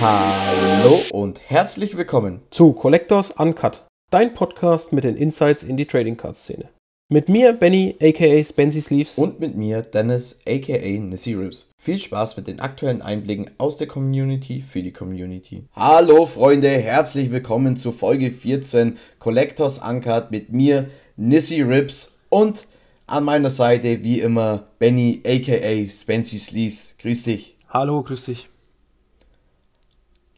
Hallo 0.00 1.00
und 1.12 1.40
herzlich 1.50 1.96
willkommen 1.96 2.42
zu 2.50 2.72
Collectors 2.72 3.32
Uncut, 3.32 3.86
dein 4.10 4.34
Podcast 4.34 4.92
mit 4.92 5.04
den 5.04 5.16
Insights 5.16 5.64
in 5.64 5.76
die 5.76 5.86
Trading 5.86 6.16
Card 6.16 6.36
Szene. 6.36 6.68
Mit 7.10 7.28
mir, 7.28 7.52
Benny, 7.52 7.96
aka 8.00 8.42
Spency 8.42 8.80
Sleeves. 8.80 9.18
und 9.18 9.40
mit 9.40 9.56
mir 9.56 9.82
Dennis 9.82 10.38
aka 10.46 10.78
Nissy 11.00 11.34
Ribs. 11.34 11.70
Viel 11.82 11.98
Spaß 11.98 12.36
mit 12.36 12.46
den 12.46 12.60
aktuellen 12.60 13.02
Einblicken 13.02 13.50
aus 13.58 13.76
der 13.76 13.86
Community 13.86 14.62
für 14.66 14.82
die 14.82 14.92
Community. 14.92 15.64
Hallo 15.74 16.26
Freunde, 16.26 16.68
herzlich 16.68 17.30
willkommen 17.30 17.76
zu 17.76 17.92
Folge 17.92 18.30
14 18.30 18.96
Collectors 19.18 19.78
Uncut 19.80 20.30
mit 20.30 20.52
mir 20.52 20.88
Nissy 21.16 21.62
Ribs 21.62 22.16
und 22.28 22.66
an 23.06 23.24
meiner 23.24 23.50
Seite 23.50 24.02
wie 24.02 24.20
immer 24.20 24.68
Benny 24.78 25.20
aka 25.26 25.90
Spency 25.90 26.38
Sleeves. 26.38 26.94
Grüß 26.98 27.24
dich. 27.24 27.56
Hallo, 27.68 28.02
grüß 28.02 28.26
dich. 28.26 28.48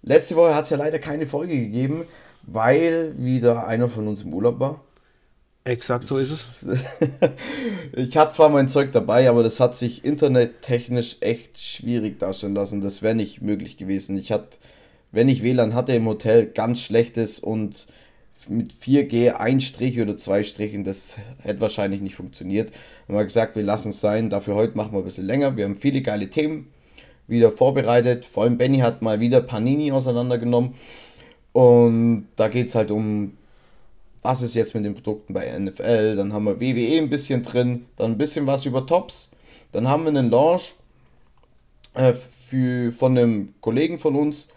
Letzte 0.09 0.37
Woche 0.37 0.55
hat 0.55 0.65
es 0.65 0.71
ja 0.71 0.77
leider 0.77 1.01
keine 1.01 1.27
Folge 1.27 1.59
gegeben, 1.59 2.05
weil 2.43 3.15
wieder 3.19 3.67
einer 3.67 3.89
von 3.89 4.07
uns 4.07 4.23
im 4.23 4.33
Urlaub 4.33 4.61
war. 4.61 4.85
Exakt 5.65 6.07
so 6.07 6.19
ist 6.19 6.31
es. 6.31 6.47
ich 7.93 8.17
hatte 8.17 8.31
zwar 8.31 8.49
mein 8.49 8.69
Zeug 8.69 8.93
dabei, 8.93 9.29
aber 9.29 9.43
das 9.43 9.59
hat 9.59 9.75
sich 9.75 10.05
internettechnisch 10.05 11.17
echt 11.23 11.59
schwierig 11.59 12.21
darstellen 12.21 12.55
lassen. 12.55 12.83
Das 12.83 13.03
wäre 13.03 13.17
nicht 13.17 13.43
möglich 13.43 13.79
gewesen. 13.79 14.17
Ich 14.17 14.31
hatte, 14.31 14.59
wenn 15.11 15.29
ich 15.29 15.43
WLAN 15.43 15.75
hatte 15.75 15.93
im 15.93 16.07
Hotel, 16.07 16.47
ganz 16.47 16.81
schlechtes 16.81 17.41
und 17.41 17.89
mit 18.49 18.73
4G 18.75 19.33
ein 19.33 19.61
Strich 19.61 20.01
oder 20.01 20.17
zwei 20.17 20.45
Strichen, 20.45 20.85
das 20.85 21.17
hätte 21.43 21.61
wahrscheinlich 21.61 22.01
nicht 22.01 22.15
funktioniert. 22.15 22.71
Haben 23.09 23.17
wir 23.17 23.25
gesagt, 23.25 23.57
wir 23.57 23.65
lassen 23.65 23.89
es 23.89 24.01
sein. 24.01 24.31
Dafür 24.31 24.55
heute 24.55 24.77
machen 24.77 24.93
wir 24.93 24.99
ein 24.99 25.05
bisschen 25.05 25.27
länger. 25.27 25.57
Wir 25.57 25.65
haben 25.65 25.79
viele 25.79 26.01
geile 26.01 26.31
Themen 26.31 26.69
wieder 27.29 27.53
vorbereitet. 27.53 28.25
Vor 28.25 28.45
allem 28.45 28.59
Benny 28.59 28.79
hat 28.79 29.03
mal 29.03 29.21
wieder 29.21 29.41
Panini 29.41 29.93
auseinandergenommen. 29.93 30.75
Und 31.53 32.29
da 32.37 32.49
geht 32.49 32.69
es 32.69 32.75
halt 32.75 32.91
um 32.91 33.33
was 34.27 34.43
ist 34.43 34.57
jetzt 34.57 34.75
mit 34.75 34.85
den 34.85 34.95
Produkten 34.95 35.33
bei 35.33 35.57
NFL, 35.57 36.17
dann 36.17 36.33
haben 36.33 36.45
wir 36.45 36.61
WWE 36.61 36.99
ein 36.99 37.09
bisschen 37.09 37.45
drin, 37.45 37.87
dann 37.95 38.13
ein 38.13 38.19
bisschen 38.19 38.47
was 38.47 38.67
über 38.67 38.85
Tops, 38.85 39.31
dann 39.71 39.89
haben 39.89 40.03
wir 40.03 40.09
einen 40.09 40.31
Launch 40.31 40.75
äh, 41.95 42.13
für, 42.13 42.91
von 42.91 43.17
einem 43.17 43.55
Kollegen 43.61 44.01
von 44.01 44.17
uns, 44.17 44.49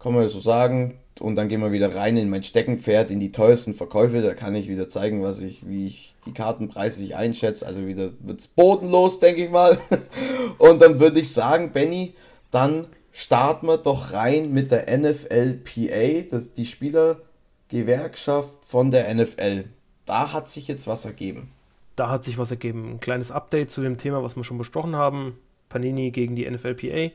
kann 0.00 0.14
man 0.14 0.22
ja 0.22 0.28
so 0.28 0.40
sagen, 0.40 0.98
und 1.20 1.36
dann 1.36 1.48
gehen 1.48 1.60
wir 1.60 1.72
wieder 1.72 1.94
rein 1.94 2.16
in 2.16 2.30
mein 2.30 2.44
Steckenpferd, 2.44 3.10
in 3.10 3.20
die 3.20 3.32
teuersten 3.32 3.74
Verkäufe, 3.74 4.22
da 4.22 4.34
kann 4.34 4.54
ich 4.54 4.68
wieder 4.68 4.88
zeigen, 4.88 5.22
was 5.22 5.40
ich, 5.40 5.68
wie 5.68 5.86
ich 5.86 6.14
die 6.26 6.32
Kartenpreise 6.32 7.02
ich 7.02 7.16
einschätze, 7.16 7.66
also 7.66 7.86
wieder 7.86 8.10
wird 8.20 8.40
es 8.40 8.46
bodenlos, 8.46 9.20
denke 9.20 9.44
ich 9.44 9.50
mal. 9.50 9.78
Und 10.58 10.82
dann 10.82 11.00
würde 11.00 11.20
ich 11.20 11.32
sagen, 11.32 11.72
Benny, 11.72 12.14
dann 12.50 12.86
starten 13.12 13.66
wir 13.66 13.78
doch 13.78 14.12
rein 14.12 14.52
mit 14.52 14.70
der 14.70 14.86
NFLPA, 14.96 16.28
das 16.30 16.52
die 16.52 16.66
Spieler 16.66 17.20
Gewerkschaft 17.68 18.64
von 18.64 18.90
der 18.90 19.12
NFL. 19.14 19.64
Da 20.06 20.32
hat 20.32 20.48
sich 20.48 20.68
jetzt 20.68 20.86
was 20.86 21.04
ergeben. 21.04 21.50
Da 21.96 22.08
hat 22.08 22.24
sich 22.24 22.38
was 22.38 22.50
ergeben. 22.50 22.92
Ein 22.92 23.00
kleines 23.00 23.30
Update 23.30 23.70
zu 23.70 23.82
dem 23.82 23.98
Thema, 23.98 24.22
was 24.22 24.36
wir 24.36 24.44
schon 24.44 24.58
besprochen 24.58 24.96
haben. 24.96 25.36
Panini 25.68 26.10
gegen 26.10 26.34
die 26.34 26.48
NFLPA. 26.48 27.12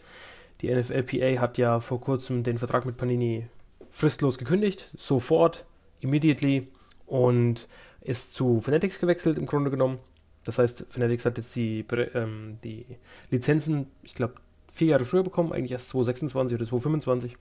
Die 0.62 0.74
NFLPA 0.74 1.42
hat 1.42 1.58
ja 1.58 1.80
vor 1.80 2.00
kurzem 2.00 2.44
den 2.44 2.58
Vertrag 2.58 2.86
mit 2.86 2.98
Panini 2.98 3.48
fristlos 3.94 4.38
gekündigt, 4.38 4.92
sofort, 4.98 5.66
immediately 6.02 6.68
und 7.06 7.70
ist 8.02 8.34
zu 8.34 8.60
Fanatics 8.60 9.00
gewechselt 9.00 9.38
im 9.38 9.46
Grunde 9.46 9.72
genommen. 9.72 10.00
Das 10.44 10.60
heißt, 10.60 10.88
Fanatics 10.90 11.24
hat 11.24 11.38
jetzt 11.38 11.56
die, 11.56 11.86
ähm, 12.14 12.58
die 12.66 12.86
Lizenzen, 13.30 13.88
ich 14.02 14.14
glaube, 14.14 14.34
vier 14.74 14.88
Jahre 14.88 15.06
früher 15.06 15.24
bekommen, 15.24 15.54
eigentlich 15.54 15.72
erst 15.72 15.88
2026 15.90 16.56
oder 16.56 16.66
2025. 16.66 17.38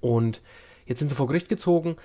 Und 0.00 0.40
Jetzt 0.88 1.00
sind 1.00 1.08
sie 1.08 1.14
vor 1.14 1.26
Gericht 1.26 1.50
gezogen. 1.50 1.96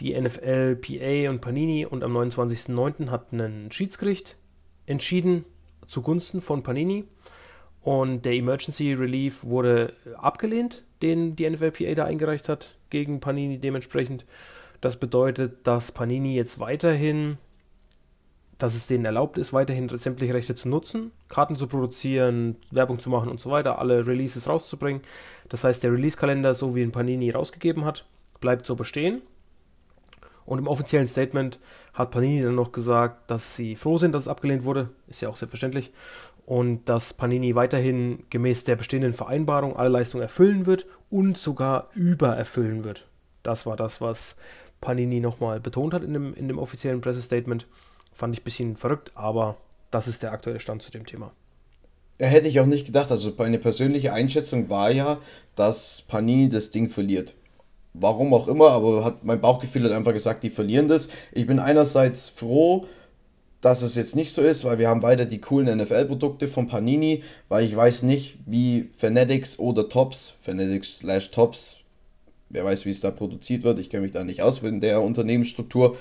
Die 0.00 0.18
NFL, 0.18 0.76
PA 0.76 1.28
und 1.30 1.42
Panini 1.42 1.84
und 1.84 2.02
am 2.02 2.16
29.09. 2.16 3.10
hat 3.10 3.32
ein 3.32 3.70
Schiedsgericht 3.70 4.38
entschieden 4.86 5.44
zugunsten 5.86 6.40
von 6.40 6.62
Panini. 6.62 7.04
Und 7.82 8.24
der 8.24 8.32
Emergency 8.32 8.94
Relief 8.94 9.44
wurde 9.44 9.92
abgelehnt, 10.16 10.84
den 11.02 11.36
die 11.36 11.48
NFLPA 11.48 11.94
da 11.94 12.04
eingereicht 12.06 12.48
hat, 12.48 12.76
gegen 12.90 13.20
Panini 13.20 13.58
dementsprechend. 13.58 14.24
Das 14.80 14.96
bedeutet, 14.96 15.66
dass 15.66 15.92
Panini 15.92 16.34
jetzt 16.34 16.58
weiterhin, 16.58 17.38
dass 18.58 18.74
es 18.74 18.86
denen 18.86 19.04
erlaubt 19.04 19.38
ist, 19.38 19.52
weiterhin 19.52 19.88
sämtliche 19.88 20.34
Rechte 20.34 20.54
zu 20.54 20.68
nutzen, 20.68 21.12
Karten 21.28 21.56
zu 21.56 21.66
produzieren, 21.66 22.56
Werbung 22.70 22.98
zu 22.98 23.10
machen 23.10 23.30
und 23.30 23.40
so 23.40 23.50
weiter, 23.50 23.78
alle 23.78 24.06
Releases 24.06 24.48
rauszubringen. 24.48 25.02
Das 25.48 25.64
heißt, 25.64 25.82
der 25.82 25.92
Release-Kalender, 25.92 26.54
so 26.54 26.74
wie 26.74 26.82
ihn 26.82 26.92
Panini 26.92 27.30
rausgegeben 27.30 27.84
hat, 27.84 28.04
bleibt 28.40 28.66
so 28.66 28.76
bestehen. 28.76 29.22
Und 30.46 30.58
im 30.58 30.66
offiziellen 30.66 31.06
Statement 31.06 31.60
hat 31.94 32.10
Panini 32.10 32.42
dann 32.42 32.54
noch 32.54 32.72
gesagt, 32.72 33.30
dass 33.30 33.54
sie 33.54 33.76
froh 33.76 33.98
sind, 33.98 34.12
dass 34.12 34.24
es 34.24 34.28
abgelehnt 34.28 34.64
wurde. 34.64 34.90
Ist 35.06 35.20
ja 35.20 35.28
auch 35.28 35.36
selbstverständlich. 35.36 35.92
Und 36.50 36.88
dass 36.88 37.14
Panini 37.14 37.54
weiterhin 37.54 38.24
gemäß 38.28 38.64
der 38.64 38.74
bestehenden 38.74 39.14
Vereinbarung 39.14 39.76
alle 39.76 39.90
Leistungen 39.90 40.22
erfüllen 40.22 40.66
wird 40.66 40.84
und 41.08 41.38
sogar 41.38 41.90
übererfüllen 41.94 42.82
wird. 42.82 43.06
Das 43.44 43.66
war 43.66 43.76
das, 43.76 44.00
was 44.00 44.34
Panini 44.80 45.20
nochmal 45.20 45.60
betont 45.60 45.94
hat 45.94 46.02
in 46.02 46.12
dem, 46.12 46.34
in 46.34 46.48
dem 46.48 46.58
offiziellen 46.58 47.02
Pressestatement. 47.02 47.68
Fand 48.12 48.34
ich 48.34 48.40
ein 48.40 48.44
bisschen 48.44 48.76
verrückt, 48.76 49.12
aber 49.14 49.58
das 49.92 50.08
ist 50.08 50.24
der 50.24 50.32
aktuelle 50.32 50.58
Stand 50.58 50.82
zu 50.82 50.90
dem 50.90 51.06
Thema. 51.06 51.30
Hätte 52.18 52.48
ich 52.48 52.58
auch 52.58 52.66
nicht 52.66 52.84
gedacht. 52.84 53.12
Also 53.12 53.32
meine 53.38 53.60
persönliche 53.60 54.12
Einschätzung 54.12 54.68
war 54.68 54.90
ja, 54.90 55.20
dass 55.54 56.02
Panini 56.02 56.48
das 56.48 56.72
Ding 56.72 56.88
verliert 56.88 57.32
warum 57.92 58.32
auch 58.34 58.48
immer, 58.48 58.70
aber 58.70 59.04
hat 59.04 59.24
mein 59.24 59.40
Bauchgefühl 59.40 59.84
hat 59.84 59.92
einfach 59.92 60.12
gesagt, 60.12 60.42
die 60.42 60.50
verlieren 60.50 60.88
das. 60.88 61.08
Ich 61.32 61.46
bin 61.46 61.58
einerseits 61.58 62.28
froh, 62.28 62.86
dass 63.60 63.82
es 63.82 63.94
jetzt 63.94 64.16
nicht 64.16 64.32
so 64.32 64.42
ist, 64.42 64.64
weil 64.64 64.78
wir 64.78 64.88
haben 64.88 65.02
weiter 65.02 65.26
die 65.26 65.40
coolen 65.40 65.78
NFL-Produkte 65.78 66.48
von 66.48 66.66
Panini, 66.66 67.22
weil 67.48 67.64
ich 67.64 67.76
weiß 67.76 68.02
nicht, 68.02 68.38
wie 68.46 68.90
Fanatics 68.96 69.58
oder 69.58 69.88
Tops, 69.88 70.34
Fanatics 70.42 70.98
slash 70.98 71.30
Tops, 71.30 71.76
wer 72.48 72.64
weiß, 72.64 72.86
wie 72.86 72.90
es 72.90 73.00
da 73.00 73.10
produziert 73.10 73.62
wird, 73.62 73.78
ich 73.78 73.90
kenne 73.90 74.02
mich 74.02 74.12
da 74.12 74.24
nicht 74.24 74.42
aus 74.42 74.62
in 74.62 74.80
der 74.80 75.02
Unternehmensstruktur, 75.02 75.96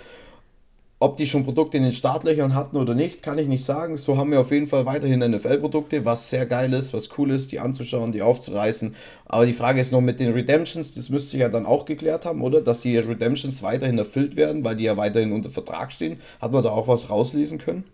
ob 1.01 1.15
die 1.15 1.27
schon 1.27 1.45
Produkte 1.45 1.77
in 1.77 1.83
den 1.83 1.93
Startlöchern 1.93 2.53
hatten 2.53 2.75
oder 2.75 2.93
nicht, 2.93 3.23
kann 3.23 3.37
ich 3.37 3.47
nicht 3.47 3.63
sagen. 3.63 3.95
So 3.95 4.17
haben 4.17 4.31
wir 4.31 4.41
auf 4.41 4.51
jeden 4.51 4.67
Fall 4.67 4.85
weiterhin 4.85 5.19
NFL-Produkte, 5.19 6.03
was 6.03 6.29
sehr 6.29 6.45
geil 6.45 6.73
ist, 6.73 6.93
was 6.93 7.17
cool 7.17 7.31
ist, 7.31 7.53
die 7.53 7.59
anzuschauen, 7.59 8.11
die 8.11 8.21
aufzureißen. 8.21 8.93
Aber 9.25 9.45
die 9.45 9.53
Frage 9.53 9.79
ist 9.79 9.93
noch 9.93 10.01
mit 10.01 10.19
den 10.19 10.33
Redemptions, 10.33 10.93
das 10.93 11.09
müsste 11.09 11.31
sich 11.31 11.39
ja 11.39 11.47
dann 11.47 11.65
auch 11.65 11.85
geklärt 11.85 12.25
haben, 12.25 12.41
oder? 12.41 12.59
Dass 12.59 12.81
die 12.81 12.97
Redemptions 12.97 13.63
weiterhin 13.63 13.97
erfüllt 13.97 14.35
werden, 14.35 14.65
weil 14.65 14.75
die 14.75 14.83
ja 14.83 14.97
weiterhin 14.97 15.31
unter 15.31 15.49
Vertrag 15.49 15.93
stehen. 15.93 16.19
Hat 16.41 16.51
man 16.51 16.63
da 16.63 16.71
auch 16.71 16.89
was 16.89 17.09
rauslesen 17.09 17.59
können? 17.59 17.85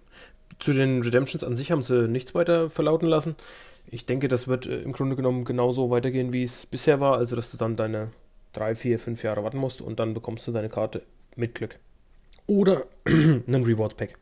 Zu 0.58 0.74
den 0.74 1.04
Redemptions 1.04 1.44
an 1.44 1.58
sich 1.58 1.72
haben 1.72 1.84
sie 1.84 2.08
nichts 2.08 2.34
weiter 2.34 2.72
verlauten 2.72 3.08
lassen. 3.08 3.36
Ich 3.92 4.08
denke, 4.08 4.28
das 4.28 4.48
wird 4.48 4.66
äh, 4.66 4.82
im 4.82 4.94
Grunde 4.94 5.16
genommen 5.16 5.46
genauso 5.46 5.92
weitergehen, 5.92 6.34
wie 6.34 6.42
es 6.42 6.66
bisher 6.66 7.00
war. 7.00 7.18
Also, 7.18 7.36
dass 7.36 7.52
du 7.52 7.58
dann 7.58 7.76
deine 7.76 8.10
drei, 8.52 8.74
vier, 8.74 8.98
fünf 8.98 9.22
Jahre 9.22 9.44
warten 9.44 9.58
musst 9.58 9.82
und 9.82 10.00
dann 10.00 10.16
bekommst 10.16 10.48
du 10.48 10.52
deine 10.52 10.70
Karte 10.70 11.04
mit 11.36 11.54
Glück 11.54 11.78
oder 12.48 12.86
einen 13.06 13.64
Reward 13.64 13.98
Pack. 13.98 14.18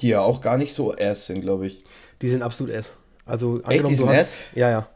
Die 0.00 0.08
ja 0.08 0.20
auch 0.20 0.40
gar 0.40 0.56
nicht 0.56 0.72
so 0.72 0.94
ass 0.94 1.26
sind, 1.26 1.42
glaube 1.42 1.66
ich. 1.66 1.84
Die 2.22 2.28
sind 2.28 2.42
absolut 2.42 2.74
ass. 2.74 2.94
Also 3.26 3.60
Echt, 3.62 3.86
die 3.86 3.94
sind 3.94 4.08
hast, 4.08 4.18
ass? 4.18 4.32
Ja, 4.54 4.70
ja. 4.70 4.88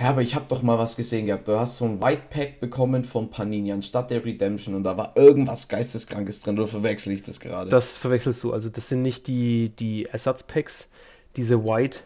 Ja, 0.00 0.10
aber 0.10 0.22
ich 0.22 0.34
habe 0.34 0.46
doch 0.48 0.62
mal 0.62 0.78
was 0.78 0.96
gesehen 0.96 1.26
gehabt. 1.26 1.48
Du 1.48 1.58
hast 1.58 1.78
so 1.78 1.84
ein 1.84 2.00
White 2.02 2.22
Pack 2.28 2.60
bekommen 2.60 3.04
von 3.04 3.30
Panini 3.30 3.72
anstatt 3.72 4.10
der 4.10 4.24
Redemption 4.24 4.74
und 4.74 4.82
da 4.82 4.96
war 4.96 5.16
irgendwas 5.16 5.68
Geisteskrankes 5.68 6.40
drin. 6.40 6.58
Oder 6.58 6.68
verwechsel 6.68 7.12
ich 7.12 7.22
das 7.22 7.40
gerade? 7.40 7.70
Das 7.70 7.96
verwechselst 7.96 8.42
du. 8.42 8.52
Also 8.52 8.68
das 8.68 8.88
sind 8.88 9.02
nicht 9.02 9.26
die, 9.26 9.70
die 9.70 10.06
Ersatzpacks, 10.06 10.88
diese 11.36 11.64
White, 11.64 12.00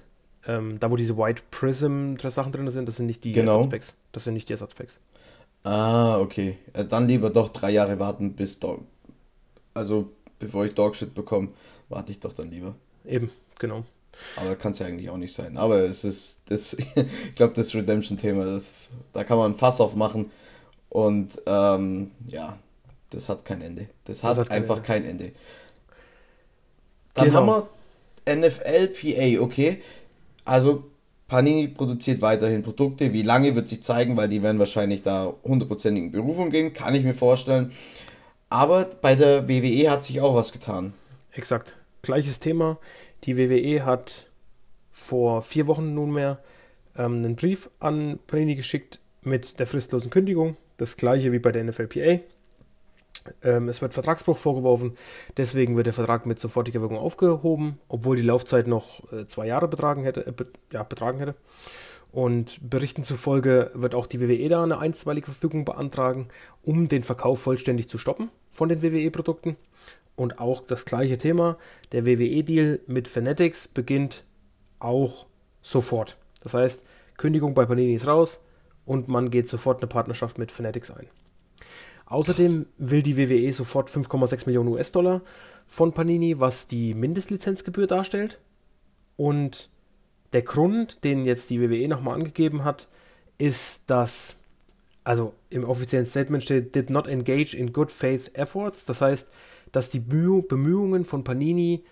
ähm, 0.46 0.78
da 0.78 0.90
wo 0.90 0.96
diese 0.96 1.16
White 1.16 1.42
Prism 1.50 2.16
Sachen 2.28 2.52
drin 2.52 2.70
sind, 2.70 2.86
das 2.86 2.96
sind 2.96 3.06
nicht 3.06 3.24
die 3.24 3.32
genau. 3.32 3.58
Ersatzpacks. 3.58 3.94
Das 4.12 4.24
sind 4.24 4.34
nicht 4.34 4.48
die 4.48 4.52
Ersatzpacks. 4.52 4.98
Ah, 5.62 6.18
okay. 6.18 6.58
Äh, 6.72 6.84
dann 6.84 7.08
lieber 7.08 7.30
doch 7.30 7.48
drei 7.48 7.70
Jahre 7.70 7.98
warten, 7.98 8.34
bis 8.34 8.58
Dog. 8.58 8.82
Also, 9.74 10.10
bevor 10.38 10.64
ich 10.64 10.74
Dogshit 10.74 11.14
bekomme, 11.14 11.48
warte 11.88 12.12
ich 12.12 12.20
doch 12.20 12.32
dann 12.32 12.50
lieber. 12.50 12.74
Eben, 13.04 13.30
genau. 13.58 13.84
Aber 14.36 14.56
kann 14.56 14.72
es 14.72 14.78
ja 14.78 14.86
eigentlich 14.86 15.08
auch 15.10 15.16
nicht 15.16 15.32
sein. 15.32 15.56
Aber 15.56 15.80
es 15.80 16.04
ist, 16.04 16.40
das, 16.46 16.74
ich 16.74 17.34
glaube, 17.34 17.54
das 17.54 17.74
Redemption-Thema, 17.74 18.58
da 19.12 19.24
kann 19.24 19.38
man 19.38 19.52
ein 19.52 19.56
Fass 19.56 19.80
aufmachen. 19.80 20.30
Und 20.88 21.40
ähm, 21.46 22.10
ja, 22.26 22.58
das 23.10 23.28
hat 23.28 23.44
kein 23.44 23.62
Ende. 23.62 23.88
Das 24.04 24.24
hat, 24.24 24.32
das 24.32 24.46
hat 24.46 24.50
einfach 24.50 24.82
kein 24.82 25.04
Ende. 25.04 25.24
kein 25.24 25.28
Ende. 25.28 25.38
Dann 27.14 27.26
genau. 27.26 27.46
haben 27.46 27.68
wir 28.26 28.36
NFL 28.36 28.88
PA, 28.88 29.42
okay. 29.42 29.82
Also 30.44 30.89
Panini 31.30 31.68
produziert 31.68 32.20
weiterhin 32.20 32.62
Produkte. 32.62 33.12
Wie 33.12 33.22
lange 33.22 33.54
wird 33.54 33.68
sich 33.68 33.84
zeigen, 33.84 34.16
weil 34.16 34.28
die 34.28 34.42
werden 34.42 34.58
wahrscheinlich 34.58 35.02
da 35.02 35.32
hundertprozentig 35.44 36.02
in 36.02 36.10
Berufung 36.10 36.50
gehen, 36.50 36.74
kann 36.74 36.92
ich 36.94 37.04
mir 37.04 37.14
vorstellen. 37.14 37.70
Aber 38.48 38.86
bei 39.00 39.14
der 39.14 39.48
WWE 39.48 39.90
hat 39.92 40.02
sich 40.02 40.20
auch 40.20 40.34
was 40.34 40.52
getan. 40.52 40.92
Exakt. 41.30 41.76
Gleiches 42.02 42.40
Thema. 42.40 42.78
Die 43.22 43.38
WWE 43.38 43.84
hat 43.84 44.28
vor 44.90 45.42
vier 45.42 45.68
Wochen 45.68 45.94
nunmehr 45.94 46.40
ähm, 46.98 47.18
einen 47.18 47.36
Brief 47.36 47.70
an 47.78 48.18
Panini 48.26 48.56
geschickt 48.56 48.98
mit 49.22 49.60
der 49.60 49.68
fristlosen 49.68 50.10
Kündigung. 50.10 50.56
Das 50.78 50.96
gleiche 50.96 51.30
wie 51.30 51.38
bei 51.38 51.52
der 51.52 51.62
NFLPA. 51.62 52.18
Ähm, 53.42 53.68
es 53.68 53.82
wird 53.82 53.94
Vertragsbruch 53.94 54.36
vorgeworfen, 54.36 54.96
deswegen 55.36 55.76
wird 55.76 55.86
der 55.86 55.92
Vertrag 55.92 56.26
mit 56.26 56.40
sofortiger 56.40 56.80
Wirkung 56.80 56.98
aufgehoben, 56.98 57.78
obwohl 57.88 58.16
die 58.16 58.22
Laufzeit 58.22 58.66
noch 58.66 59.12
äh, 59.12 59.26
zwei 59.26 59.46
Jahre 59.46 59.68
betragen 59.68 60.04
hätte, 60.04 60.26
äh, 60.26 60.32
be 60.32 60.46
ja, 60.72 60.82
betragen 60.82 61.18
hätte. 61.18 61.34
Und 62.12 62.58
Berichten 62.68 63.04
zufolge 63.04 63.70
wird 63.74 63.94
auch 63.94 64.06
die 64.06 64.20
WWE 64.20 64.48
da 64.48 64.64
eine 64.64 64.78
einstweilige 64.78 65.26
Verfügung 65.26 65.64
beantragen, 65.64 66.28
um 66.62 66.88
den 66.88 67.04
Verkauf 67.04 67.40
vollständig 67.40 67.88
zu 67.88 67.98
stoppen 67.98 68.30
von 68.50 68.68
den 68.68 68.82
WWE-Produkten. 68.82 69.56
Und 70.16 70.40
auch 70.40 70.62
das 70.66 70.84
gleiche 70.84 71.18
Thema, 71.18 71.56
der 71.92 72.04
WWE-Deal 72.06 72.80
mit 72.86 73.06
Fanatics 73.06 73.68
beginnt 73.68 74.24
auch 74.80 75.26
sofort. 75.62 76.16
Das 76.42 76.54
heißt, 76.54 76.84
Kündigung 77.16 77.54
bei 77.54 77.64
Panini 77.64 77.94
ist 77.94 78.06
raus 78.06 78.42
und 78.86 79.08
man 79.08 79.30
geht 79.30 79.46
sofort 79.46 79.78
eine 79.78 79.86
Partnerschaft 79.86 80.36
mit 80.36 80.50
Fanatics 80.50 80.90
ein. 80.90 81.06
Außerdem 82.10 82.64
Krass. 82.64 82.90
will 82.90 83.02
die 83.02 83.16
WWE 83.16 83.52
sofort 83.52 83.88
5,6 83.88 84.46
Millionen 84.46 84.68
US-Dollar 84.68 85.22
von 85.66 85.94
Panini, 85.94 86.40
was 86.40 86.66
die 86.66 86.92
Mindestlizenzgebühr 86.92 87.86
darstellt. 87.86 88.38
Und 89.16 89.70
der 90.32 90.42
Grund, 90.42 91.04
den 91.04 91.24
jetzt 91.24 91.50
die 91.50 91.60
WWE 91.60 91.86
nochmal 91.88 92.16
angegeben 92.16 92.64
hat, 92.64 92.88
ist, 93.38 93.88
dass, 93.88 94.36
also 95.04 95.34
im 95.50 95.64
offiziellen 95.64 96.06
Statement 96.06 96.42
steht, 96.42 96.74
did 96.74 96.90
not 96.90 97.06
engage 97.06 97.56
in 97.56 97.72
good 97.72 97.92
faith 97.92 98.32
efforts. 98.34 98.84
Das 98.84 99.00
heißt, 99.00 99.30
dass 99.70 99.88
die 99.88 100.00
Bemühungen 100.00 101.04
von 101.04 101.22
Panini, 101.22 101.84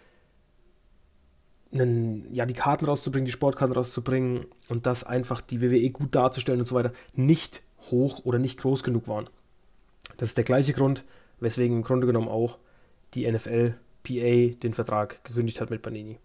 einen, 1.70 2.26
ja, 2.34 2.44
die 2.44 2.54
Karten 2.54 2.86
rauszubringen, 2.86 3.26
die 3.26 3.32
Sportkarten 3.32 3.76
rauszubringen 3.76 4.46
und 4.68 4.86
das 4.86 5.04
einfach 5.04 5.40
die 5.40 5.60
WWE 5.60 5.90
gut 5.90 6.14
darzustellen 6.14 6.60
und 6.60 6.66
so 6.66 6.74
weiter, 6.74 6.92
nicht 7.14 7.62
hoch 7.90 8.24
oder 8.24 8.40
nicht 8.40 8.58
groß 8.58 8.82
genug 8.82 9.06
waren. 9.06 9.28
Das 10.18 10.28
ist 10.28 10.36
der 10.36 10.44
gleiche 10.44 10.74
Grund, 10.74 11.04
weswegen 11.40 11.78
im 11.78 11.82
Grunde 11.82 12.06
genommen 12.06 12.28
auch 12.28 12.58
die 13.14 13.30
NFL 13.30 13.74
PA 14.02 14.58
den 14.62 14.74
Vertrag 14.74 15.24
gekündigt 15.24 15.60
hat 15.60 15.70
mit 15.70 15.80
Panini. 15.80 16.18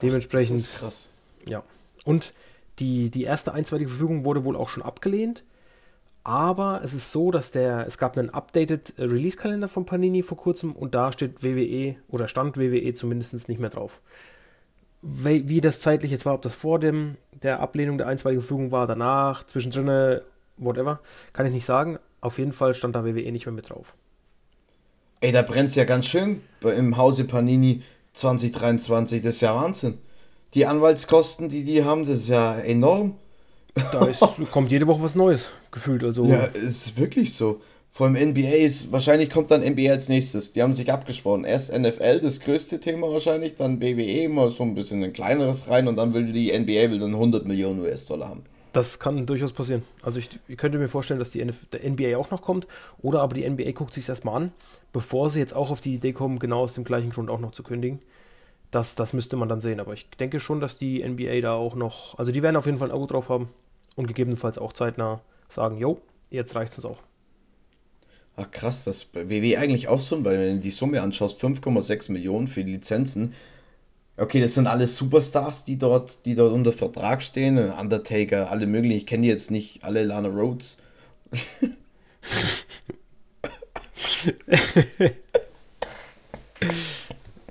Dementsprechend. 0.00 0.56
Ach, 0.56 0.62
das 0.62 0.72
ist 0.72 0.78
krass. 0.78 1.08
Ja. 1.46 1.62
Und 2.04 2.32
die, 2.78 3.10
die 3.10 3.24
erste 3.24 3.52
einstweilige 3.52 3.90
Verfügung 3.90 4.24
wurde 4.24 4.44
wohl 4.44 4.56
auch 4.56 4.68
schon 4.68 4.82
abgelehnt. 4.82 5.44
Aber 6.24 6.80
es 6.84 6.94
ist 6.94 7.10
so, 7.10 7.32
dass 7.32 7.50
der, 7.50 7.86
es 7.86 7.98
gab 7.98 8.16
einen 8.16 8.30
updated 8.30 8.94
Release-Kalender 8.96 9.66
von 9.66 9.84
Panini 9.84 10.22
vor 10.22 10.38
kurzem 10.38 10.72
und 10.72 10.94
da 10.94 11.12
steht 11.12 11.42
WWE 11.42 11.96
oder 12.08 12.28
stand 12.28 12.56
WWE 12.56 12.94
zumindest 12.94 13.48
nicht 13.48 13.60
mehr 13.60 13.70
drauf. 13.70 14.00
Wie, 15.02 15.48
wie 15.48 15.60
das 15.60 15.80
zeitlich 15.80 16.12
jetzt 16.12 16.24
war, 16.24 16.34
ob 16.34 16.42
das 16.42 16.54
vor 16.54 16.78
dem, 16.78 17.16
der 17.42 17.58
Ablehnung 17.58 17.98
der 17.98 18.06
einstweiligen 18.06 18.40
Verfügung 18.40 18.70
war, 18.70 18.86
danach, 18.86 19.44
zwischendrin, 19.44 20.20
whatever, 20.58 21.00
kann 21.32 21.46
ich 21.46 21.52
nicht 21.52 21.64
sagen. 21.64 21.98
Auf 22.22 22.38
jeden 22.38 22.52
Fall 22.52 22.72
stand 22.72 22.96
da 22.96 23.04
WWE 23.04 23.30
nicht 23.30 23.44
mehr 23.44 23.52
mit 23.52 23.68
drauf. 23.68 23.94
Ey, 25.20 25.32
da 25.32 25.42
brennt 25.42 25.68
es 25.68 25.74
ja 25.74 25.84
ganz 25.84 26.06
schön 26.06 26.40
im 26.62 26.96
Hause 26.96 27.24
Panini 27.24 27.82
2023. 28.14 29.20
Das 29.20 29.34
ist 29.34 29.40
ja 29.42 29.54
Wahnsinn. 29.54 29.98
Die 30.54 30.64
Anwaltskosten, 30.66 31.48
die 31.48 31.64
die 31.64 31.84
haben, 31.84 32.04
das 32.04 32.18
ist 32.18 32.28
ja 32.28 32.58
enorm. 32.58 33.16
Da 33.74 34.06
ist, 34.06 34.20
kommt 34.50 34.70
jede 34.70 34.86
Woche 34.86 35.02
was 35.02 35.14
Neues, 35.14 35.50
gefühlt. 35.70 36.04
Also. 36.04 36.24
Ja, 36.24 36.44
ist 36.44 36.96
wirklich 36.96 37.34
so. 37.34 37.60
Vor 37.90 38.06
allem 38.06 38.30
NBA 38.30 38.56
ist, 38.56 38.90
wahrscheinlich 38.92 39.28
kommt 39.28 39.50
dann 39.50 39.62
NBA 39.62 39.90
als 39.90 40.08
nächstes. 40.08 40.52
Die 40.52 40.62
haben 40.62 40.74
sich 40.74 40.92
abgesprochen. 40.92 41.44
Erst 41.44 41.76
NFL, 41.76 42.20
das 42.20 42.40
größte 42.40 42.80
Thema 42.80 43.10
wahrscheinlich, 43.10 43.56
dann 43.56 43.80
BWE, 43.80 44.28
mal 44.28 44.48
so 44.48 44.62
ein 44.62 44.74
bisschen 44.74 45.02
ein 45.02 45.12
kleineres 45.12 45.68
rein 45.68 45.88
und 45.88 45.96
dann 45.96 46.14
will 46.14 46.32
die 46.32 46.56
NBA 46.56 46.90
will 46.90 47.00
dann 47.00 47.14
100 47.14 47.46
Millionen 47.46 47.80
US-Dollar 47.80 48.28
haben. 48.28 48.44
Das 48.72 48.98
kann 48.98 49.26
durchaus 49.26 49.52
passieren. 49.52 49.82
Also 50.02 50.18
ich, 50.18 50.30
ich 50.48 50.56
könnte 50.56 50.78
mir 50.78 50.88
vorstellen, 50.88 51.18
dass 51.18 51.30
die 51.30 51.40
NF 51.40 51.66
NBA 51.72 52.16
auch 52.16 52.30
noch 52.30 52.42
kommt. 52.42 52.66
Oder 53.02 53.20
aber 53.20 53.34
die 53.34 53.48
NBA 53.48 53.72
guckt 53.72 53.92
sich 53.92 54.08
erstmal 54.08 54.36
an, 54.42 54.52
bevor 54.92 55.30
sie 55.30 55.38
jetzt 55.38 55.54
auch 55.54 55.70
auf 55.70 55.80
die 55.80 55.94
Idee 55.94 56.12
kommen, 56.12 56.38
genau 56.38 56.62
aus 56.62 56.74
dem 56.74 56.84
gleichen 56.84 57.10
Grund 57.10 57.28
auch 57.28 57.40
noch 57.40 57.52
zu 57.52 57.62
kündigen. 57.62 58.00
Das, 58.70 58.94
das 58.94 59.12
müsste 59.12 59.36
man 59.36 59.48
dann 59.48 59.60
sehen. 59.60 59.80
Aber 59.80 59.92
ich 59.92 60.08
denke 60.10 60.40
schon, 60.40 60.60
dass 60.60 60.78
die 60.78 61.06
NBA 61.06 61.42
da 61.42 61.52
auch 61.52 61.74
noch. 61.74 62.18
Also 62.18 62.32
die 62.32 62.42
werden 62.42 62.56
auf 62.56 62.66
jeden 62.66 62.78
Fall 62.78 62.88
ein 62.88 62.94
Auge 62.94 63.08
drauf 63.08 63.28
haben 63.28 63.50
und 63.96 64.06
gegebenenfalls 64.06 64.56
auch 64.56 64.72
zeitnah 64.72 65.20
sagen, 65.48 65.76
jo, 65.76 66.00
jetzt 66.30 66.54
reicht 66.56 66.78
es 66.78 66.84
auch. 66.84 67.02
Ach 68.36 68.50
krass, 68.50 68.84
das 68.84 69.04
bei 69.04 69.28
WWE 69.28 69.58
eigentlich 69.58 69.88
auch 69.88 70.00
so, 70.00 70.24
weil 70.24 70.38
wenn 70.38 70.54
du 70.56 70.62
die 70.62 70.70
Summe 70.70 71.02
anschaust, 71.02 71.42
5,6 71.42 72.10
Millionen 72.10 72.48
für 72.48 72.64
die 72.64 72.72
Lizenzen, 72.72 73.34
Okay, 74.16 74.40
das 74.40 74.54
sind 74.54 74.66
alles 74.66 74.96
Superstars, 74.96 75.64
die 75.64 75.78
dort, 75.78 76.24
die 76.26 76.34
dort 76.34 76.52
unter 76.52 76.72
Vertrag 76.72 77.22
stehen. 77.22 77.58
Undertaker, 77.72 78.50
alle 78.50 78.66
möglichen. 78.66 78.98
Ich 78.98 79.06
kenne 79.06 79.22
die 79.22 79.28
jetzt 79.28 79.50
nicht 79.50 79.84
alle 79.84 80.04
Lana 80.04 80.28
Rhodes. 80.28 80.76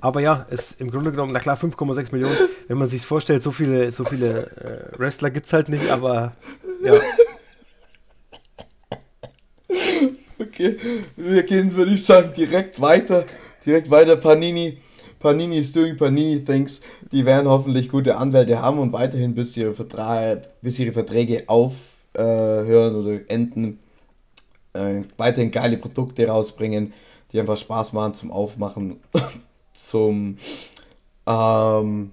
Aber 0.00 0.20
ja, 0.20 0.46
es 0.50 0.72
im 0.72 0.90
Grunde 0.90 1.10
genommen, 1.12 1.32
na 1.32 1.38
klar, 1.40 1.56
5,6 1.56 2.12
Millionen. 2.12 2.36
Wenn 2.66 2.78
man 2.78 2.88
sich 2.88 3.06
vorstellt, 3.06 3.42
so 3.42 3.52
viele, 3.52 3.92
so 3.92 4.04
viele 4.04 4.92
äh, 4.94 4.98
Wrestler 4.98 5.30
gibt 5.30 5.46
es 5.46 5.52
halt 5.52 5.68
nicht, 5.68 5.90
aber 5.90 6.32
ja. 6.84 6.94
Okay, 10.40 10.76
wir 11.16 11.44
gehen, 11.44 11.76
würde 11.76 11.92
ich 11.92 12.04
sagen, 12.04 12.32
direkt 12.36 12.80
weiter. 12.80 13.26
Direkt 13.64 13.90
weiter, 13.90 14.16
Panini. 14.16 14.78
Panini 15.22 15.58
is 15.58 15.72
doing 15.72 15.96
Panini 15.96 16.44
things. 16.44 16.80
Die 17.12 17.24
werden 17.24 17.48
hoffentlich 17.48 17.88
gute 17.88 18.16
Anwälte 18.16 18.60
haben 18.60 18.78
und 18.80 18.92
weiterhin 18.92 19.34
bis 19.34 19.56
ihre, 19.56 19.72
Vertrag, 19.72 20.60
bis 20.60 20.78
ihre 20.80 20.92
Verträge 20.92 21.44
aufhören 21.46 22.94
äh, 22.94 22.98
oder 22.98 23.30
enden, 23.30 23.78
äh, 24.72 25.02
weiterhin 25.16 25.52
geile 25.52 25.78
Produkte 25.78 26.26
rausbringen, 26.26 26.92
die 27.30 27.38
einfach 27.38 27.56
Spaß 27.56 27.92
machen 27.92 28.14
zum 28.14 28.32
Aufmachen, 28.32 29.00
zum 29.72 30.38
ähm, 31.26 32.10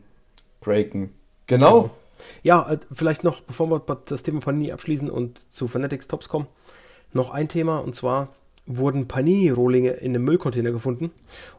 Breaken. 0.61 1.09
Genau. 1.47 1.89
Ja, 2.43 2.71
äh, 2.71 2.77
vielleicht 2.91 3.23
noch, 3.23 3.41
bevor 3.41 3.71
wir 3.71 3.81
das 4.05 4.21
Thema 4.21 4.39
Panini 4.41 4.71
abschließen 4.71 5.09
und 5.09 5.51
zu 5.51 5.67
Fanatics 5.67 6.07
Tops 6.07 6.29
kommen, 6.29 6.47
noch 7.11 7.31
ein 7.31 7.47
Thema 7.47 7.79
und 7.79 7.95
zwar 7.95 8.29
wurden 8.69 9.07
Panini-Rohlinge 9.07 9.91
in 9.91 10.11
einem 10.11 10.23
Müllcontainer 10.23 10.71
gefunden. 10.71 11.11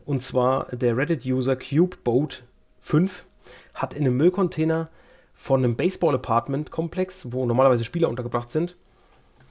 Und 0.06 0.22
zwar 0.22 0.66
der 0.72 0.96
Reddit-User 0.96 1.54
CubeBoat5 1.54 3.10
hat 3.74 3.94
in 3.94 4.06
einem 4.06 4.16
Müllcontainer 4.16 4.88
von 5.34 5.64
einem 5.64 5.74
Baseball-Apartment-Komplex, 5.74 7.32
wo 7.32 7.44
normalerweise 7.46 7.84
Spieler 7.84 8.08
untergebracht 8.08 8.50
sind, 8.50 8.76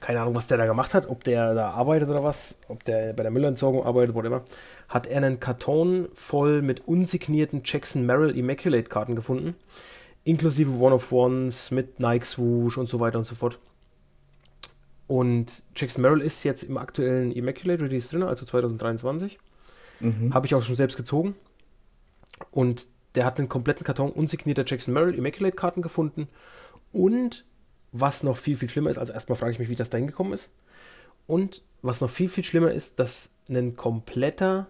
keine 0.00 0.22
Ahnung, 0.22 0.34
was 0.34 0.46
der 0.46 0.56
da 0.56 0.64
gemacht 0.64 0.94
hat, 0.94 1.08
ob 1.08 1.24
der 1.24 1.54
da 1.54 1.70
arbeitet 1.70 2.08
oder 2.08 2.24
was, 2.24 2.56
ob 2.68 2.84
der 2.84 3.12
bei 3.12 3.22
der 3.22 3.30
Müllentsorgung 3.30 3.84
arbeitet, 3.84 4.14
whatever, 4.14 4.42
hat 4.88 5.06
er 5.06 5.18
einen 5.18 5.40
Karton 5.40 6.08
voll 6.14 6.62
mit 6.62 6.88
unsignierten 6.88 7.62
Jackson 7.64 8.06
Merrill 8.06 8.36
Immaculate-Karten 8.36 9.14
gefunden, 9.14 9.54
inklusive 10.24 10.72
One-of-Ones 10.72 11.70
mit 11.70 12.00
Nike 12.00 12.24
Swoosh 12.24 12.78
und 12.78 12.88
so 12.88 12.98
weiter 12.98 13.18
und 13.18 13.24
so 13.24 13.34
fort. 13.34 13.58
Und 15.10 15.64
Jackson 15.74 16.02
Merrill 16.02 16.20
ist 16.20 16.44
jetzt 16.44 16.62
im 16.62 16.76
aktuellen 16.76 17.32
Immaculate 17.32 17.82
Release 17.82 18.08
drin, 18.08 18.22
also 18.22 18.46
2023. 18.46 19.40
Mhm. 19.98 20.32
Habe 20.32 20.46
ich 20.46 20.54
auch 20.54 20.62
schon 20.62 20.76
selbst 20.76 20.96
gezogen. 20.96 21.34
Und 22.52 22.86
der 23.16 23.24
hat 23.24 23.40
einen 23.40 23.48
kompletten 23.48 23.84
Karton 23.84 24.12
unsignierter 24.12 24.62
Jackson 24.64 24.94
Merrill 24.94 25.16
Immaculate 25.16 25.56
Karten 25.56 25.82
gefunden. 25.82 26.28
Und 26.92 27.44
was 27.90 28.22
noch 28.22 28.36
viel, 28.36 28.56
viel 28.56 28.70
schlimmer 28.70 28.88
ist, 28.88 28.98
also 28.98 29.12
erstmal 29.12 29.34
frage 29.34 29.50
ich 29.50 29.58
mich, 29.58 29.68
wie 29.68 29.74
das 29.74 29.90
da 29.90 29.98
hingekommen 29.98 30.32
ist. 30.32 30.48
Und 31.26 31.64
was 31.82 32.00
noch 32.00 32.10
viel, 32.10 32.28
viel 32.28 32.44
schlimmer 32.44 32.70
ist, 32.70 33.00
dass 33.00 33.30
ein 33.48 33.74
kompletter 33.74 34.68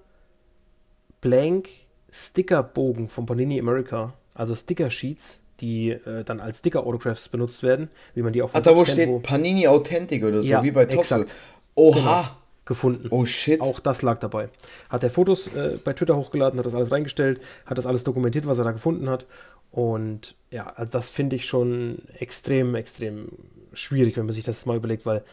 Blank 1.20 1.68
Stickerbogen 2.10 3.10
von 3.10 3.26
Panini 3.26 3.60
America, 3.60 4.14
also 4.32 4.54
Sticker 4.54 4.90
Sheets, 4.90 5.40
die 5.60 5.90
äh, 5.90 6.24
dann 6.24 6.40
als 6.40 6.58
Sticker-Autographs 6.58 7.28
benutzt 7.28 7.62
werden, 7.62 7.88
wie 8.14 8.22
man 8.22 8.32
die 8.32 8.42
auch 8.42 8.50
von 8.50 8.58
Ah, 8.58 8.62
da 8.62 8.76
wo 8.76 8.84
steht 8.84 9.08
wo 9.08 9.18
Panini 9.18 9.66
Authentic 9.66 10.24
oder 10.24 10.42
so, 10.42 10.48
ja, 10.48 10.62
wie 10.62 10.70
bei 10.70 10.86
Topsel. 10.86 11.26
Oha! 11.74 12.22
Genau, 12.22 12.40
gefunden. 12.70 13.08
Oh 13.10 13.24
shit. 13.24 13.60
Auch 13.60 13.80
das 13.80 14.02
lag 14.02 14.18
dabei. 14.18 14.48
Hat 14.88 15.02
er 15.02 15.10
Fotos 15.10 15.48
äh, 15.48 15.78
bei 15.82 15.92
Twitter 15.92 16.16
hochgeladen, 16.16 16.58
hat 16.58 16.66
das 16.66 16.74
alles 16.74 16.92
reingestellt, 16.92 17.40
hat 17.66 17.78
das 17.78 17.86
alles 17.86 18.04
dokumentiert, 18.04 18.46
was 18.46 18.58
er 18.58 18.64
da 18.64 18.70
gefunden 18.70 19.10
hat. 19.10 19.26
Und 19.72 20.36
ja, 20.50 20.68
also 20.76 20.90
das 20.90 21.10
finde 21.10 21.36
ich 21.36 21.46
schon 21.46 21.98
extrem, 22.18 22.74
extrem 22.74 23.28
schwierig, 23.72 24.16
wenn 24.16 24.26
man 24.26 24.34
sich 24.34 24.44
das 24.44 24.66
mal 24.66 24.76
überlegt, 24.76 25.04
weil 25.04 25.24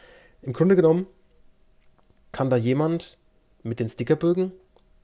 im 0.42 0.52
Grunde 0.52 0.76
genommen 0.76 1.06
kann 2.32 2.50
da 2.50 2.56
jemand 2.56 3.16
mit 3.62 3.80
den 3.80 3.88
Stickerbögen, 3.88 4.52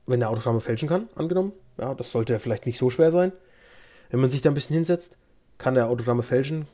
wenn 0.06 0.20
er 0.20 0.30
Autogramme 0.30 0.60
fälschen 0.60 0.88
kann, 0.88 1.08
angenommen, 1.14 1.52
ja, 1.78 1.94
das 1.94 2.12
sollte 2.12 2.32
ja 2.32 2.38
vielleicht 2.38 2.66
nicht 2.66 2.78
so 2.78 2.90
schwer 2.90 3.10
sein, 3.10 3.32
wenn 4.14 4.20
man 4.20 4.30
sich 4.30 4.42
da 4.42 4.50
ein 4.50 4.54
bisschen 4.54 4.74
hinsetzt, 4.74 5.16
kann 5.58 5.74
der 5.74 5.88
Autogramme 5.88 6.22
fälschen, 6.22 6.68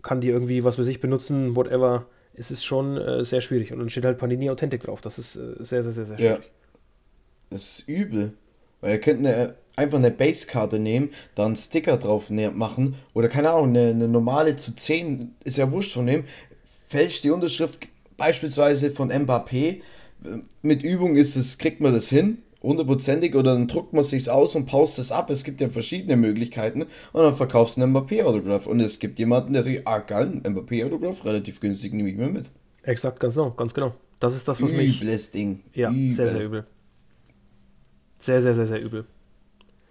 kann 0.00 0.22
die 0.22 0.28
irgendwie, 0.28 0.64
was 0.64 0.78
weiß 0.78 0.86
ich, 0.86 1.00
benutzen, 1.00 1.54
whatever. 1.54 2.06
Es 2.32 2.50
ist 2.50 2.64
schon 2.64 2.96
äh, 2.96 3.26
sehr 3.26 3.42
schwierig. 3.42 3.74
Und 3.74 3.78
dann 3.80 3.90
steht 3.90 4.06
halt 4.06 4.16
Panini 4.16 4.48
Authentic 4.48 4.84
drauf. 4.84 5.02
Das 5.02 5.18
ist 5.18 5.36
äh, 5.36 5.52
sehr, 5.58 5.82
sehr, 5.82 5.92
sehr, 5.92 6.06
sehr 6.06 6.18
schwierig. 6.18 6.44
Ja. 6.44 6.50
Das 7.50 7.80
ist 7.80 7.88
übel. 7.90 8.32
Weil 8.80 8.92
er 8.92 8.98
könnte, 9.00 9.56
einfach 9.76 9.98
eine 9.98 10.10
Basekarte 10.10 10.78
nehmen, 10.78 11.10
da 11.34 11.44
einen 11.44 11.56
Sticker 11.56 11.98
drauf 11.98 12.30
ne- 12.30 12.52
machen 12.52 12.94
oder 13.12 13.28
keine 13.28 13.50
Ahnung, 13.50 13.68
eine, 13.68 13.90
eine 13.90 14.08
normale 14.08 14.56
zu 14.56 14.74
10, 14.74 15.34
ist 15.44 15.58
ja 15.58 15.70
wurscht 15.70 15.92
von 15.92 16.06
dem, 16.06 16.24
fälscht 16.86 17.22
die 17.22 17.30
Unterschrift 17.30 17.86
beispielsweise 18.16 18.92
von 18.92 19.12
Mbappé. 19.12 19.82
Mit 20.62 20.82
Übung 20.82 21.16
ist 21.16 21.36
es, 21.36 21.58
kriegt 21.58 21.82
man 21.82 21.92
das 21.92 22.08
hin, 22.08 22.38
hundertprozentig, 22.68 23.34
oder 23.34 23.54
dann 23.54 23.66
druckt 23.66 23.92
man 23.92 24.04
sich's 24.04 24.28
aus 24.28 24.54
und 24.54 24.66
paust 24.66 24.98
es 24.98 25.10
ab. 25.10 25.30
Es 25.30 25.42
gibt 25.42 25.60
ja 25.60 25.68
verschiedene 25.68 26.16
Möglichkeiten 26.16 26.82
und 26.82 27.22
dann 27.22 27.34
verkaufst 27.34 27.76
du 27.76 27.82
einen 27.82 27.92
Mbappé-Autograph. 27.92 28.66
Und 28.66 28.80
es 28.80 28.98
gibt 28.98 29.18
jemanden, 29.18 29.52
der 29.52 29.62
sagt, 29.62 29.82
ah 29.86 29.98
geil, 29.98 30.40
ein 30.44 30.54
Mbappé-Autograph, 30.54 31.24
relativ 31.24 31.60
günstig, 31.60 31.92
nehme 31.92 32.10
ich 32.10 32.16
mir 32.16 32.28
mit. 32.28 32.50
Exakt, 32.82 33.20
ganz 33.20 33.34
genau, 33.34 33.50
ganz 33.50 33.74
genau. 33.74 33.94
Das 34.20 34.34
ist 34.34 34.46
das, 34.48 34.62
was 34.62 34.70
mich... 34.70 35.00
Übles 35.00 35.30
Ding. 35.30 35.60
Ja, 35.74 35.90
Übel. 35.90 36.14
sehr, 36.14 36.28
sehr 36.28 36.44
übel. 36.44 36.66
Sehr, 38.18 38.42
sehr, 38.42 38.54
sehr, 38.54 38.66
sehr 38.66 38.82
übel. 38.82 39.04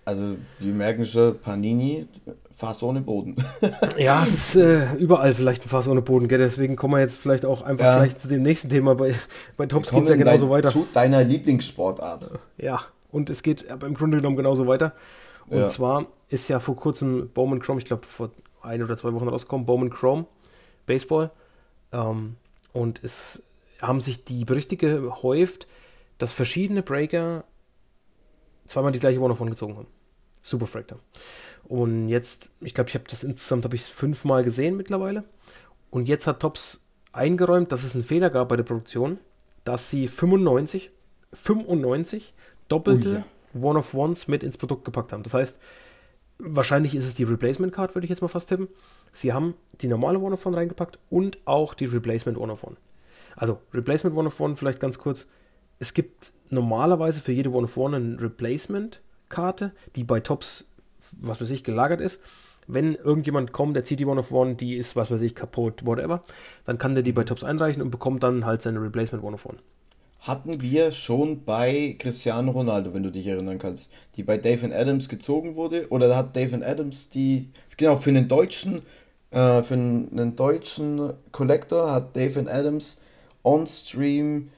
Also, 0.08 0.38
wir 0.60 0.74
merken 0.74 1.06
schon, 1.06 1.38
Panini, 1.38 2.08
Fass 2.56 2.82
ohne 2.82 3.02
Boden. 3.02 3.36
ja, 3.98 4.24
es 4.24 4.32
ist 4.32 4.56
äh, 4.56 4.94
überall 4.94 5.34
vielleicht 5.34 5.66
ein 5.66 5.70
Fass 5.70 5.86
ohne 5.86 6.02
Boden, 6.02 6.30
gell? 6.30 6.38
deswegen 6.38 6.78
kommen 6.78 6.94
wir 6.94 7.02
jetzt 7.02 7.18
vielleicht 7.18 7.46
auch 7.46 7.62
einfach 7.62 7.86
ja. 7.86 7.98
gleich 7.98 8.18
zu 8.18 8.30
dem 8.30 8.42
nächsten 8.42 8.70
Thema. 8.70 8.96
Bei, 8.96 9.14
bei 9.58 9.66
Tops 9.66 9.92
geht 9.92 10.04
es 10.04 10.10
ja 10.10 10.16
genauso 10.16 10.46
dein, 10.46 10.50
weiter. 10.50 10.70
Zu 10.72 10.88
deiner 10.94 11.26
Lieblingssportart. 11.26 12.32
Ja, 12.58 12.80
und 13.12 13.30
es 13.30 13.44
geht 13.44 13.64
im 13.64 13.94
Grunde 13.96 14.16
genommen 14.16 14.38
genauso 14.38 14.66
weiter. 14.66 14.94
Und 15.50 15.60
ja. 15.60 15.68
zwar 15.68 16.06
ist 16.30 16.48
ja 16.48 16.62
vor 16.62 16.78
kurzem 16.78 17.30
Bowman 17.34 17.60
Chrome, 17.60 17.80
ich 17.80 17.86
glaube 17.86 18.08
vor 18.08 18.32
ein 18.62 18.82
oder 18.82 18.96
zwei 18.96 19.12
Wochen 19.12 19.28
rausgekommen, 19.28 19.66
Bowman 19.66 19.90
Chrome 19.90 20.26
Baseball. 20.86 21.32
Ähm, 21.92 22.38
und 22.72 23.04
es 23.04 23.44
haben 23.82 24.00
sich 24.00 24.24
die 24.24 24.46
Berichte 24.46 24.78
gehäuft, 24.78 25.68
dass 26.18 26.32
verschiedene 26.32 26.82
Breaker 26.82 27.44
zweimal 28.68 28.94
die 28.94 29.00
gleiche 29.00 29.20
One-of-One 29.20 29.50
gezogen 29.50 29.76
haben. 29.76 29.97
Superfractor. 30.48 31.00
Und 31.68 32.08
jetzt, 32.08 32.50
ich 32.62 32.74
glaube, 32.74 32.90
ich 32.90 32.96
habe 32.96 33.06
das 33.10 33.24
insgesamt 33.24 33.66
habe 33.66 33.76
ich 33.76 33.84
fünfmal 33.84 34.44
gesehen 34.44 34.78
mittlerweile. 34.78 35.24
Und 35.90 36.08
jetzt 36.08 36.28
hat 36.28 36.40
Tops 36.40 36.86
eingeräumt, 37.12 37.72
dass 37.72 37.84
es 37.84 37.96
einen 37.96 38.04
Fehler 38.04 38.30
gab 38.30 38.50
bei 38.50 38.56
der 38.56 38.64
Produktion, 38.64 39.18
dass 39.64 39.90
sie 39.90 40.08
95, 40.08 40.92
95 41.34 42.34
doppelte 42.70 43.24
oh 43.56 43.58
ja. 43.58 43.64
One-of-Ones 43.64 44.28
mit 44.28 44.44
ins 44.44 44.58
Produkt 44.58 44.86
gepackt 44.86 45.12
haben. 45.12 45.24
Das 45.24 45.34
heißt, 45.34 45.60
wahrscheinlich 46.40 46.96
ist 46.96 47.06
es 47.06 47.16
die 47.16 47.24
Replacement 47.24 47.74
Card, 47.74 47.96
würde 47.96 48.06
ich 48.06 48.10
jetzt 48.10 48.22
mal 48.22 48.28
fast 48.28 48.50
tippen. 48.50 48.68
Sie 49.12 49.34
haben 49.34 49.56
die 49.82 49.88
normale 49.88 50.20
One-of-One 50.20 50.56
reingepackt 50.56 51.00
und 51.10 51.40
auch 51.46 51.74
die 51.74 51.86
Replacement 51.86 52.38
One-of-One. 52.38 52.78
Also, 53.36 53.60
Replacement 53.74 54.16
One-of-One 54.16 54.56
vielleicht 54.56 54.80
ganz 54.80 55.00
kurz. 55.00 55.28
Es 55.80 55.94
gibt 55.94 56.34
normalerweise 56.50 57.22
für 57.22 57.32
jede 57.32 57.52
One-of-One 57.52 57.98
eine 57.98 58.22
Replacement-Karte, 59.28 59.72
die 59.96 60.04
bei 60.04 60.20
Tops 60.20 60.66
was 61.22 61.40
weiß 61.40 61.52
ich, 61.52 61.64
gelagert 61.64 62.02
ist. 62.02 62.22
Wenn 62.68 62.96
irgendjemand 62.96 63.54
kommt, 63.54 63.78
der 63.78 63.86
zieht 63.86 64.02
die 64.02 64.06
One 64.06 64.20
of 64.20 64.32
One, 64.34 64.56
die 64.56 64.76
ist, 64.76 64.98
was 64.98 65.10
weiß 65.10 65.22
ich, 65.22 65.36
kaputt, 65.36 65.86
whatever, 65.86 66.22
dann 66.66 66.78
kann 66.78 66.96
der 66.96 67.04
die 67.04 67.14
bei 67.14 67.24
Tops 67.24 67.46
einreichen 67.46 67.82
und 67.82 67.92
bekommt 67.92 68.24
dann 68.24 68.46
halt 68.46 68.62
seine 68.62 68.82
Replacement 68.82 69.24
One 69.24 69.36
of 69.36 69.46
One. 69.46 69.60
Hatten 70.20 70.62
wir 70.62 70.92
schon 70.92 71.46
bei 71.46 71.96
Cristiano 71.98 72.52
Ronaldo, 72.52 72.94
wenn 72.94 73.04
du 73.04 73.10
dich 73.12 73.26
erinnern 73.26 73.58
kannst, 73.58 73.90
die 74.18 74.24
bei 74.24 74.38
Dave 74.38 74.76
Adams 74.76 75.08
gezogen 75.08 75.56
wurde? 75.56 75.88
Oder 75.90 76.14
hat 76.14 76.36
Dave 76.36 76.66
Adams 76.66 77.10
die, 77.10 77.52
genau, 77.78 77.96
für 77.96 78.10
einen 78.10 78.28
deutschen, 78.28 78.82
äh, 79.32 79.64
für 79.64 79.76
einen 79.76 80.36
deutschen 80.36 81.14
Collector 81.32 81.90
hat 81.90 82.18
Dave 82.18 82.52
Adams 82.52 83.00
on-stream 83.46 84.50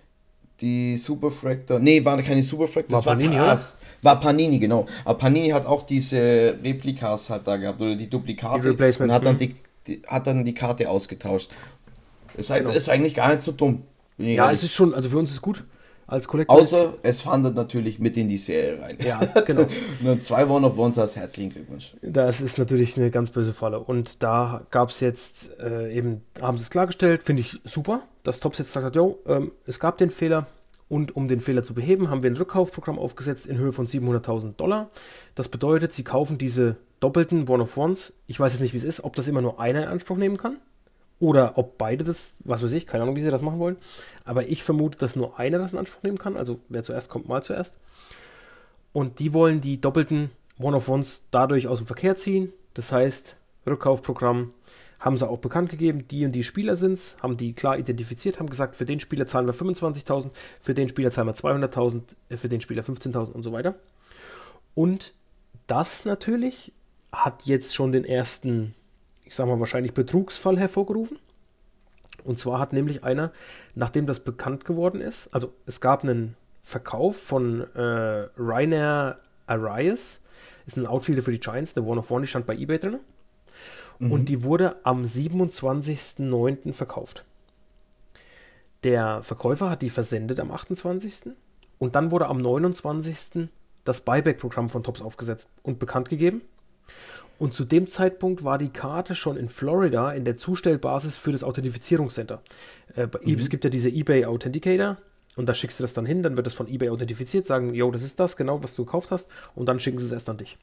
die 0.62 0.98
Superfractor, 0.98 1.80
nee, 1.80 2.04
war 2.04 2.22
keine 2.22 2.44
Superfractor, 2.44 2.98
das 2.98 3.06
war 3.06 3.16
Panini, 3.16 3.38
war, 3.38 3.60
war 4.02 4.20
Panini, 4.20 4.60
genau. 4.60 4.86
Aber 5.06 5.18
Panini 5.18 5.50
hat 5.50 5.66
auch 5.66 5.84
diese 5.84 6.58
Replikas 6.64 7.30
halt 7.30 7.48
da 7.48 7.58
gehabt 7.58 7.82
oder 7.82 7.96
die 7.96 8.10
Duplikate 8.10 8.76
die 8.76 9.04
und 9.04 9.12
hat 9.12 9.26
dann 9.26 9.38
die, 9.38 9.56
die, 9.88 10.02
hat 10.08 10.28
dann 10.28 10.44
die 10.44 10.54
Karte 10.54 10.90
ausgetauscht. 10.90 11.50
Ist, 12.36 12.54
genau. 12.54 12.72
ist 12.72 12.90
eigentlich 12.90 13.16
gar 13.16 13.30
nicht 13.30 13.42
so 13.42 13.52
dumm. 13.52 13.84
Ja, 14.18 14.52
es 14.52 14.64
ist 14.64 14.74
schon, 14.74 14.94
also 14.94 15.10
für 15.10 15.18
uns 15.18 15.32
ist 15.32 15.42
gut 15.42 15.64
als 16.10 16.28
Kollektiv. 16.28 16.58
Außer 16.58 16.96
es 17.04 17.22
fandet 17.22 17.56
natürlich 17.56 18.00
mit 18.00 18.18
in 18.18 18.28
die 18.28 18.38
Serie 18.38 18.82
rein. 18.82 18.98
Ja, 19.04 19.20
genau. 19.46 19.66
Nur 20.02 20.20
zwei 20.22 20.48
One 20.48 20.66
of 20.68 20.78
Ones 20.78 20.98
als 20.98 21.16
herzlichen 21.16 21.52
Glückwunsch. 21.52 21.94
Das 22.02 22.42
ist 22.42 22.58
natürlich 22.58 22.98
eine 22.98 23.12
ganz 23.12 23.30
böse 23.30 23.54
Falle. 23.54 23.80
Und 23.80 24.24
da 24.24 24.66
gab 24.72 24.90
es 24.90 25.00
jetzt 25.00 25.58
äh, 25.60 25.94
eben, 25.94 26.22
haben 26.42 26.58
sie 26.58 26.64
es 26.64 26.70
klargestellt, 26.70 27.24
finde 27.24 27.42
ich 27.42 27.60
super, 27.64 28.04
dass 28.24 28.40
Tops 28.40 28.58
jetzt 28.58 28.74
sagt, 28.74 28.96
jo, 28.96 29.20
ähm, 29.28 29.52
es 29.66 29.80
gab 29.80 29.98
den 29.98 30.10
Fehler, 30.10 30.48
und 30.90 31.16
um 31.16 31.28
den 31.28 31.40
Fehler 31.40 31.64
zu 31.64 31.76
beheben, 31.76 32.10
haben 32.10 32.24
wir 32.24 32.32
ein 32.32 32.36
Rückkaufprogramm 32.36 32.98
aufgesetzt 32.98 33.46
in 33.46 33.58
Höhe 33.58 33.72
von 33.72 33.88
700.000 33.88 34.56
Dollar. 34.56 34.90
Das 35.36 35.48
bedeutet, 35.48 35.94
sie 35.94 36.04
kaufen 36.04 36.40
diese 36.40 36.78
doppelten 37.00 37.48
One-of-Ones. 37.48 38.14
Ich 38.26 38.40
weiß 38.40 38.54
jetzt 38.54 38.62
nicht, 38.62 38.74
wie 38.74 38.78
es 38.78 38.84
ist, 38.84 39.04
ob 39.04 39.16
das 39.16 39.28
immer 39.28 39.42
nur 39.42 39.60
einer 39.60 39.84
in 39.84 39.88
Anspruch 39.88 40.18
nehmen 40.18 40.38
kann. 40.38 40.58
Oder 41.20 41.58
ob 41.58 41.78
beide 41.78 42.06
das, 42.06 42.34
was 42.40 42.64
weiß 42.64 42.72
ich, 42.72 42.88
keine 42.88 43.04
Ahnung, 43.04 43.16
wie 43.16 43.22
sie 43.22 43.30
das 43.30 43.42
machen 43.42 43.60
wollen. 43.60 43.78
Aber 44.24 44.48
ich 44.48 44.64
vermute, 44.64 44.98
dass 44.98 45.16
nur 45.16 45.38
einer 45.38 45.58
das 45.58 45.74
in 45.74 45.80
Anspruch 45.80 46.04
nehmen 46.04 46.18
kann. 46.18 46.38
Also 46.38 46.60
wer 46.70 46.84
zuerst 46.84 47.10
kommt, 47.10 47.28
mal 47.28 47.44
zuerst. 47.44 47.78
Und 48.94 49.20
die 49.20 49.34
wollen 49.34 49.62
die 49.62 49.82
doppelten 49.82 50.32
One-of-Ones 50.60 51.24
dadurch 51.32 51.68
aus 51.68 51.80
dem 51.80 51.88
Verkehr 51.88 52.16
ziehen. 52.16 52.54
Das 52.74 52.92
heißt, 52.92 53.36
Rückkaufprogramm 53.68 54.54
haben 55.00 55.18
sie 55.18 55.28
auch 55.28 55.40
bekannt 55.40 55.70
gegeben, 55.70 56.08
die 56.08 56.26
und 56.26 56.34
die 56.34 56.44
Spieler 56.44 56.76
sind 56.76 56.94
es, 56.94 57.16
haben 57.22 57.38
die 57.38 57.54
klar 57.54 57.78
identifiziert, 57.78 58.40
haben 58.40 58.50
gesagt, 58.50 58.76
für 58.76 58.86
den 58.86 59.00
Spieler 59.00 59.26
zahlen 59.26 59.48
wir 59.48 59.54
25.000, 59.54 60.30
für 60.60 60.74
den 60.74 60.90
Spieler 60.90 61.12
zahlen 61.12 61.28
wir 61.28 61.36
200.000, 61.36 62.02
äh, 62.30 62.38
für 62.38 62.50
den 62.50 62.60
Spieler 62.60 62.84
15.000 62.84 63.32
und 63.32 63.44
so 63.44 63.54
weiter. 63.54 63.76
Und 64.76 65.14
das 65.68 66.04
natürlich 66.06 66.74
hat 67.12 67.44
jetzt 67.44 67.74
schon 67.74 67.92
den 67.92 68.04
ersten, 68.04 68.76
ich 69.30 69.36
sag 69.36 69.46
mal 69.46 69.60
wahrscheinlich 69.60 69.94
Betrugsfall 69.94 70.58
hervorgerufen. 70.58 71.20
Und 72.24 72.40
zwar 72.40 72.60
hat 72.60 72.74
nämlich 72.74 73.04
einer, 73.04 73.32
nachdem 73.76 74.08
das 74.08 74.22
bekannt 74.22 74.66
geworden 74.66 75.02
ist, 75.02 75.34
also 75.36 75.54
es 75.68 75.80
gab 75.80 76.04
einen 76.04 76.36
Verkauf 76.64 77.16
von 77.16 77.62
äh, 77.76 78.28
Rainer 78.38 79.20
Arias, 79.46 80.22
ist 80.66 80.78
ein 80.78 80.88
Outfielder 80.88 81.22
für 81.22 81.32
die 81.32 81.40
Giants, 81.40 81.76
der 81.76 81.86
One 81.86 82.00
of 82.00 82.10
One, 82.10 82.22
die 82.22 82.28
stand 82.28 82.48
bei 82.48 82.56
eBay 82.56 82.80
drin 82.80 83.00
mhm. 84.00 84.12
und 84.12 84.26
die 84.26 84.44
wurde 84.44 84.78
am 84.84 85.04
27.09. 85.04 86.74
verkauft. 86.74 87.24
Der 88.84 89.22
Verkäufer 89.22 89.70
hat 89.70 89.84
die 89.84 89.92
versendet 89.92 90.40
am 90.40 90.52
28. 90.52 91.34
und 91.78 91.96
dann 91.96 92.10
wurde 92.10 92.26
am 92.26 92.38
29. 92.38 93.48
das 93.86 94.02
Buyback-Programm 94.02 94.70
von 94.70 94.82
Tops 94.82 95.02
aufgesetzt 95.02 95.50
und 95.62 95.78
bekannt 95.78 96.10
gegeben. 96.10 96.42
Und 97.40 97.54
zu 97.54 97.64
dem 97.64 97.88
Zeitpunkt 97.88 98.44
war 98.44 98.58
die 98.58 98.70
Karte 98.70 99.16
schon 99.16 99.38
in 99.38 99.50
Florida 99.50 100.12
in 100.12 100.26
der 100.26 100.38
Zustellbasis 100.38 101.16
für 101.16 101.32
das 101.32 101.44
Authentifizierungscenter. 101.44 102.42
Äh, 102.96 103.08
mhm. 103.24 103.40
Es 103.40 103.50
gibt 103.50 103.64
ja 103.64 103.70
diese 103.70 103.90
eBay 103.90 104.26
Authenticator 104.26 104.98
und 105.38 105.48
da 105.48 105.56
schickst 105.56 105.80
du 105.80 105.84
das 105.84 105.94
dann 105.94 106.06
hin, 106.06 106.22
dann 106.22 106.36
wird 106.36 106.46
das 106.46 106.54
von 106.54 106.68
eBay 106.68 106.90
authentifiziert, 106.90 107.48
sagen, 107.48 107.74
yo, 107.74 107.90
das 107.92 108.04
ist 108.04 108.20
das, 108.20 108.36
genau, 108.36 108.62
was 108.62 108.76
du 108.76 108.84
gekauft 108.84 109.10
hast 109.10 109.30
und 109.56 109.68
dann 109.68 109.80
schicken 109.80 110.00
sie 110.00 110.06
es 110.06 110.12
erst 110.12 110.30
an 110.30 110.38
dich. 110.38 110.58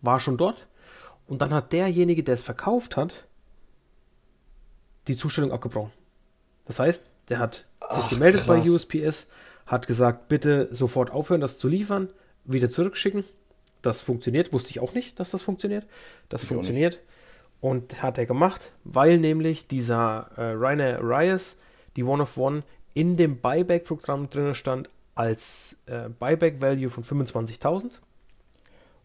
War 0.00 0.18
schon 0.18 0.38
dort, 0.38 0.66
und 1.26 1.42
dann 1.42 1.52
hat 1.52 1.72
derjenige, 1.72 2.22
der 2.22 2.34
es 2.34 2.42
verkauft 2.42 2.96
hat, 2.96 3.26
die 5.08 5.16
Zustellung 5.16 5.52
abgebrochen. 5.52 5.92
Das 6.64 6.78
heißt, 6.78 7.04
der 7.28 7.38
hat 7.38 7.66
sich 7.90 8.04
Ach, 8.04 8.10
gemeldet 8.10 8.44
krass. 8.44 8.62
bei 8.64 8.70
USPS, 8.70 9.28
hat 9.66 9.86
gesagt, 9.86 10.28
bitte 10.28 10.68
sofort 10.74 11.10
aufhören, 11.10 11.40
das 11.40 11.58
zu 11.58 11.68
liefern, 11.68 12.08
wieder 12.44 12.70
zurückschicken. 12.70 13.24
Das 13.82 14.00
funktioniert, 14.00 14.52
wusste 14.52 14.70
ich 14.70 14.80
auch 14.80 14.94
nicht, 14.94 15.18
dass 15.20 15.32
das 15.32 15.42
funktioniert. 15.42 15.86
Das 16.28 16.42
ich 16.42 16.48
funktioniert. 16.48 17.00
Und 17.60 18.02
hat 18.02 18.18
er 18.18 18.26
gemacht, 18.26 18.72
weil 18.84 19.18
nämlich 19.18 19.68
dieser 19.68 20.30
äh, 20.36 20.52
Rainer 20.56 20.98
Arias, 20.98 21.58
die 21.96 22.02
One 22.02 22.22
of 22.22 22.36
One, 22.36 22.62
in 22.94 23.16
dem 23.16 23.38
Buyback-Programm 23.38 24.30
drin 24.30 24.54
stand 24.54 24.88
als 25.14 25.76
äh, 25.86 26.08
Buyback-Value 26.08 26.90
von 26.90 27.04
25.000 27.04 27.90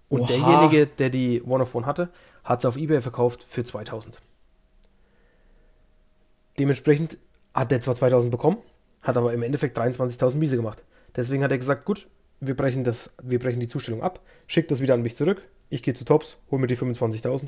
und 0.10 0.22
Oha. 0.22 0.28
derjenige, 0.28 0.88
der 0.88 1.10
die 1.10 1.42
One 1.44 1.64
of 1.64 1.76
One 1.76 1.86
hatte, 1.86 2.10
hat 2.44 2.60
es 2.60 2.66
auf 2.66 2.78
Ebay 2.78 3.02
verkauft 3.02 3.44
für 3.44 3.64
2000. 3.64 4.22
Dementsprechend 6.60 7.18
hat 7.54 7.72
der 7.72 7.82
zwar 7.82 7.96
2000 7.96 8.32
bekommen, 8.32 8.58
hat 9.04 9.18
aber 9.18 9.34
im 9.34 9.44
Endeffekt 9.44 9.78
23.000 9.78 10.36
Miese 10.36 10.56
gemacht. 10.56 10.82
Deswegen 11.16 11.44
hat 11.44 11.52
er 11.52 11.58
gesagt, 11.58 11.86
gut, 11.86 12.08
wir 12.39 12.56
brechen, 12.56 12.84
das, 12.84 13.13
wir 13.22 13.39
brechen 13.39 13.60
die 13.60 13.67
Zustellung 13.67 14.01
ab, 14.03 14.22
schickt 14.48 14.72
das 14.72 14.82
wieder 14.82 14.94
an 14.94 15.01
mich 15.01 15.15
zurück, 15.15 15.41
ich 15.70 15.84
gehe 15.84 15.94
zu 15.94 16.06
Tops, 16.06 16.38
hol 16.51 16.60
mir 16.60 16.67
die 16.67 16.77
25.000. 16.77 17.48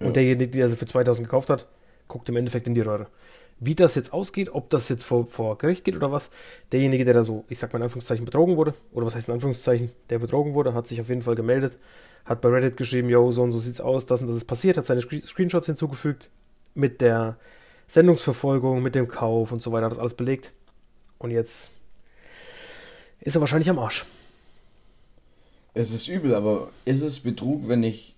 Ja. 0.00 0.06
Und 0.06 0.16
derjenige, 0.16 0.48
der 0.48 0.68
sie 0.68 0.76
für 0.76 0.86
2000 0.86 1.26
gekauft 1.26 1.50
hat, 1.50 1.66
guckt 2.08 2.28
im 2.28 2.36
Endeffekt 2.36 2.66
in 2.66 2.74
die 2.74 2.82
Röhre. 2.82 3.06
Wie 3.58 3.74
das 3.74 3.94
jetzt 3.94 4.12
ausgeht, 4.12 4.50
ob 4.52 4.68
das 4.68 4.90
jetzt 4.90 5.04
vor, 5.04 5.26
vor 5.26 5.56
Gericht 5.56 5.84
geht 5.84 5.96
oder 5.96 6.12
was, 6.12 6.30
derjenige, 6.72 7.06
der 7.06 7.14
da 7.14 7.24
so, 7.24 7.44
ich 7.48 7.58
sag 7.58 7.72
mal 7.72 7.78
in 7.78 7.84
Anführungszeichen, 7.84 8.24
betrogen 8.24 8.56
wurde, 8.56 8.74
oder 8.92 9.06
was 9.06 9.14
heißt 9.14 9.28
in 9.28 9.34
Anführungszeichen, 9.34 9.90
der 10.10 10.18
betrogen 10.18 10.52
wurde, 10.52 10.74
hat 10.74 10.88
sich 10.88 11.00
auf 11.00 11.08
jeden 11.08 11.22
Fall 11.22 11.36
gemeldet, 11.36 11.78
hat 12.26 12.42
bei 12.42 12.50
Reddit 12.50 12.76
geschrieben, 12.76 13.08
yo, 13.08 13.32
so 13.32 13.42
und 13.42 13.52
so 13.52 13.58
sieht's 13.58 13.80
aus, 13.80 14.04
das 14.04 14.20
und 14.20 14.26
das 14.26 14.36
ist 14.36 14.44
passiert, 14.44 14.76
hat 14.76 14.84
seine 14.84 15.00
Screenshots 15.00 15.66
hinzugefügt 15.66 16.28
mit 16.74 17.00
der 17.00 17.38
Sendungsverfolgung, 17.88 18.82
mit 18.82 18.94
dem 18.94 19.08
Kauf 19.08 19.52
und 19.52 19.62
so 19.62 19.72
weiter, 19.72 19.86
hat 19.86 19.92
das 19.92 19.98
alles 19.98 20.14
belegt. 20.14 20.52
Und 21.18 21.30
jetzt 21.30 21.70
ist 23.20 23.34
er 23.34 23.40
wahrscheinlich 23.40 23.70
am 23.70 23.78
Arsch. 23.78 24.04
Es 25.74 25.90
ist 25.90 26.08
übel, 26.08 26.34
aber 26.34 26.70
ist 26.84 27.02
es 27.02 27.20
Betrug, 27.20 27.68
wenn 27.68 27.82
ich 27.82 28.16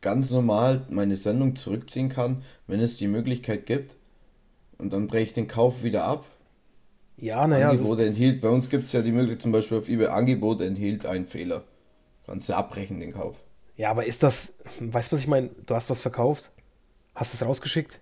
ganz 0.00 0.30
normal 0.30 0.86
meine 0.88 1.16
Sendung 1.16 1.56
zurückziehen 1.56 2.08
kann, 2.08 2.42
wenn 2.66 2.80
es 2.80 2.96
die 2.96 3.08
Möglichkeit 3.08 3.66
gibt? 3.66 3.96
Und 4.78 4.92
dann 4.92 5.06
breche 5.06 5.24
ich 5.24 5.32
den 5.32 5.48
Kauf 5.48 5.82
wieder 5.82 6.04
ab? 6.04 6.26
Ja, 7.16 7.46
naja. 7.46 7.70
Angebote 7.70 8.04
enthielt, 8.06 8.40
bei 8.40 8.48
uns 8.48 8.68
gibt 8.68 8.86
es 8.86 8.92
ja 8.92 9.02
die 9.02 9.12
Möglichkeit, 9.12 9.42
zum 9.42 9.52
Beispiel 9.52 9.78
auf 9.78 9.88
eBay, 9.88 10.08
Angebote 10.08 10.64
enthielt 10.64 11.06
einen 11.06 11.26
Fehler. 11.26 11.64
Kannst 12.26 12.48
du 12.48 12.56
abbrechen, 12.56 13.00
den 13.00 13.12
Kauf. 13.12 13.36
Ja, 13.76 13.90
aber 13.90 14.06
ist 14.06 14.22
das, 14.22 14.54
weißt 14.80 15.10
du, 15.10 15.16
was 15.16 15.22
ich 15.22 15.28
meine? 15.28 15.50
Du 15.66 15.74
hast 15.74 15.88
was 15.90 16.00
verkauft, 16.00 16.50
hast 17.14 17.34
es 17.34 17.42
rausgeschickt, 17.42 18.00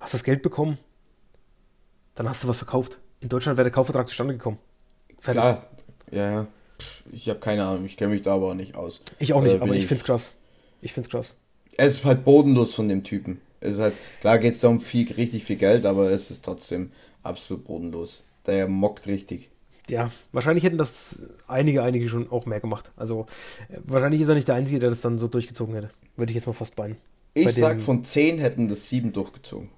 hast 0.00 0.14
das 0.14 0.24
Geld 0.24 0.42
bekommen, 0.42 0.78
dann 2.14 2.28
hast 2.28 2.44
du 2.44 2.48
was 2.48 2.58
verkauft. 2.58 2.98
In 3.20 3.28
Deutschland 3.28 3.56
wäre 3.56 3.64
der 3.64 3.72
Kaufvertrag 3.72 4.08
zustande 4.08 4.34
gekommen. 4.34 4.58
Fertig. 5.22 5.40
Klar, 5.40 5.66
ja, 6.10 6.30
ja. 6.32 6.46
Ich 7.12 7.28
habe 7.28 7.38
keine 7.38 7.64
Ahnung, 7.64 7.84
ich 7.86 7.96
kenne 7.96 8.12
mich 8.12 8.22
da 8.22 8.34
aber 8.34 8.56
nicht 8.56 8.74
aus. 8.74 9.02
Ich 9.20 9.32
auch 9.32 9.40
nicht, 9.40 9.62
aber 9.62 9.72
ich, 9.72 9.82
ich 9.82 9.86
finde 9.86 10.00
es 10.00 10.04
krass. 10.04 10.30
Ich 10.80 10.92
finde 10.92 11.06
es 11.06 11.12
krass. 11.12 11.32
Es 11.76 11.92
ist 11.98 12.04
halt 12.04 12.24
bodenlos 12.24 12.74
von 12.74 12.88
dem 12.88 13.04
Typen. 13.04 13.40
Es 13.60 13.74
ist 13.74 13.80
halt, 13.80 13.94
klar 14.20 14.40
geht 14.40 14.54
es 14.54 14.60
da 14.60 14.68
um 14.68 14.80
viel, 14.80 15.10
richtig 15.12 15.44
viel 15.44 15.54
Geld, 15.54 15.86
aber 15.86 16.10
es 16.10 16.32
ist 16.32 16.44
trotzdem 16.44 16.90
absolut 17.22 17.64
bodenlos. 17.64 18.24
Der 18.46 18.66
mockt 18.66 19.06
richtig. 19.06 19.50
Ja, 19.88 20.10
wahrscheinlich 20.32 20.64
hätten 20.64 20.76
das 20.78 21.20
einige, 21.46 21.84
einige 21.84 22.08
schon 22.08 22.28
auch 22.28 22.44
mehr 22.44 22.58
gemacht. 22.58 22.90
Also 22.96 23.26
äh, 23.68 23.78
wahrscheinlich 23.84 24.22
ist 24.22 24.28
er 24.28 24.34
nicht 24.34 24.48
der 24.48 24.56
Einzige, 24.56 24.80
der 24.80 24.90
das 24.90 25.02
dann 25.02 25.20
so 25.20 25.28
durchgezogen 25.28 25.72
hätte. 25.76 25.90
Würde 26.16 26.32
ich 26.32 26.34
jetzt 26.34 26.48
mal 26.48 26.52
fast 26.52 26.74
beinen. 26.74 26.96
Ich 27.34 27.44
Bei 27.44 27.52
sag, 27.52 27.80
von 27.80 28.04
10 28.04 28.38
hätten 28.38 28.66
das 28.66 28.88
7 28.88 29.12
durchgezogen. 29.12 29.68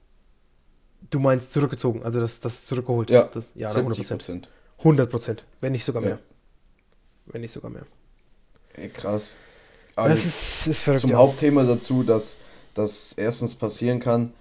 Du 1.10 1.18
meinst 1.18 1.52
zurückgezogen, 1.52 2.02
also 2.02 2.18
das, 2.18 2.40
das 2.40 2.64
zurückgeholt? 2.64 3.10
Ja, 3.10 3.24
das, 3.24 3.44
ja 3.54 3.70
70 3.70 4.08
Prozent. 4.08 4.48
100 4.84 5.10
Prozent, 5.10 5.44
wenn 5.60 5.72
nicht 5.72 5.84
sogar 5.84 6.02
mehr. 6.02 6.10
Ja. 6.10 6.18
Wenn 7.26 7.40
nicht 7.40 7.52
sogar 7.52 7.70
mehr. 7.70 7.86
Ey, 8.74 8.90
krass. 8.90 9.36
Aber 9.96 10.10
das 10.10 10.24
ist, 10.24 10.66
ist 10.66 10.82
verrückt. 10.82 11.00
Zum 11.00 11.10
ja. 11.10 11.16
Hauptthema 11.16 11.64
dazu, 11.64 12.02
dass 12.02 12.36
das 12.74 13.14
erstens 13.14 13.54
passieren 13.54 13.98
kann, 13.98 14.32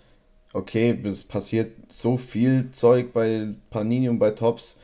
okay, 0.53 0.97
es 1.03 1.23
passiert 1.23 1.71
so 1.89 2.17
viel 2.17 2.71
Zeug 2.71 3.13
bei 3.13 3.47
Panini 3.69 4.09
und 4.09 4.19
bei 4.19 4.31
Tops, 4.31 4.77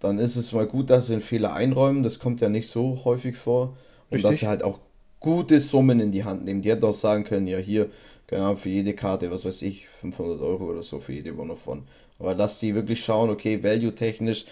dann 0.00 0.18
ist 0.18 0.36
es 0.36 0.52
mal 0.52 0.66
gut, 0.66 0.90
dass 0.90 1.06
sie 1.06 1.14
einen 1.14 1.22
Fehler 1.22 1.54
einräumen. 1.54 2.02
Das 2.02 2.18
kommt 2.18 2.40
ja 2.40 2.48
nicht 2.48 2.68
so 2.68 3.04
häufig 3.04 3.36
vor. 3.36 3.76
Und 4.10 4.16
Richtig. 4.16 4.22
dass 4.22 4.40
sie 4.40 4.48
halt 4.48 4.62
auch 4.62 4.80
gute 5.18 5.60
Summen 5.60 6.00
in 6.00 6.12
die 6.12 6.24
Hand 6.24 6.44
nehmen. 6.44 6.60
Die 6.60 6.70
hätten 6.70 6.84
auch 6.84 6.92
sagen 6.92 7.24
können, 7.24 7.46
ja 7.46 7.56
hier, 7.56 7.88
genau, 8.26 8.54
für 8.54 8.68
jede 8.68 8.92
Karte, 8.92 9.30
was 9.30 9.46
weiß 9.46 9.62
ich, 9.62 9.88
500 9.88 10.40
Euro 10.42 10.64
oder 10.66 10.82
so 10.82 11.00
für 11.00 11.14
jede 11.14 11.36
One 11.36 11.52
of 11.52 11.66
One. 11.66 11.82
Aber 12.18 12.34
dass 12.34 12.60
sie 12.60 12.74
wirklich 12.74 13.02
schauen, 13.02 13.30
okay, 13.30 13.62
value-technisch, 13.62 14.44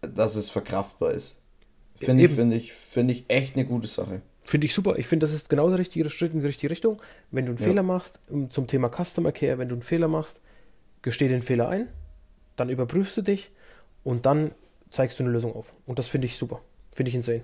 dass 0.00 0.36
es 0.36 0.50
verkraftbar 0.50 1.12
ist. 1.12 1.40
Finde 1.96 2.24
ich, 2.24 2.30
finde 2.30 2.56
ich, 2.56 2.72
finde 2.72 3.14
ich 3.14 3.24
echt 3.28 3.56
eine 3.56 3.64
gute 3.64 3.86
Sache. 3.86 4.20
Finde 4.44 4.66
ich 4.66 4.74
super. 4.74 4.96
Ich 4.98 5.06
finde, 5.06 5.26
das 5.26 5.34
ist 5.34 5.48
genau 5.48 5.68
der 5.68 5.78
richtige 5.78 6.08
Schritt 6.10 6.32
in 6.32 6.40
die 6.40 6.46
richtige 6.46 6.70
Richtung. 6.70 7.00
Wenn 7.30 7.46
du 7.46 7.52
einen 7.52 7.58
ja. 7.58 7.66
Fehler 7.66 7.82
machst, 7.82 8.20
zum 8.50 8.66
Thema 8.66 8.90
Customer 8.90 9.32
Care, 9.32 9.58
wenn 9.58 9.68
du 9.68 9.74
einen 9.74 9.82
Fehler 9.82 10.08
machst, 10.08 10.40
gesteh 11.02 11.28
den 11.28 11.42
Fehler 11.42 11.68
ein, 11.68 11.88
dann 12.56 12.68
überprüfst 12.68 13.16
du 13.16 13.22
dich 13.22 13.50
und 14.04 14.24
dann 14.26 14.52
zeigst 14.90 15.18
du 15.18 15.24
eine 15.24 15.32
Lösung 15.32 15.54
auf. 15.54 15.72
Und 15.86 15.98
das 15.98 16.08
finde 16.08 16.26
ich 16.26 16.36
super. 16.36 16.60
Finde 16.92 17.10
ich 17.10 17.16
insane. 17.16 17.42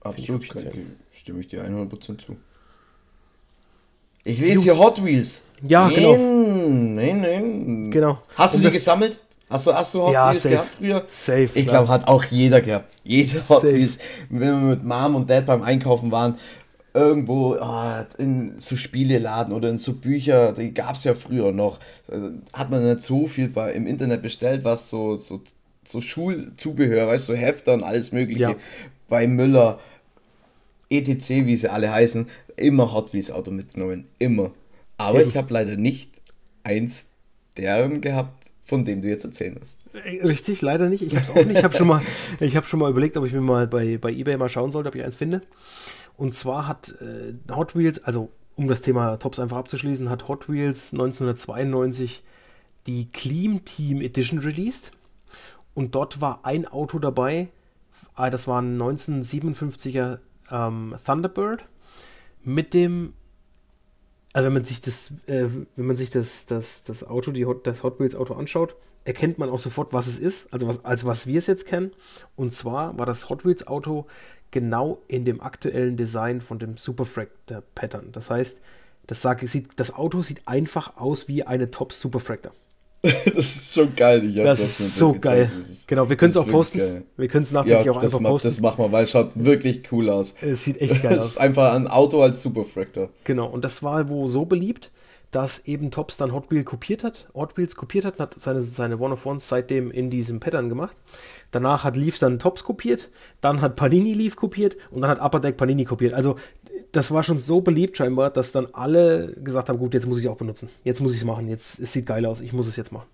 Absolut, 0.00 0.44
ich 0.44 0.54
insane. 0.54 0.86
stimme 1.12 1.40
ich 1.40 1.48
dir 1.48 1.64
100% 1.64 2.18
zu. 2.18 2.36
Ich 4.24 4.40
lese 4.40 4.62
hier 4.62 4.78
Hot 4.78 5.04
Wheels. 5.04 5.44
Ja, 5.62 5.88
nein, 5.88 5.94
genau. 5.94 6.16
Nein, 6.16 7.20
nein. 7.20 7.90
Genau. 7.92 8.22
Hast 8.34 8.54
du 8.54 8.58
und 8.58 8.64
die 8.64 8.70
gesammelt? 8.72 9.20
Hast 9.48 9.66
du, 9.66 9.74
hast 9.74 9.94
du 9.94 10.02
Hot 10.02 10.12
ja, 10.12 10.30
Wheels 10.30 10.42
safe. 10.42 10.54
gehabt 10.54 10.74
früher? 10.76 11.04
Safe. 11.08 11.48
Ich 11.54 11.66
glaube, 11.66 11.88
hat 11.88 12.08
auch 12.08 12.24
jeder 12.24 12.60
gehabt. 12.60 12.88
Jeder 13.04 13.40
Hot 13.48 13.62
safe. 13.62 13.74
Wheels. 13.74 13.98
Wenn 14.28 14.40
wir 14.40 14.70
mit 14.70 14.84
Mom 14.84 15.14
und 15.14 15.30
Dad 15.30 15.46
beim 15.46 15.62
Einkaufen 15.62 16.10
waren, 16.10 16.36
irgendwo 16.96 17.56
oh, 17.60 18.04
in 18.18 18.58
so 18.58 18.74
Spieleladen 18.74 19.52
oder 19.52 19.68
in 19.68 19.78
so 19.78 19.92
Bücher, 19.92 20.52
die 20.52 20.74
gab 20.74 20.96
es 20.96 21.04
ja 21.04 21.14
früher 21.14 21.52
noch. 21.52 21.78
Also, 22.10 22.30
hat 22.52 22.70
man 22.70 22.88
nicht 22.88 23.02
so 23.02 23.26
viel 23.26 23.48
bei, 23.48 23.72
im 23.72 23.86
Internet 23.86 24.22
bestellt, 24.22 24.64
was 24.64 24.88
so, 24.88 25.16
so, 25.16 25.40
so 25.84 26.00
Schulzubehör, 26.00 27.06
weißt 27.06 27.28
du, 27.28 27.34
so 27.34 27.38
Hefter 27.38 27.74
und 27.74 27.84
alles 27.84 28.12
Mögliche. 28.12 28.42
Ja. 28.42 28.54
Bei 29.08 29.26
Müller, 29.28 29.78
ETC, 30.90 31.46
wie 31.46 31.56
sie 31.56 31.70
alle 31.70 31.92
heißen, 31.92 32.26
immer 32.56 32.92
Hot 32.92 33.12
Wheels 33.12 33.30
Auto 33.30 33.50
mitgenommen. 33.50 34.06
Immer. 34.18 34.50
Aber 34.98 35.20
Eben. 35.20 35.28
ich 35.28 35.36
habe 35.36 35.52
leider 35.52 35.76
nicht 35.76 36.10
eins 36.64 37.04
deren 37.56 38.00
gehabt, 38.00 38.45
von 38.66 38.84
dem 38.84 39.00
du 39.00 39.08
jetzt 39.08 39.24
erzählen 39.24 39.56
hast. 39.60 39.78
Äh, 39.94 40.26
richtig, 40.26 40.60
leider 40.60 40.88
nicht. 40.88 41.02
Ich 41.02 41.14
habe 41.14 41.24
es 41.24 41.30
auch 41.30 41.36
nicht. 41.36 41.58
Ich 41.58 41.64
habe 41.64 41.74
schon 41.74 41.86
mal, 41.86 42.02
schon 42.64 42.80
mal 42.80 42.90
überlegt, 42.90 43.16
ob 43.16 43.24
ich 43.24 43.32
mir 43.32 43.40
mal 43.40 43.66
bei, 43.68 43.96
bei 43.96 44.10
eBay 44.10 44.36
mal 44.36 44.48
schauen 44.48 44.72
sollte, 44.72 44.88
ob 44.88 44.94
ich 44.96 45.04
eins 45.04 45.16
finde. 45.16 45.42
Und 46.16 46.34
zwar 46.34 46.66
hat 46.66 46.94
äh, 47.00 47.34
Hot 47.54 47.76
Wheels, 47.76 48.02
also 48.02 48.30
um 48.56 48.66
das 48.66 48.82
Thema 48.82 49.18
Tops 49.18 49.38
einfach 49.38 49.58
abzuschließen, 49.58 50.10
hat 50.10 50.26
Hot 50.28 50.48
Wheels 50.48 50.92
1992 50.92 52.24
die 52.86 53.10
Clean 53.12 53.64
Team 53.64 54.00
Edition 54.00 54.40
released. 54.40 54.90
Und 55.74 55.94
dort 55.94 56.20
war 56.20 56.40
ein 56.44 56.66
Auto 56.66 56.98
dabei, 56.98 57.48
ah, 58.14 58.30
das 58.30 58.48
war 58.48 58.60
ein 58.60 58.80
1957er 58.80 60.18
ähm, 60.50 60.94
Thunderbird 61.04 61.64
mit 62.42 62.74
dem 62.74 63.12
also 64.36 64.48
wenn 64.48 64.52
man 64.52 64.64
sich 64.64 64.82
das, 64.82 65.12
äh, 65.28 65.46
wenn 65.76 65.86
man 65.86 65.96
sich 65.96 66.10
das, 66.10 66.44
das, 66.44 66.82
das 66.82 67.02
Auto, 67.04 67.32
die 67.32 67.46
Hot, 67.46 67.66
das 67.66 67.82
Hot 67.82 67.98
Wheels 67.98 68.14
Auto 68.14 68.34
anschaut, 68.34 68.76
erkennt 69.06 69.38
man 69.38 69.48
auch 69.48 69.58
sofort, 69.58 69.94
was 69.94 70.06
es 70.08 70.18
ist, 70.18 70.52
also 70.52 70.68
was, 70.68 70.84
als 70.84 71.06
was 71.06 71.26
wir 71.26 71.38
es 71.38 71.46
jetzt 71.46 71.64
kennen. 71.64 71.92
Und 72.36 72.52
zwar 72.52 72.98
war 72.98 73.06
das 73.06 73.30
Hot 73.30 73.46
Wheels 73.46 73.66
Auto 73.66 74.04
genau 74.50 75.00
in 75.08 75.24
dem 75.24 75.40
aktuellen 75.40 75.96
Design 75.96 76.42
von 76.42 76.58
dem 76.58 76.76
Superfractor 76.76 77.62
Pattern. 77.74 78.12
Das 78.12 78.28
heißt, 78.28 78.60
das, 79.06 79.22
sage, 79.22 79.48
sieht, 79.48 79.70
das 79.76 79.94
Auto 79.94 80.20
sieht 80.20 80.46
einfach 80.46 80.98
aus 80.98 81.28
wie 81.28 81.44
eine 81.44 81.70
Top 81.70 81.94
Superfractor. 81.94 82.52
das 83.02 83.56
ist 83.56 83.74
schon 83.74 83.94
geil. 83.94 84.24
Ich 84.24 84.36
das, 84.36 84.60
das 84.60 84.80
ist 84.80 84.96
so 84.96 85.12
geil. 85.12 85.50
Ist, 85.58 85.86
genau, 85.86 86.08
wir 86.08 86.16
können 86.16 86.30
es 86.30 86.36
auch 86.36 86.48
posten. 86.48 86.78
Geil. 86.78 87.02
Wir 87.16 87.28
können 87.28 87.44
es 87.44 87.52
nachträglich 87.52 87.86
ja, 87.86 87.92
auch 87.92 88.02
einfach 88.02 88.22
posten. 88.22 88.48
Das 88.48 88.60
machen 88.60 88.84
wir, 88.84 88.92
weil 88.92 89.04
es 89.04 89.10
schaut 89.10 89.32
wirklich 89.34 89.90
cool 89.92 90.10
aus. 90.10 90.34
Es 90.40 90.64
sieht 90.64 90.80
echt 90.80 91.02
geil 91.02 91.18
aus. 91.18 91.24
Es 91.26 91.30
ist 91.32 91.38
einfach 91.38 91.74
ein 91.74 91.86
Auto 91.88 92.22
als 92.22 92.42
Superfractor. 92.42 93.10
Genau, 93.24 93.46
und 93.46 93.64
das 93.64 93.82
war 93.82 94.08
wo 94.08 94.28
so 94.28 94.44
beliebt, 94.44 94.90
dass 95.30 95.66
eben 95.66 95.90
Tops 95.90 96.16
dann 96.16 96.32
Hot 96.32 96.50
Wheels 96.50 96.64
kopiert 96.64 97.04
hat. 97.04 97.28
Hot 97.34 97.56
Wheels 97.56 97.76
kopiert 97.76 98.04
hat 98.04 98.14
und 98.14 98.20
hat 98.20 98.40
seine, 98.40 98.62
seine 98.62 98.98
One 98.98 99.14
of 99.14 99.26
Ones 99.26 99.48
seitdem 99.48 99.90
in 99.90 100.10
diesem 100.10 100.40
Pattern 100.40 100.68
gemacht. 100.68 100.96
Danach 101.50 101.84
hat 101.84 101.96
Leaf 101.96 102.18
dann 102.18 102.38
Tops 102.38 102.64
kopiert, 102.64 103.10
dann 103.40 103.60
hat 103.60 103.76
Panini 103.76 104.12
Leaf 104.12 104.36
kopiert 104.36 104.76
und 104.90 105.02
dann 105.02 105.10
hat 105.10 105.20
Upper 105.20 105.40
Deck 105.40 105.56
Panini 105.56 105.84
kopiert. 105.84 106.14
Also 106.14 106.36
das 106.92 107.10
war 107.10 107.22
schon 107.22 107.38
so 107.38 107.60
beliebt 107.60 107.96
scheinbar, 107.96 108.30
dass 108.30 108.52
dann 108.52 108.68
alle 108.72 109.32
gesagt 109.34 109.68
haben, 109.68 109.78
gut, 109.78 109.94
jetzt 109.94 110.06
muss 110.06 110.18
ich 110.18 110.24
es 110.24 110.30
auch 110.30 110.36
benutzen. 110.36 110.68
Jetzt 110.84 111.00
muss 111.00 111.12
ich 111.12 111.18
es 111.18 111.24
machen. 111.24 111.48
Jetzt, 111.48 111.78
es 111.78 111.92
sieht 111.92 112.06
geil 112.06 112.26
aus. 112.26 112.40
Ich 112.40 112.52
muss 112.52 112.66
es 112.66 112.76
jetzt 112.76 112.92
machen. 112.92 113.08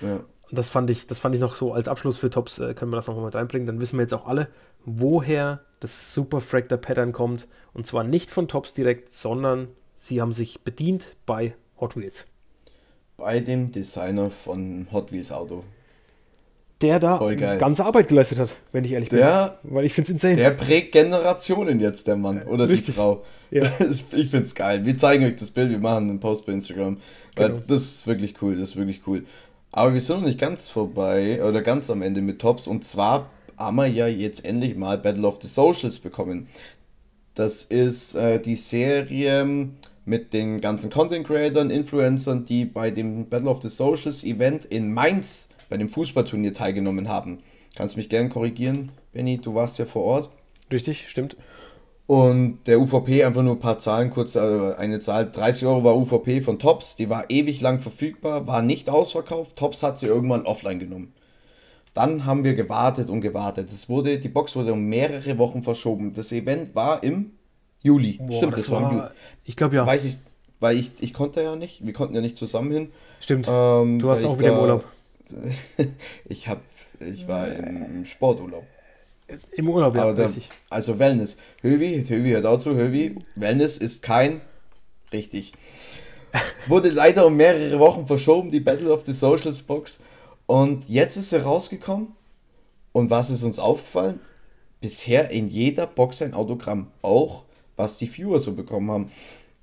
Ja. 0.00 0.20
Das 0.52 0.68
fand 0.68 0.90
ich, 0.90 1.06
das 1.06 1.20
fand 1.20 1.34
ich 1.34 1.40
noch 1.40 1.54
so 1.54 1.72
als 1.72 1.86
Abschluss 1.86 2.16
für 2.16 2.28
Tops, 2.28 2.58
äh, 2.58 2.74
können 2.74 2.90
wir 2.90 2.96
das 2.96 3.06
nochmal 3.06 3.26
mit 3.26 3.34
reinbringen. 3.34 3.66
Dann 3.66 3.80
wissen 3.80 3.96
wir 3.96 4.02
jetzt 4.02 4.14
auch 4.14 4.26
alle, 4.26 4.48
woher 4.84 5.60
das 5.78 6.12
Super 6.12 6.40
Fractor 6.40 6.78
Pattern 6.78 7.12
kommt. 7.12 7.46
Und 7.72 7.86
zwar 7.86 8.04
nicht 8.04 8.30
von 8.30 8.48
Tops 8.48 8.74
direkt, 8.74 9.12
sondern 9.12 9.68
sie 9.94 10.20
haben 10.20 10.32
sich 10.32 10.62
bedient 10.62 11.16
bei 11.26 11.54
Hot 11.80 11.96
Wheels. 11.96 12.26
Bei 13.16 13.38
dem 13.38 13.70
Designer 13.70 14.30
von 14.30 14.88
Hot 14.92 15.12
Wheels 15.12 15.30
Auto 15.30 15.62
der 16.80 16.98
da 16.98 17.18
ganze 17.58 17.84
Arbeit 17.84 18.08
geleistet 18.08 18.38
hat, 18.38 18.50
wenn 18.72 18.84
ich 18.84 18.92
ehrlich 18.92 19.10
der, 19.10 19.58
bin. 19.62 19.74
Weil 19.74 19.84
ich 19.84 19.92
finde 19.92 20.06
es 20.06 20.12
insane. 20.12 20.36
Der 20.36 20.50
prägt 20.50 20.92
Generationen 20.92 21.80
jetzt, 21.80 22.06
der 22.06 22.16
Mann 22.16 22.42
oder 22.42 22.68
Richtig. 22.68 22.86
die 22.86 22.92
Frau. 22.92 23.24
Ja. 23.50 23.64
ich 23.90 24.28
finde 24.28 24.40
es 24.40 24.54
geil. 24.54 24.84
Wir 24.84 24.96
zeigen 24.96 25.24
euch 25.24 25.36
das 25.36 25.50
Bild, 25.50 25.70
wir 25.70 25.78
machen 25.78 26.08
einen 26.08 26.20
Post 26.20 26.46
bei 26.46 26.52
Instagram. 26.52 26.98
Weil 27.36 27.50
genau. 27.50 27.62
das 27.66 27.82
ist 27.82 28.06
wirklich 28.06 28.34
cool, 28.40 28.56
das 28.56 28.70
ist 28.70 28.76
wirklich 28.76 29.00
cool. 29.06 29.24
Aber 29.72 29.92
wir 29.94 30.00
sind 30.00 30.20
noch 30.20 30.26
nicht 30.26 30.38
ganz 30.38 30.68
vorbei 30.68 31.42
oder 31.44 31.62
ganz 31.62 31.90
am 31.90 32.02
Ende 32.02 32.22
mit 32.22 32.40
Tops. 32.40 32.66
Und 32.66 32.84
zwar 32.84 33.30
haben 33.56 33.76
wir 33.76 33.86
ja 33.86 34.08
jetzt 34.08 34.44
endlich 34.44 34.76
mal 34.76 34.98
Battle 34.98 35.26
of 35.26 35.38
the 35.42 35.48
Socials 35.48 35.98
bekommen. 35.98 36.48
Das 37.34 37.62
ist 37.62 38.14
äh, 38.14 38.40
die 38.40 38.56
Serie 38.56 39.68
mit 40.04 40.32
den 40.32 40.60
ganzen 40.60 40.90
Content 40.90 41.26
Creators, 41.26 41.70
Influencern, 41.70 42.44
die 42.44 42.64
bei 42.64 42.90
dem 42.90 43.28
Battle 43.28 43.48
of 43.50 43.62
the 43.62 43.68
Socials 43.68 44.24
Event 44.24 44.64
in 44.64 44.92
Mainz 44.92 45.50
bei 45.70 45.78
dem 45.78 45.88
Fußballturnier 45.88 46.52
teilgenommen 46.52 47.08
haben. 47.08 47.38
Kannst 47.74 47.96
mich 47.96 48.10
gerne 48.10 48.28
korrigieren, 48.28 48.90
Benny, 49.12 49.38
du 49.38 49.54
warst 49.54 49.78
ja 49.78 49.86
vor 49.86 50.02
Ort. 50.02 50.30
Richtig, 50.70 51.08
stimmt. 51.08 51.36
Und 52.06 52.58
der 52.66 52.80
UVP, 52.80 53.22
einfach 53.22 53.42
nur 53.42 53.54
ein 53.54 53.60
paar 53.60 53.78
Zahlen, 53.78 54.10
kurz 54.10 54.36
also 54.36 54.74
eine 54.74 54.98
Zahl, 54.98 55.30
30 55.30 55.66
Euro 55.66 55.84
war 55.84 55.96
UVP 55.96 56.40
von 56.40 56.58
Tops, 56.58 56.96
die 56.96 57.08
war 57.08 57.30
ewig 57.30 57.60
lang 57.60 57.78
verfügbar, 57.78 58.48
war 58.48 58.62
nicht 58.62 58.90
ausverkauft, 58.90 59.56
Tops 59.56 59.84
hat 59.84 59.98
sie 59.98 60.06
irgendwann 60.06 60.44
offline 60.44 60.80
genommen. 60.80 61.12
Dann 61.94 62.24
haben 62.24 62.42
wir 62.42 62.54
gewartet 62.54 63.08
und 63.08 63.20
gewartet. 63.20 63.70
Es 63.70 63.88
wurde, 63.88 64.18
die 64.18 64.28
Box 64.28 64.56
wurde 64.56 64.72
um 64.72 64.86
mehrere 64.86 65.38
Wochen 65.38 65.62
verschoben. 65.62 66.12
Das 66.12 66.32
Event 66.32 66.74
war 66.74 67.02
im 67.02 67.32
Juli. 67.80 68.18
Boah, 68.20 68.32
Stimmt, 68.32 68.52
das, 68.54 68.60
das 68.62 68.70
war, 68.70 68.90
im 68.90 68.96
Juli. 68.98 69.08
Ich 69.44 69.56
glaube 69.56 69.76
ja. 69.76 69.86
Weiß 69.86 70.04
ich, 70.04 70.16
weil 70.60 70.76
ich, 70.76 70.90
ich 71.00 71.14
konnte 71.14 71.42
ja 71.42 71.56
nicht, 71.56 71.84
wir 71.84 71.92
konnten 71.92 72.14
ja 72.14 72.20
nicht 72.20 72.36
zusammen 72.36 72.70
hin. 72.70 72.90
Stimmt. 73.20 73.48
Ähm, 73.48 73.98
du 73.98 74.10
hast 74.10 74.24
auch 74.24 74.38
wieder 74.38 74.52
im 74.52 74.58
Urlaub. 74.58 74.84
Ich 76.24 76.48
hab, 76.48 76.62
ich 77.00 77.26
war 77.28 77.48
im 77.48 78.04
Sporturlaub. 78.04 78.64
Im 79.52 79.68
Urlaub, 79.68 79.94
ja, 79.94 80.12
der, 80.12 80.26
richtig. 80.26 80.48
Also 80.68 80.98
Wellness. 80.98 81.36
Hövi, 81.62 82.04
Hövi 82.06 82.30
hört 82.30 82.46
auch 82.46 82.58
zu, 82.58 82.74
Hövi, 82.74 83.16
Wellness 83.36 83.78
ist 83.78 84.02
kein 84.02 84.40
richtig. 85.12 85.52
Wurde 86.66 86.90
leider 86.90 87.26
um 87.26 87.36
mehrere 87.36 87.78
Wochen 87.78 88.06
verschoben, 88.06 88.50
die 88.50 88.60
Battle 88.60 88.92
of 88.92 89.04
the 89.06 89.12
Socials 89.12 89.62
Box. 89.62 90.00
Und 90.46 90.88
jetzt 90.88 91.16
ist 91.16 91.30
sie 91.30 91.42
rausgekommen. 91.42 92.08
Und 92.92 93.10
was 93.10 93.30
ist 93.30 93.42
uns 93.42 93.58
aufgefallen? 93.58 94.20
Bisher 94.80 95.30
in 95.30 95.48
jeder 95.48 95.86
Box 95.86 96.22
ein 96.22 96.34
Autogramm. 96.34 96.88
Auch 97.02 97.44
was 97.76 97.98
die 97.98 98.08
Viewer 98.08 98.40
so 98.40 98.54
bekommen 98.54 98.90
haben. 98.90 99.12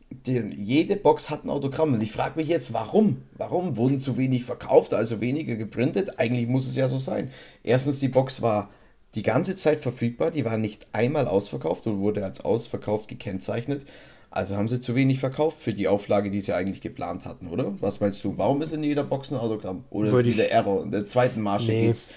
Die, 0.09 0.39
jede 0.55 0.95
Box 0.95 1.29
hat 1.29 1.43
ein 1.43 1.49
Autogramm. 1.49 1.93
Und 1.93 2.01
ich 2.01 2.11
frage 2.11 2.39
mich 2.39 2.47
jetzt, 2.47 2.73
warum? 2.73 3.23
Warum 3.37 3.75
wurden 3.77 3.99
zu 3.99 4.17
wenig 4.17 4.45
verkauft, 4.45 4.93
also 4.93 5.19
weniger 5.21 5.55
geprintet? 5.55 6.19
Eigentlich 6.19 6.47
muss 6.47 6.67
es 6.67 6.75
ja 6.75 6.87
so 6.87 6.97
sein. 6.97 7.29
Erstens, 7.63 7.99
die 7.99 8.07
Box 8.07 8.41
war 8.41 8.69
die 9.15 9.23
ganze 9.23 9.55
Zeit 9.55 9.79
verfügbar. 9.79 10.31
Die 10.31 10.45
war 10.45 10.57
nicht 10.57 10.87
einmal 10.93 11.27
ausverkauft 11.27 11.87
und 11.87 11.99
wurde 11.99 12.23
als 12.23 12.39
ausverkauft 12.41 13.09
gekennzeichnet. 13.09 13.85
Also 14.29 14.55
haben 14.55 14.67
sie 14.67 14.79
zu 14.79 14.93
wenig 14.93 15.19
verkauft 15.19 15.59
für 15.59 15.73
die 15.73 15.87
Auflage, 15.87 16.29
die 16.29 16.41
sie 16.41 16.53
eigentlich 16.53 16.81
geplant 16.81 17.25
hatten, 17.25 17.47
oder? 17.47 17.73
Was 17.79 17.99
meinst 17.99 18.23
du? 18.23 18.37
Warum 18.37 18.61
ist 18.61 18.73
in 18.73 18.83
jeder 18.83 19.03
Box 19.03 19.31
ein 19.31 19.39
Autogramm? 19.39 19.85
Oder 19.89 20.11
Würde 20.11 20.29
ist 20.29 20.35
wieder 20.35 20.51
Error? 20.51 20.83
In 20.83 20.91
der 20.91 21.05
zweiten 21.05 21.41
Marsch 21.41 21.67
nee. 21.67 21.87
geht's. 21.87 22.07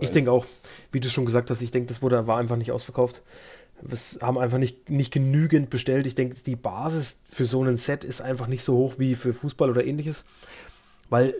ich 0.00 0.10
denke 0.10 0.32
auch, 0.32 0.44
wie 0.92 1.00
du 1.00 1.08
schon 1.08 1.24
gesagt 1.24 1.50
hast, 1.50 1.62
ich 1.62 1.70
denke, 1.70 1.88
das 1.88 2.02
wurde, 2.02 2.26
war 2.26 2.38
einfach 2.38 2.56
nicht 2.56 2.72
ausverkauft. 2.72 3.22
Wir 3.82 3.98
haben 4.22 4.38
einfach 4.38 4.58
nicht, 4.58 4.88
nicht 4.88 5.12
genügend 5.12 5.70
bestellt. 5.70 6.06
Ich 6.06 6.14
denke, 6.14 6.36
die 6.40 6.56
Basis 6.56 7.20
für 7.28 7.44
so 7.44 7.62
ein 7.62 7.76
Set 7.76 8.04
ist 8.04 8.20
einfach 8.20 8.46
nicht 8.46 8.62
so 8.62 8.76
hoch 8.76 8.94
wie 8.98 9.14
für 9.14 9.34
Fußball 9.34 9.70
oder 9.70 9.84
ähnliches. 9.84 10.24
Weil, 11.10 11.34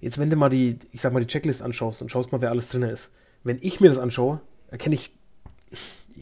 jetzt, 0.00 0.18
wenn 0.18 0.30
du 0.30 0.36
mal 0.36 0.48
die, 0.48 0.78
ich 0.92 1.00
sag 1.00 1.12
mal, 1.12 1.20
die 1.20 1.26
Checklist 1.26 1.62
anschaust 1.62 2.02
und 2.02 2.10
schaust 2.10 2.30
mal, 2.30 2.40
wer 2.40 2.50
alles 2.50 2.68
drin 2.68 2.82
ist. 2.82 3.10
Wenn 3.42 3.58
ich 3.60 3.80
mir 3.80 3.88
das 3.88 3.98
anschaue, 3.98 4.40
erkenne 4.68 4.94
ich 4.94 5.12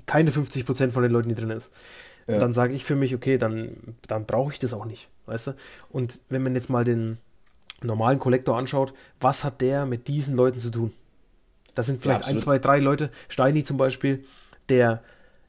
keine 0.07 0.31
50% 0.31 0.91
von 0.91 1.03
den 1.03 1.13
Leuten, 1.13 1.29
die 1.29 1.35
drin 1.35 1.51
ist. 1.51 1.71
Ja. 2.27 2.39
Dann 2.39 2.53
sage 2.53 2.75
ich 2.75 2.85
für 2.85 2.97
mich, 2.97 3.15
okay, 3.15 3.39
dann, 3.39 3.97
dann 4.07 4.25
brauche 4.25 4.53
ich 4.53 4.59
das 4.59 4.73
auch 4.73 4.85
nicht, 4.85 5.09
weißt 5.27 5.49
du? 5.49 5.53
Und 5.91 6.21
wenn 6.29 6.43
man 6.43 6.55
jetzt 6.55 6.71
mal 6.71 6.85
den 6.85 7.19
normalen 7.83 8.19
Kollektor 8.19 8.57
anschaut, 8.57 8.93
was 9.21 9.45
hat 9.45 9.61
der 9.61 9.87
mit 9.87 10.09
diesen 10.09 10.37
Leuten 10.37 10.61
zu 10.61 10.71
tun? 10.71 10.93
Das 11.75 11.87
sind 11.87 12.03
vielleicht 12.03 12.23
ja, 12.23 12.29
ein, 12.29 12.39
zwei, 12.39 12.59
drei 12.59 12.79
Leute. 12.79 13.11
Steini 13.29 13.65
zum 13.65 13.77
Beispiel, 13.77 14.25
der, 14.69 15.03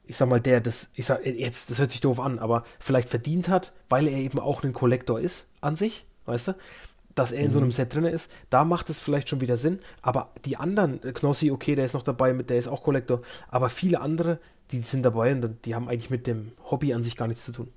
ich 0.04 0.16
sag 0.16 0.28
mal, 0.28 0.40
der 0.40 0.60
das, 0.60 0.90
ich 0.94 1.06
sag, 1.06 1.24
jetzt, 1.24 1.70
das 1.70 1.78
hört 1.78 1.90
sich 1.90 2.00
doof 2.00 2.20
an, 2.20 2.38
aber 2.38 2.64
vielleicht 2.78 3.08
verdient 3.08 3.48
hat, 3.48 3.72
weil 3.88 4.08
er 4.08 4.18
eben 4.18 4.38
auch 4.38 4.62
ein 4.62 4.72
Kollektor 4.72 5.20
ist 5.20 5.48
an 5.60 5.76
sich, 5.76 6.06
weißt 6.26 6.48
du? 6.48 6.54
dass 7.14 7.32
er 7.32 7.40
in 7.40 7.48
mhm. 7.48 7.52
so 7.52 7.58
einem 7.60 7.70
Set 7.72 7.94
drin 7.94 8.04
ist, 8.04 8.30
da 8.50 8.64
macht 8.64 8.90
es 8.90 9.00
vielleicht 9.00 9.28
schon 9.28 9.40
wieder 9.40 9.56
Sinn. 9.56 9.80
Aber 10.00 10.30
die 10.44 10.56
anderen, 10.56 11.02
äh, 11.02 11.12
Knossi, 11.12 11.50
okay, 11.50 11.74
der 11.74 11.84
ist 11.84 11.94
noch 11.94 12.02
dabei, 12.02 12.32
der 12.32 12.58
ist 12.58 12.68
auch 12.68 12.82
Kollektor, 12.82 13.22
aber 13.48 13.68
viele 13.68 14.00
andere, 14.00 14.38
die 14.70 14.80
sind 14.80 15.02
dabei 15.02 15.32
und 15.32 15.66
die 15.66 15.74
haben 15.74 15.88
eigentlich 15.88 16.10
mit 16.10 16.26
dem 16.26 16.52
Hobby 16.70 16.94
an 16.94 17.02
sich 17.02 17.16
gar 17.16 17.28
nichts 17.28 17.44
zu 17.44 17.52
tun. 17.52 17.68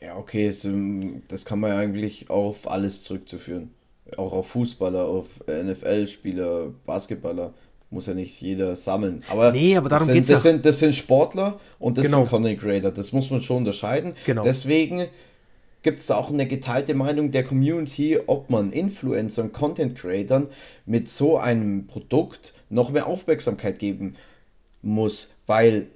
Ja, 0.00 0.16
okay, 0.16 0.46
das, 0.46 0.64
ähm, 0.64 1.22
das 1.28 1.44
kann 1.44 1.60
man 1.60 1.70
ja 1.70 1.78
eigentlich 1.78 2.30
auf 2.30 2.70
alles 2.70 3.02
zurückzuführen. 3.02 3.74
Auch 4.16 4.32
auf 4.32 4.48
Fußballer, 4.48 5.04
auf 5.04 5.26
NFL-Spieler, 5.46 6.72
Basketballer. 6.86 7.52
Muss 7.90 8.06
ja 8.06 8.14
nicht 8.14 8.40
jeder 8.40 8.76
sammeln. 8.76 9.22
Aber, 9.28 9.50
nee, 9.50 9.76
aber 9.76 9.88
darum 9.88 10.06
das, 10.06 10.14
sind, 10.14 10.30
das, 10.30 10.44
ja. 10.44 10.50
sind, 10.50 10.64
das 10.64 10.78
sind 10.78 10.94
Sportler 10.94 11.58
und 11.80 11.98
das 11.98 12.06
genau. 12.06 12.18
sind 12.18 12.30
Content 12.30 12.60
Creator. 12.60 12.92
Das 12.92 13.12
muss 13.12 13.30
man 13.30 13.40
schon 13.40 13.58
unterscheiden. 13.58 14.12
Genau. 14.24 14.42
Deswegen 14.42 15.06
gibt 15.82 15.98
es 15.98 16.06
da 16.06 16.16
auch 16.16 16.30
eine 16.30 16.46
geteilte 16.46 16.94
Meinung 16.94 17.30
der 17.30 17.42
Community, 17.42 18.18
ob 18.26 18.48
man 18.48 18.70
Influencern 18.70 19.50
Content 19.50 19.96
Creatern 19.96 20.46
mit 20.86 21.08
so 21.08 21.38
einem 21.38 21.86
Produkt 21.86 22.52
noch 22.68 22.90
mehr 22.90 23.06
Aufmerksamkeit 23.06 23.78
geben 23.78 24.14
muss, 24.82 25.34
weil 25.46 25.86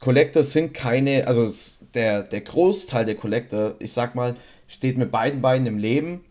Collector 0.00 0.42
sind 0.42 0.74
keine, 0.74 1.28
also 1.28 1.52
der, 1.94 2.24
der 2.24 2.40
Großteil 2.40 3.04
der 3.04 3.14
Collector, 3.14 3.76
ich 3.78 3.92
sag 3.92 4.14
mal, 4.14 4.34
steht 4.66 4.98
mit 4.98 5.12
beiden 5.12 5.40
Beinen 5.40 5.66
im 5.66 5.78
Leben 5.78 6.24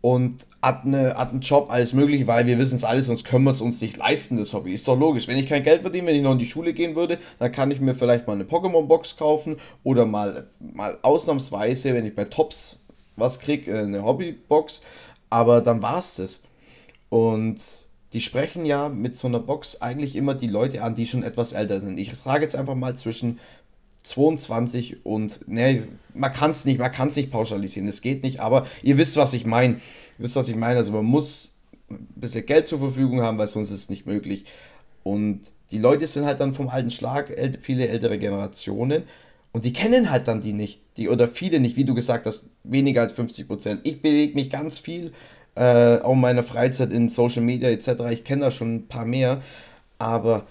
und 0.00 0.46
hat, 0.62 0.84
eine, 0.84 1.14
hat 1.16 1.30
einen 1.30 1.40
Job, 1.40 1.70
alles 1.70 1.92
mögliche, 1.92 2.26
weil 2.26 2.46
wir 2.46 2.58
wissen 2.58 2.76
es 2.76 2.84
alles, 2.84 3.06
sonst 3.06 3.24
können 3.24 3.44
wir 3.44 3.50
es 3.50 3.60
uns 3.60 3.80
nicht 3.80 3.96
leisten, 3.96 4.36
das 4.36 4.52
Hobby. 4.52 4.72
Ist 4.72 4.88
doch 4.88 4.98
logisch. 4.98 5.28
Wenn 5.28 5.38
ich 5.38 5.46
kein 5.46 5.62
Geld 5.62 5.82
verdiene, 5.82 6.06
wenn 6.06 6.16
ich 6.16 6.22
noch 6.22 6.32
in 6.32 6.38
die 6.38 6.46
Schule 6.46 6.72
gehen 6.72 6.96
würde, 6.96 7.18
dann 7.38 7.52
kann 7.52 7.70
ich 7.70 7.80
mir 7.80 7.94
vielleicht 7.94 8.26
mal 8.26 8.34
eine 8.34 8.44
Pokémon-Box 8.44 9.16
kaufen 9.16 9.56
oder 9.82 10.06
mal, 10.06 10.48
mal 10.60 10.98
ausnahmsweise, 11.02 11.94
wenn 11.94 12.06
ich 12.06 12.14
bei 12.14 12.24
Tops 12.24 12.78
was 13.16 13.40
kriege, 13.40 13.72
äh, 13.72 13.82
eine 13.82 14.04
Hobby-Box. 14.04 14.82
Aber 15.30 15.60
dann 15.60 15.82
war 15.82 15.98
es 15.98 16.14
das. 16.14 16.42
Und 17.08 17.56
die 18.12 18.20
sprechen 18.20 18.64
ja 18.64 18.88
mit 18.88 19.16
so 19.16 19.28
einer 19.28 19.40
Box 19.40 19.82
eigentlich 19.82 20.16
immer 20.16 20.34
die 20.34 20.46
Leute 20.46 20.82
an, 20.82 20.94
die 20.94 21.06
schon 21.06 21.22
etwas 21.22 21.52
älter 21.52 21.80
sind. 21.80 21.98
Ich 21.98 22.14
sage 22.14 22.42
jetzt 22.42 22.56
einfach 22.56 22.74
mal 22.74 22.96
zwischen 22.96 23.38
22 24.02 25.04
und, 25.04 25.46
ne, 25.48 25.82
man 26.14 26.32
kann 26.32 26.50
es 26.50 26.64
nicht, 26.64 26.78
man 26.78 26.92
kann 26.92 27.08
es 27.08 27.16
nicht 27.16 27.30
pauschalisieren, 27.30 27.88
es 27.88 28.00
geht 28.00 28.22
nicht, 28.22 28.40
aber 28.40 28.66
ihr 28.82 28.98
wisst, 28.98 29.16
was 29.16 29.34
ich 29.34 29.46
meine. 29.46 29.74
Ihr 29.74 30.24
wisst, 30.24 30.36
was 30.36 30.48
ich 30.48 30.56
meine. 30.56 30.78
Also 30.78 30.92
man 30.92 31.04
muss 31.04 31.56
ein 31.90 32.06
bisschen 32.16 32.46
Geld 32.46 32.68
zur 32.68 32.78
Verfügung 32.78 33.22
haben, 33.22 33.38
weil 33.38 33.48
sonst 33.48 33.70
ist 33.70 33.82
es 33.82 33.90
nicht 33.90 34.06
möglich. 34.06 34.44
Und 35.02 35.42
die 35.70 35.78
Leute 35.78 36.06
sind 36.06 36.24
halt 36.24 36.40
dann 36.40 36.54
vom 36.54 36.68
alten 36.68 36.90
Schlag, 36.90 37.32
viele 37.60 37.88
ältere 37.88 38.18
Generationen. 38.18 39.04
Und 39.52 39.64
die 39.64 39.72
kennen 39.72 40.10
halt 40.10 40.28
dann 40.28 40.40
die 40.40 40.52
nicht. 40.52 40.80
Die, 40.96 41.08
oder 41.08 41.28
viele 41.28 41.60
nicht, 41.60 41.76
wie 41.76 41.84
du 41.84 41.94
gesagt 41.94 42.26
hast, 42.26 42.50
weniger 42.64 43.02
als 43.02 43.12
50 43.12 43.46
Prozent. 43.46 43.80
Ich 43.84 44.02
bewege 44.02 44.34
mich 44.34 44.50
ganz 44.50 44.78
viel, 44.78 45.12
äh, 45.54 45.98
auch 45.98 46.12
in 46.12 46.20
meiner 46.20 46.42
Freizeit 46.42 46.92
in 46.92 47.08
Social 47.08 47.42
Media 47.42 47.70
etc. 47.70 47.88
Ich 48.10 48.24
kenne 48.24 48.42
da 48.42 48.50
schon 48.50 48.76
ein 48.76 48.88
paar 48.88 49.04
mehr. 49.04 49.42
Aber 49.98 50.46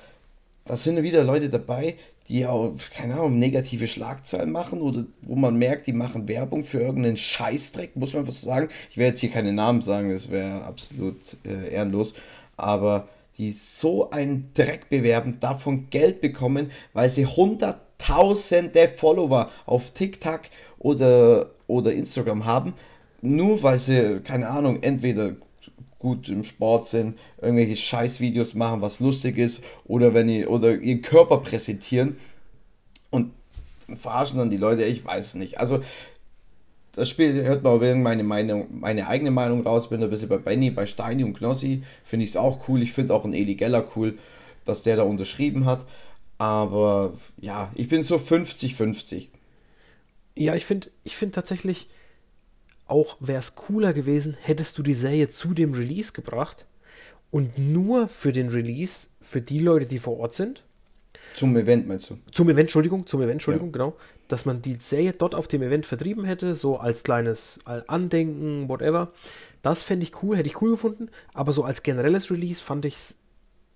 da 0.66 0.76
sind 0.76 1.02
wieder 1.04 1.24
Leute 1.24 1.50
dabei, 1.50 1.96
die 2.30 2.46
auch, 2.46 2.74
keine 2.94 3.16
Ahnung, 3.16 3.40
negative 3.40 3.88
Schlagzeilen 3.88 4.52
machen 4.52 4.82
oder 4.82 5.06
wo 5.22 5.36
man 5.36 5.58
merkt, 5.58 5.88
die 5.88 5.94
machen 5.94 6.28
Werbung 6.28 6.63
für 6.63 6.80
irgendeinen 6.80 7.18
Scheißdreck, 7.18 7.96
muss 7.96 8.13
man 8.13 8.28
was 8.28 8.42
sagen. 8.42 8.70
Ich 8.90 8.98
werde 8.98 9.10
jetzt 9.10 9.22
hier 9.22 9.32
keine 9.32 9.54
Namen 9.54 9.82
sagen, 9.82 10.12
das 10.12 10.30
wäre 10.30 10.63
absolut 10.63 11.38
äh, 11.46 11.74
ehrenlos, 11.74 12.13
aber 12.58 13.08
die 13.38 13.52
so 13.52 14.10
einen 14.10 14.52
Dreck 14.54 14.90
bewerben, 14.90 15.40
davon 15.40 15.90
Geld 15.90 16.22
bekommen, 16.22 16.72
weil 16.94 17.10
sie 17.10 17.26
hunderttausende 17.26 18.88
Follower 18.90 19.50
auf 19.66 19.92
TikTok 19.92 20.42
oder, 20.80 21.52
oder 21.68 21.94
Instagram 21.94 22.46
haben, 22.46 22.74
nur 23.22 23.62
weil 23.63 23.80
sie, 23.80 24.22
keine 24.24 24.50
Ahnung, 24.50 24.82
entweder 24.82 25.36
gut 26.00 26.30
im 26.30 26.44
Sport 26.44 26.88
sind, 26.88 27.18
irgendwelche 27.42 27.76
Scheißvideos 27.76 28.54
machen, 28.54 28.82
was 28.82 29.00
lustig 29.00 29.38
ist, 29.38 29.64
oder 29.86 30.14
wenn 30.14 30.30
ihr 30.30 30.50
oder 30.52 30.76
ihren 30.76 31.02
Körper 31.02 31.38
präsentieren 31.40 32.18
und 33.10 33.32
verarschen 33.96 34.38
dann 34.38 34.50
die 34.50 34.58
Leute, 34.58 34.84
ich 34.84 35.06
weiß 35.06 35.36
nicht. 35.36 35.60
Also 35.60 35.82
das 36.98 37.10
Spiel 37.10 37.44
hört 37.44 37.64
man 37.64 37.74
auch 37.74 37.96
meine, 37.96 38.24
meine, 38.24 38.66
meine 38.72 39.08
eigene 39.08 39.32
Meinung 39.32 39.62
raus, 39.62 39.90
bin 39.90 40.02
ein 40.02 40.10
bisschen 40.10 40.30
bei 40.30 40.38
Benny, 40.38 40.72
bei 40.72 40.88
Steini 40.88 41.24
und 41.24 41.36
Knossi, 41.36 41.84
finde 42.04 42.24
ich 42.24 42.32
es 42.32 42.38
auch 42.38 42.68
cool. 42.68 42.82
Ich 42.82 42.92
finde 42.92 43.14
auch 43.14 43.24
einen 43.24 43.34
Eli 43.34 43.56
Geller 43.56 43.88
cool, 43.96 44.18
dass 44.66 44.82
der 44.82 44.96
da 44.96 45.04
unterschrieben 45.04 45.66
hat. 45.66 45.86
Aber 46.40 47.14
ja, 47.40 47.72
ich 47.76 47.88
bin 47.88 48.02
so 48.04 48.16
50-50. 48.16 49.28
Ja, 50.36 50.56
ich 50.56 50.66
finde 50.66 50.90
ich 51.04 51.16
find 51.16 51.34
tatsächlich, 51.34 51.88
auch 52.88 53.17
wäre 53.19 53.39
es 53.39 53.56
cooler 53.56 53.93
gewesen, 53.93 54.38
hättest 54.41 54.78
du 54.78 54.84
die 54.84 54.93
Serie 54.93 55.30
zu 55.30 55.54
dem 55.54 55.73
Release 55.73 56.13
gebracht 56.13 56.65
und 57.32 57.58
nur 57.58 58.08
für 58.08 58.32
den 58.32 58.50
Release, 58.50 59.08
für 59.21 59.41
die 59.41 59.60
Leute, 59.60 59.86
die 59.86 60.00
vor 60.00 60.17
Ort 60.17 60.36
sind. 60.36 60.63
Zum 61.34 61.56
Event 61.56 61.88
meinst 61.88 62.10
du? 62.10 62.17
Zum 62.32 62.47
Event, 62.47 62.62
Entschuldigung, 62.62 63.06
zum 63.06 63.21
Event, 63.21 63.34
Entschuldigung, 63.34 63.69
ja. 63.69 63.73
genau. 63.73 63.95
Dass 64.28 64.45
man 64.45 64.62
die 64.62 64.76
Serie 64.76 65.13
dort 65.13 65.36
auf 65.36 65.47
dem 65.47 65.62
Event 65.62 65.86
vertrieben 65.86 66.26
hätte, 66.26 66.56
so 66.56 66.78
als 66.78 67.04
kleines 67.04 67.60
Andenken, 67.65 68.67
whatever. 68.67 69.12
Das 69.62 69.84
fände 69.84 70.04
ich 70.04 70.23
cool, 70.23 70.38
hätte 70.38 70.50
ich 70.50 70.62
cool 70.62 70.71
gefunden, 70.71 71.10
aber 71.34 71.52
so 71.52 71.63
als 71.63 71.84
generelles 71.84 72.32
Release 72.32 72.62
fand 72.62 72.86
ich 72.86 72.95
es 72.95 73.15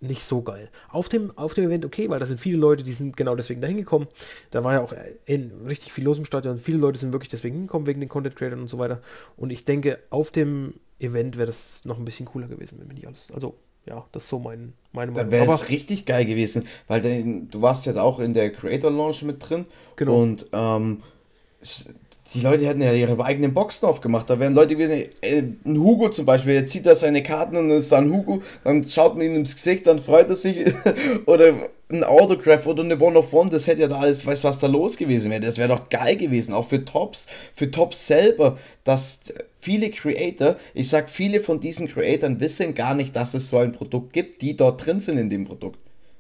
nicht 0.02 0.24
so 0.24 0.42
geil. 0.42 0.70
Auf 0.90 1.10
dem, 1.10 1.36
auf 1.38 1.54
dem 1.54 1.66
Event 1.66 1.86
okay, 1.86 2.10
weil 2.10 2.20
da 2.20 2.26
sind 2.26 2.40
viele 2.40 2.58
Leute, 2.58 2.84
die 2.84 2.92
sind 2.92 3.16
genau 3.16 3.36
deswegen 3.36 3.62
dahin 3.62 3.78
gekommen. 3.78 4.08
Da 4.50 4.64
war 4.64 4.74
ja 4.74 4.82
auch 4.82 4.94
in, 5.26 5.52
richtig 5.68 5.94
viel 5.94 6.04
los 6.04 6.18
im 6.18 6.26
Stadion. 6.26 6.58
Viele 6.58 6.80
Leute 6.80 7.00
sind 7.00 7.14
wirklich 7.14 7.30
deswegen 7.30 7.56
hingekommen, 7.56 7.88
wegen 7.88 8.00
den 8.00 8.10
Content 8.10 8.36
Creators 8.36 8.60
und 8.60 8.68
so 8.68 8.80
weiter. 8.80 9.02
Und 9.38 9.52
ich 9.52 9.64
denke, 9.66 10.00
auf 10.10 10.32
dem 10.32 10.74
Event 11.00 11.38
wäre 11.38 11.48
das 11.48 11.82
noch 11.84 11.98
ein 11.98 12.06
bisschen 12.06 12.26
cooler 12.26 12.48
gewesen, 12.48 12.80
wenn 12.80 12.88
wir 12.90 12.96
nicht 12.96 13.08
alles. 13.08 13.30
Also, 13.34 13.56
ja, 13.86 14.06
das 14.12 14.24
ist 14.24 14.30
so 14.30 14.40
mein, 14.40 14.74
meine 14.92 15.12
Meinung. 15.12 15.30
Da 15.30 15.32
wäre 15.32 15.52
es 15.52 15.70
richtig 15.70 16.06
geil 16.06 16.26
gewesen, 16.26 16.68
weil 16.88 17.02
den, 17.02 17.50
du 17.50 17.62
warst 17.62 17.86
ja 17.86 18.00
auch 18.02 18.20
in 18.20 18.34
der 18.34 18.52
Creator 18.52 18.92
Launch 18.92 19.24
mit 19.24 19.48
drin. 19.48 19.66
Genau. 19.96 20.22
Und 20.22 20.48
ähm, 20.52 21.02
die 22.34 22.42
Leute 22.42 22.66
hätten 22.66 22.82
ja 22.82 22.94
ihre 22.94 23.24
eigenen 23.24 23.54
Boxen 23.54 23.86
aufgemacht. 23.86 24.30
Da 24.30 24.40
wären 24.40 24.54
Leute 24.54 24.76
gewesen, 24.76 25.10
äh, 25.22 25.44
ein 25.66 25.78
Hugo 25.78 26.10
zum 26.10 26.26
Beispiel, 26.26 26.54
er 26.54 26.68
zieht 26.68 26.86
da 26.86 26.96
seine 26.96 27.24
Karten 27.24 27.58
und 27.58 27.70
dann 27.70 27.78
ist 27.78 27.92
da 27.92 27.98
ein 27.98 28.12
Hugo, 28.12 28.42
dann 28.64 28.84
schaut 28.84 29.16
man 29.16 29.26
ihm 29.26 29.36
ins 29.36 29.56
Gesicht, 29.56 29.88
dann 29.88 30.02
freut 30.02 30.30
er 30.30 30.36
sich. 30.36 30.74
oder 31.26 31.54
ein 31.90 32.04
Autograph 32.04 32.66
oder 32.68 32.84
eine 32.84 33.00
One 33.00 33.18
of 33.20 33.34
One, 33.34 33.50
das 33.50 33.68
hätte 33.68 33.82
ja 33.82 33.88
da 33.88 34.00
alles, 34.00 34.26
weißt 34.26 34.44
was 34.46 34.60
da 34.60 34.68
los 34.68 34.98
gewesen 34.98 35.30
wäre. 35.30 35.42
Das 35.42 35.58
wäre 35.58 35.70
doch 35.70 35.90
geil 35.90 36.16
gewesen, 36.16 36.54
auch 36.54 36.68
für 36.68 36.86
Tops, 36.86 37.28
für 37.54 37.70
Tops 37.70 38.08
selber, 38.08 38.58
dass 38.84 39.22
viele 39.60 39.90
Creator, 39.90 40.56
ich 40.74 40.88
sag, 40.88 41.10
viele 41.10 41.42
von 41.42 41.60
diesen 41.60 41.88
Creatoren 41.88 42.40
wissen 42.40 42.74
gar 42.74 42.96
nicht, 42.96 43.16
dass 43.16 43.34
es 43.34 43.50
so 43.50 43.58
ein 43.58 43.74
Produkt 43.74 44.14
gibt, 44.14 44.42
die 44.42 44.56
dort 44.56 44.86
drin 44.86 45.00
sind 45.02 45.18
in 45.18 45.30
dem 45.30 45.46
Produkt. 45.46 45.80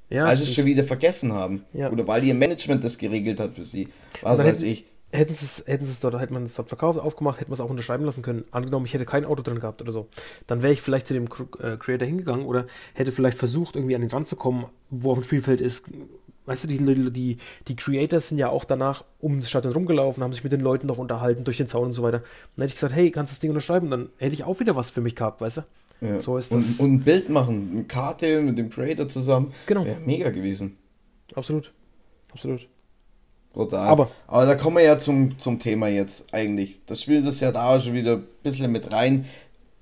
Ja, 0.10 0.26
weil 0.26 0.36
sie 0.36 0.44
es 0.44 0.54
schon 0.54 0.66
wieder 0.66 0.84
vergessen 0.84 1.32
haben. 1.32 1.64
Ja. 1.72 1.90
Oder 1.90 2.06
weil 2.06 2.22
ihr 2.26 2.34
Management 2.34 2.84
das 2.84 2.98
geregelt 2.98 3.40
hat 3.40 3.56
für 3.56 3.64
sie. 3.64 3.88
Was 4.22 4.40
weiß 4.40 4.58
hätten, 4.58 4.66
ich. 4.66 4.84
Hätten 5.12 5.34
sie 5.34 5.46
es, 5.46 5.64
hätten 5.68 5.86
sie 5.86 5.92
es 5.92 6.00
dort, 6.00 6.18
hätte 6.20 6.34
man 6.34 6.44
es 6.44 6.56
dort 6.56 6.70
verkauft, 6.70 7.00
aufgemacht, 7.00 7.40
hätte 7.40 7.50
man 7.50 7.56
es 7.56 7.60
auch 7.60 7.70
unterschreiben 7.70 8.06
lassen 8.06 8.22
können. 8.22 8.46
Angenommen, 8.52 8.86
ich 8.86 8.94
hätte 8.94 9.06
kein 9.06 9.26
Auto 9.26 9.44
drin 9.44 9.60
gehabt 9.60 9.82
oder 9.82 9.92
so. 9.92 10.08
Dann 10.48 10.62
wäre 10.62 10.72
ich 10.72 10.82
vielleicht 10.82 11.08
zu 11.08 11.14
dem 11.14 11.26
äh, 11.26 11.78
Creator 11.78 12.08
hingegangen 12.08 12.46
oder 12.46 12.66
hätte 12.94 13.12
vielleicht 13.12 13.38
versucht, 13.38 13.76
irgendwie 13.76 13.96
an 13.96 14.02
den 14.02 14.10
Rand 14.10 14.28
zu 14.28 14.38
kommen, 14.38 14.68
wo 14.90 15.12
auf 15.12 15.20
dem 15.20 15.24
Spielfeld 15.24 15.60
ist, 15.60 15.86
weißt 16.46 16.64
du, 16.64 16.68
die, 16.68 17.12
die, 17.12 17.38
die 17.68 17.76
Creators 17.76 18.30
sind 18.30 18.38
ja 18.38 18.50
auch 18.50 18.66
danach 18.66 19.04
um 19.20 19.40
das 19.40 19.50
Stadion 19.50 19.74
rumgelaufen, 19.74 20.24
haben 20.24 20.34
sich 20.34 20.44
mit 20.44 20.54
den 20.54 20.62
Leuten 20.62 20.88
noch 20.88 20.98
unterhalten, 20.98 21.44
durch 21.44 21.58
den 21.58 21.68
Zaun 21.68 21.88
und 21.88 21.94
so 21.94 22.04
weiter. 22.04 22.20
Dann 22.56 22.64
hätte 22.64 22.68
ich 22.68 22.76
gesagt, 22.76 22.94
hey, 22.94 23.12
kannst 23.12 23.32
du 23.32 23.36
das 23.36 23.40
Ding 23.40 23.52
unterschreiben? 23.52 23.90
Dann 23.90 24.10
hätte 24.18 24.34
ich 24.34 24.44
auch 24.44 24.60
wieder 24.60 24.76
was 24.76 24.90
für 24.90 25.02
mich 25.02 25.16
gehabt, 25.16 25.42
weißt 25.42 25.58
du? 25.58 25.62
Ja. 26.02 26.20
So 26.20 26.38
ist 26.38 26.52
das. 26.52 26.80
Und, 26.80 26.86
und, 26.86 26.94
ein 26.94 27.00
Bild 27.02 27.30
machen, 27.30 27.70
eine 27.72 27.84
Karte 27.84 28.42
mit 28.42 28.58
dem 28.58 28.70
Creator 28.70 29.08
zusammen. 29.08 29.54
Genau. 29.68 29.86
Wäre 29.86 30.00
mega 30.00 30.32
gewesen. 30.32 30.78
Absolut. 31.36 31.72
Absolut. 32.32 32.68
Brutal. 33.54 33.88
Aber, 33.88 34.12
Aber 34.28 34.46
da 34.46 34.56
kommen 34.56 34.78
wir 34.78 34.84
ja 34.84 34.98
zum, 34.98 35.38
zum 35.38 35.60
Thema 35.60 35.88
jetzt 35.88 36.34
eigentlich. 36.34 36.80
Das 36.86 37.02
spielt 37.02 37.26
das 37.26 37.42
ja 37.42 37.52
da 37.52 37.80
schon 37.80 37.94
wieder 37.94 38.18
ein 38.18 38.28
bisschen 38.44 38.72
mit 38.72 38.92
rein. 38.92 39.26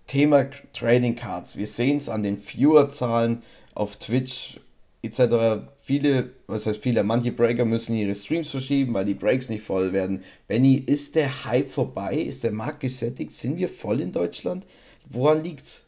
Thema 0.07 0.47
Trading 0.73 1.15
Cards. 1.15 1.55
Wir 1.55 1.67
sehen 1.67 1.99
es 1.99 2.09
an 2.09 2.23
den 2.23 2.37
Viewerzahlen 2.37 3.43
auf 3.75 3.97
Twitch 3.97 4.59
etc. 5.01 5.67
Viele, 5.79 6.31
was 6.47 6.65
heißt 6.65 6.81
viele, 6.81 7.03
manche 7.03 7.31
Breaker 7.31 7.65
müssen 7.65 7.95
ihre 7.95 8.15
Streams 8.15 8.49
verschieben, 8.49 8.93
weil 8.93 9.05
die 9.05 9.13
Breaks 9.13 9.49
nicht 9.49 9.63
voll 9.63 9.93
werden. 9.93 10.23
Benny, 10.47 10.75
ist 10.75 11.15
der 11.15 11.45
Hype 11.45 11.69
vorbei? 11.69 12.15
Ist 12.15 12.43
der 12.43 12.51
Markt 12.51 12.79
gesättigt? 12.79 13.31
Sind 13.33 13.57
wir 13.57 13.69
voll 13.69 14.01
in 14.01 14.11
Deutschland? 14.11 14.65
Woran 15.07 15.43
liegt's? 15.43 15.85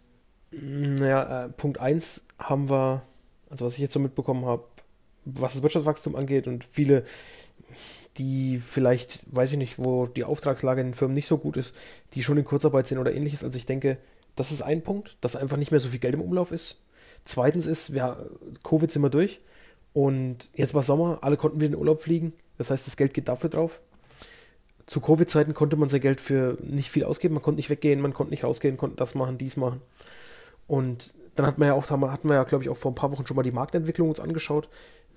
Naja, 0.51 1.45
äh, 1.45 1.49
Punkt 1.49 1.79
1 1.79 2.25
haben 2.37 2.69
wir, 2.69 3.03
also 3.49 3.65
was 3.65 3.73
ich 3.73 3.79
jetzt 3.79 3.93
so 3.93 3.99
mitbekommen 3.99 4.45
habe, 4.45 4.63
was 5.25 5.53
das 5.53 5.61
Wirtschaftswachstum 5.61 6.15
angeht 6.15 6.47
und 6.47 6.63
viele, 6.63 7.05
die 8.17 8.59
vielleicht, 8.59 9.23
weiß 9.33 9.53
ich 9.53 9.57
nicht, 9.57 9.79
wo 9.79 10.05
die 10.05 10.23
Auftragslage 10.23 10.81
in 10.81 10.87
den 10.87 10.93
Firmen 10.93 11.13
nicht 11.13 11.27
so 11.27 11.37
gut 11.37 11.57
ist, 11.57 11.75
die 12.13 12.23
schon 12.23 12.37
in 12.37 12.45
Kurzarbeit 12.45 12.87
sind 12.87 12.97
oder 12.97 13.13
ähnliches. 13.13 13.43
Also 13.43 13.57
ich 13.57 13.65
denke, 13.65 13.97
das 14.35 14.51
ist 14.51 14.61
ein 14.61 14.81
Punkt, 14.81 15.17
dass 15.21 15.35
einfach 15.35 15.57
nicht 15.57 15.71
mehr 15.71 15.79
so 15.79 15.89
viel 15.89 15.99
Geld 15.99 16.13
im 16.13 16.21
Umlauf 16.21 16.51
ist. 16.51 16.77
Zweitens 17.23 17.65
ist, 17.65 17.93
wir, 17.93 18.29
Covid 18.63 18.91
sind 18.91 19.01
wir 19.01 19.09
durch 19.09 19.39
und 19.93 20.49
jetzt 20.55 20.73
war 20.73 20.83
Sommer, 20.83 21.19
alle 21.21 21.37
konnten 21.37 21.57
wieder 21.59 21.67
in 21.67 21.71
den 21.73 21.79
Urlaub 21.79 22.01
fliegen. 22.01 22.33
Das 22.57 22.69
heißt, 22.69 22.87
das 22.87 22.97
Geld 22.97 23.13
geht 23.13 23.27
dafür 23.27 23.49
drauf. 23.49 23.79
Zu 24.87 24.99
Covid-Zeiten 24.99 25.53
konnte 25.53 25.77
man 25.77 25.89
sein 25.89 26.01
Geld 26.01 26.19
für 26.19 26.57
nicht 26.61 26.89
viel 26.89 27.03
ausgeben. 27.03 27.35
Man 27.35 27.43
konnte 27.43 27.57
nicht 27.57 27.69
weggehen, 27.69 28.01
man 28.01 28.13
konnte 28.13 28.31
nicht 28.31 28.43
rausgehen, 28.43 28.77
konnte 28.77 28.97
das 28.97 29.15
machen, 29.15 29.37
dies 29.37 29.55
machen. 29.55 29.81
Und 30.67 31.13
dann 31.35 31.45
hat 31.45 31.57
man 31.57 31.67
ja 31.67 31.73
auch, 31.73 31.89
hatten 31.89 32.27
wir 32.27 32.35
ja, 32.35 32.43
glaube 32.43 32.63
ich, 32.63 32.69
auch 32.69 32.77
vor 32.77 32.91
ein 32.91 32.95
paar 32.95 33.11
Wochen 33.11 33.25
schon 33.25 33.35
mal 33.35 33.43
die 33.43 33.51
Marktentwicklung 33.51 34.09
uns 34.09 34.19
angeschaut, 34.19 34.69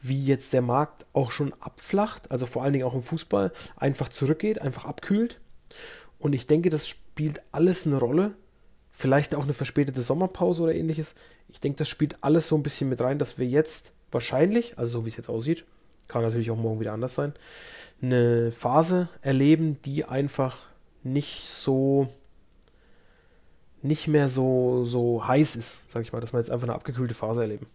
wie 0.07 0.23
jetzt 0.23 0.53
der 0.53 0.61
Markt 0.61 1.07
auch 1.15 1.31
schon 1.31 1.55
abflacht, 1.61 2.31
also 2.31 2.45
vor 2.45 2.63
allen 2.63 2.75
Dingen 2.75 2.85
auch 2.85 2.95
im 2.95 3.03
Fußball, 3.03 3.53
einfach 3.77 4.11
zurückgeht, 4.11 4.61
einfach 4.61 4.85
abkühlt. 4.85 5.41
Und 6.19 6.35
ich 6.35 6.47
denke, 6.47 6.69
das 6.69 6.87
spielt 6.87 7.41
alles 7.53 7.87
eine 7.87 7.97
Rolle. 7.97 8.35
Vielleicht 8.93 9.35
auch 9.35 9.45
eine 9.45 9.55
verspätete 9.55 10.03
Sommerpause 10.03 10.63
oder 10.63 10.75
ähnliches. 10.75 11.15
Ich 11.49 11.59
denke, 11.59 11.79
das 11.79 11.89
spielt 11.89 12.23
alles 12.23 12.49
so 12.49 12.57
ein 12.57 12.63
bisschen 12.63 12.91
mit 12.91 13.01
rein, 13.01 13.19
dass 13.19 13.39
wir 13.39 13.47
jetzt 13.47 13.93
wahrscheinlich, 14.11 14.79
also 14.79 15.01
so 15.01 15.05
wie 15.07 15.09
es 15.09 15.17
jetzt 15.17 15.31
aussieht, 15.31 15.65
kann 16.07 16.21
natürlich 16.21 16.51
auch 16.51 16.57
morgen 16.57 16.81
wieder 16.81 16.93
anders 16.93 17.15
sein, 17.15 17.33
eine 18.03 18.53
Phase 18.53 19.09
erleben, 19.23 19.79
die 19.87 20.05
einfach 20.05 20.59
nicht 21.03 21.47
so 21.47 22.09
nicht 23.81 24.09
mehr 24.09 24.29
so, 24.29 24.85
so 24.85 25.27
heiß 25.27 25.57
ist, 25.57 25.79
sag 25.91 26.03
ich 26.03 26.13
mal, 26.13 26.21
dass 26.21 26.33
wir 26.33 26.41
jetzt 26.41 26.51
einfach 26.51 26.67
eine 26.67 26.75
abgekühlte 26.75 27.15
Phase 27.15 27.43
erleben. 27.43 27.67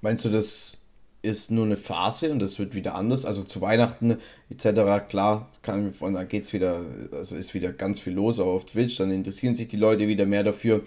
Meinst 0.00 0.24
du, 0.24 0.28
das 0.28 0.81
ist 1.22 1.52
nur 1.52 1.64
eine 1.64 1.76
Phase 1.76 2.32
und 2.32 2.40
das 2.40 2.58
wird 2.58 2.74
wieder 2.74 2.94
anders? 2.94 3.24
Also 3.24 3.44
zu 3.44 3.60
Weihnachten 3.60 4.18
etc. 4.50 5.08
Klar, 5.08 5.48
kann, 5.62 5.94
und 6.00 6.14
dann 6.14 6.28
geht's 6.28 6.52
wieder, 6.52 6.84
also 7.12 7.36
ist 7.36 7.54
wieder 7.54 7.72
ganz 7.72 8.00
viel 8.00 8.12
los 8.12 8.40
auch 8.40 8.54
auf 8.54 8.66
Twitch, 8.66 8.98
dann 8.98 9.10
interessieren 9.10 9.54
sich 9.54 9.68
die 9.68 9.76
Leute 9.76 10.08
wieder 10.08 10.26
mehr 10.26 10.42
dafür. 10.44 10.82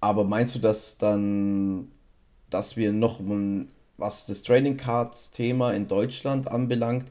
Aber 0.00 0.24
meinst 0.24 0.54
du, 0.54 0.58
dass 0.58 0.98
dann, 0.98 1.90
dass 2.50 2.76
wir 2.76 2.92
noch, 2.92 3.20
was 3.96 4.26
das 4.26 4.42
Trading 4.42 4.76
Cards 4.76 5.32
Thema 5.32 5.72
in 5.72 5.88
Deutschland 5.88 6.48
anbelangt, 6.48 7.06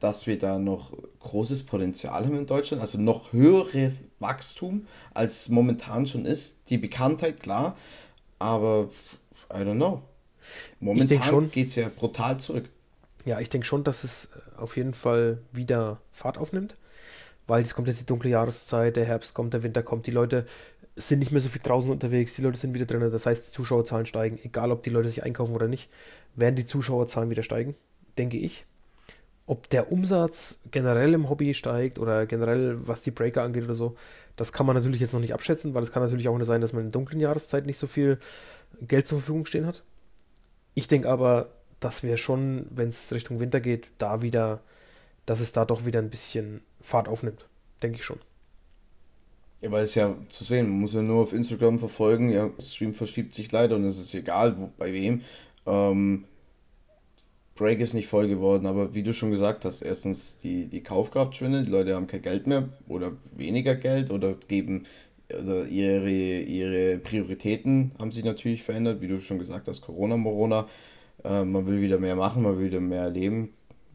dass 0.00 0.26
wir 0.26 0.38
da 0.38 0.58
noch 0.58 0.92
großes 1.20 1.64
Potenzial 1.64 2.24
haben 2.24 2.36
in 2.36 2.46
Deutschland, 2.46 2.80
also 2.80 2.98
noch 2.98 3.32
höheres 3.32 4.04
Wachstum, 4.20 4.86
als 5.14 5.48
momentan 5.48 6.06
schon 6.06 6.24
ist. 6.24 6.56
Die 6.68 6.78
Bekanntheit, 6.78 7.40
klar, 7.40 7.76
aber 8.38 8.90
I 9.52 9.58
don't 9.58 9.76
know. 9.76 10.02
Momentan 10.80 11.50
geht 11.50 11.68
es 11.68 11.76
ja 11.76 11.90
brutal 11.94 12.38
zurück. 12.38 12.68
Ja, 13.24 13.40
ich 13.40 13.50
denke 13.50 13.66
schon, 13.66 13.84
dass 13.84 14.04
es 14.04 14.26
äh, 14.26 14.60
auf 14.60 14.76
jeden 14.76 14.94
Fall 14.94 15.38
wieder 15.52 16.00
Fahrt 16.12 16.38
aufnimmt, 16.38 16.74
weil 17.46 17.62
es 17.62 17.74
kommt 17.74 17.88
jetzt 17.88 18.00
die 18.00 18.06
dunkle 18.06 18.30
Jahreszeit, 18.30 18.96
der 18.96 19.04
Herbst 19.04 19.34
kommt, 19.34 19.54
der 19.54 19.62
Winter 19.62 19.82
kommt, 19.82 20.06
die 20.06 20.12
Leute 20.12 20.46
sind 20.96 21.20
nicht 21.20 21.32
mehr 21.32 21.40
so 21.40 21.48
viel 21.48 21.62
draußen 21.62 21.90
unterwegs, 21.90 22.34
die 22.34 22.42
Leute 22.42 22.58
sind 22.58 22.74
wieder 22.74 22.86
drin, 22.86 23.00
das 23.00 23.26
heißt, 23.26 23.48
die 23.48 23.52
Zuschauerzahlen 23.52 24.06
steigen, 24.06 24.38
egal 24.42 24.72
ob 24.72 24.82
die 24.82 24.90
Leute 24.90 25.08
sich 25.08 25.22
einkaufen 25.22 25.54
oder 25.54 25.68
nicht, 25.68 25.88
werden 26.34 26.56
die 26.56 26.64
Zuschauerzahlen 26.64 27.30
wieder 27.30 27.42
steigen, 27.42 27.74
denke 28.16 28.38
ich. 28.38 28.64
Ob 29.46 29.70
der 29.70 29.90
Umsatz 29.92 30.58
generell 30.70 31.14
im 31.14 31.30
Hobby 31.30 31.54
steigt 31.54 31.98
oder 31.98 32.26
generell 32.26 32.86
was 32.86 33.00
die 33.02 33.10
Breaker 33.10 33.42
angeht 33.42 33.64
oder 33.64 33.74
so, 33.74 33.96
das 34.36 34.52
kann 34.52 34.66
man 34.66 34.76
natürlich 34.76 35.00
jetzt 35.00 35.14
noch 35.14 35.20
nicht 35.20 35.34
abschätzen, 35.34 35.74
weil 35.74 35.82
es 35.82 35.92
kann 35.92 36.02
natürlich 36.02 36.28
auch 36.28 36.44
sein, 36.44 36.60
dass 36.60 36.72
man 36.72 36.84
in 36.84 36.92
dunklen 36.92 37.20
Jahreszeit 37.20 37.66
nicht 37.66 37.78
so 37.78 37.86
viel 37.86 38.18
Geld 38.82 39.06
zur 39.06 39.18
Verfügung 39.18 39.46
stehen 39.46 39.66
hat. 39.66 39.82
Ich 40.74 40.88
denke 40.88 41.08
aber, 41.08 41.48
dass 41.80 42.02
wir 42.02 42.16
schon, 42.16 42.66
wenn 42.70 42.88
es 42.88 43.12
Richtung 43.12 43.40
Winter 43.40 43.60
geht, 43.60 43.88
da 43.98 44.22
wieder, 44.22 44.60
dass 45.26 45.40
es 45.40 45.52
da 45.52 45.64
doch 45.64 45.86
wieder 45.86 46.00
ein 46.00 46.10
bisschen 46.10 46.62
Fahrt 46.80 47.08
aufnimmt. 47.08 47.46
Denke 47.82 47.98
ich 47.98 48.04
schon. 48.04 48.18
Ja, 49.60 49.70
weil 49.72 49.84
es 49.84 49.94
ja 49.94 50.14
zu 50.28 50.44
sehen, 50.44 50.68
man 50.68 50.80
muss 50.80 50.94
ja 50.94 51.02
nur 51.02 51.22
auf 51.22 51.32
Instagram 51.32 51.78
verfolgen, 51.78 52.30
ja, 52.30 52.50
Stream 52.60 52.94
verschiebt 52.94 53.34
sich 53.34 53.50
leider 53.50 53.74
und 53.74 53.84
es 53.84 53.98
ist 53.98 54.14
egal, 54.14 54.56
wo, 54.56 54.70
bei 54.78 54.92
wem. 54.92 55.22
Ähm, 55.66 56.24
Break 57.56 57.80
ist 57.80 57.92
nicht 57.92 58.06
voll 58.06 58.28
geworden, 58.28 58.66
aber 58.66 58.94
wie 58.94 59.02
du 59.02 59.12
schon 59.12 59.32
gesagt 59.32 59.64
hast, 59.64 59.82
erstens 59.82 60.38
die, 60.38 60.66
die 60.66 60.84
Kaufkraft 60.84 61.36
schwindet, 61.36 61.66
die 61.66 61.70
Leute 61.72 61.96
haben 61.96 62.06
kein 62.06 62.22
Geld 62.22 62.46
mehr 62.46 62.68
oder 62.86 63.12
weniger 63.34 63.74
Geld 63.74 64.12
oder 64.12 64.34
geben 64.46 64.84
also 65.32 65.64
ihre, 65.64 66.10
ihre 66.10 66.98
Prioritäten 66.98 67.92
haben 67.98 68.12
sich 68.12 68.24
natürlich 68.24 68.62
verändert, 68.62 69.00
wie 69.00 69.08
du 69.08 69.20
schon 69.20 69.38
gesagt 69.38 69.68
hast, 69.68 69.82
Corona, 69.82 70.16
Morona. 70.16 70.66
Äh, 71.24 71.44
man 71.44 71.66
will 71.66 71.80
wieder 71.80 71.98
mehr 71.98 72.16
machen, 72.16 72.42
man 72.42 72.58
will 72.58 72.66
wieder 72.66 72.80
mehr 72.80 73.02
erleben. 73.02 73.52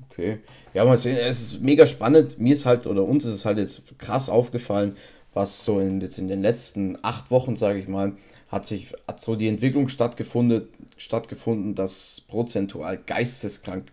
Okay. 0.10 0.40
Ja, 0.74 0.86
mal 0.86 0.98
sehen, 0.98 1.18
es 1.18 1.42
ist 1.42 1.62
mega 1.62 1.86
spannend. 1.86 2.40
Mir 2.40 2.54
ist 2.54 2.66
halt, 2.66 2.86
oder 2.86 3.04
uns 3.04 3.26
ist 3.26 3.34
es 3.34 3.46
halt 3.46 3.58
jetzt 3.58 3.98
krass 3.98 4.30
aufgefallen, 4.30 4.96
was 5.34 5.66
so 5.66 5.80
in, 5.80 6.02
jetzt 6.02 6.20
in 6.20 6.28
den 6.28 6.42
letzten 6.42 6.98
acht 7.02 7.32
Wochen, 7.32 7.56
sage 7.56 7.80
ich 7.80 7.88
mal, 7.88 8.14
hat 8.50 8.68
sich 8.68 8.94
hat 9.08 9.20
so 9.20 9.36
die 9.36 9.48
Entwicklung 9.48 9.90
stattgefunden, 9.90 10.68
stattgefunden, 10.98 11.74
dass 11.74 12.22
prozentual 12.28 13.00
geisteskrank 13.04 13.86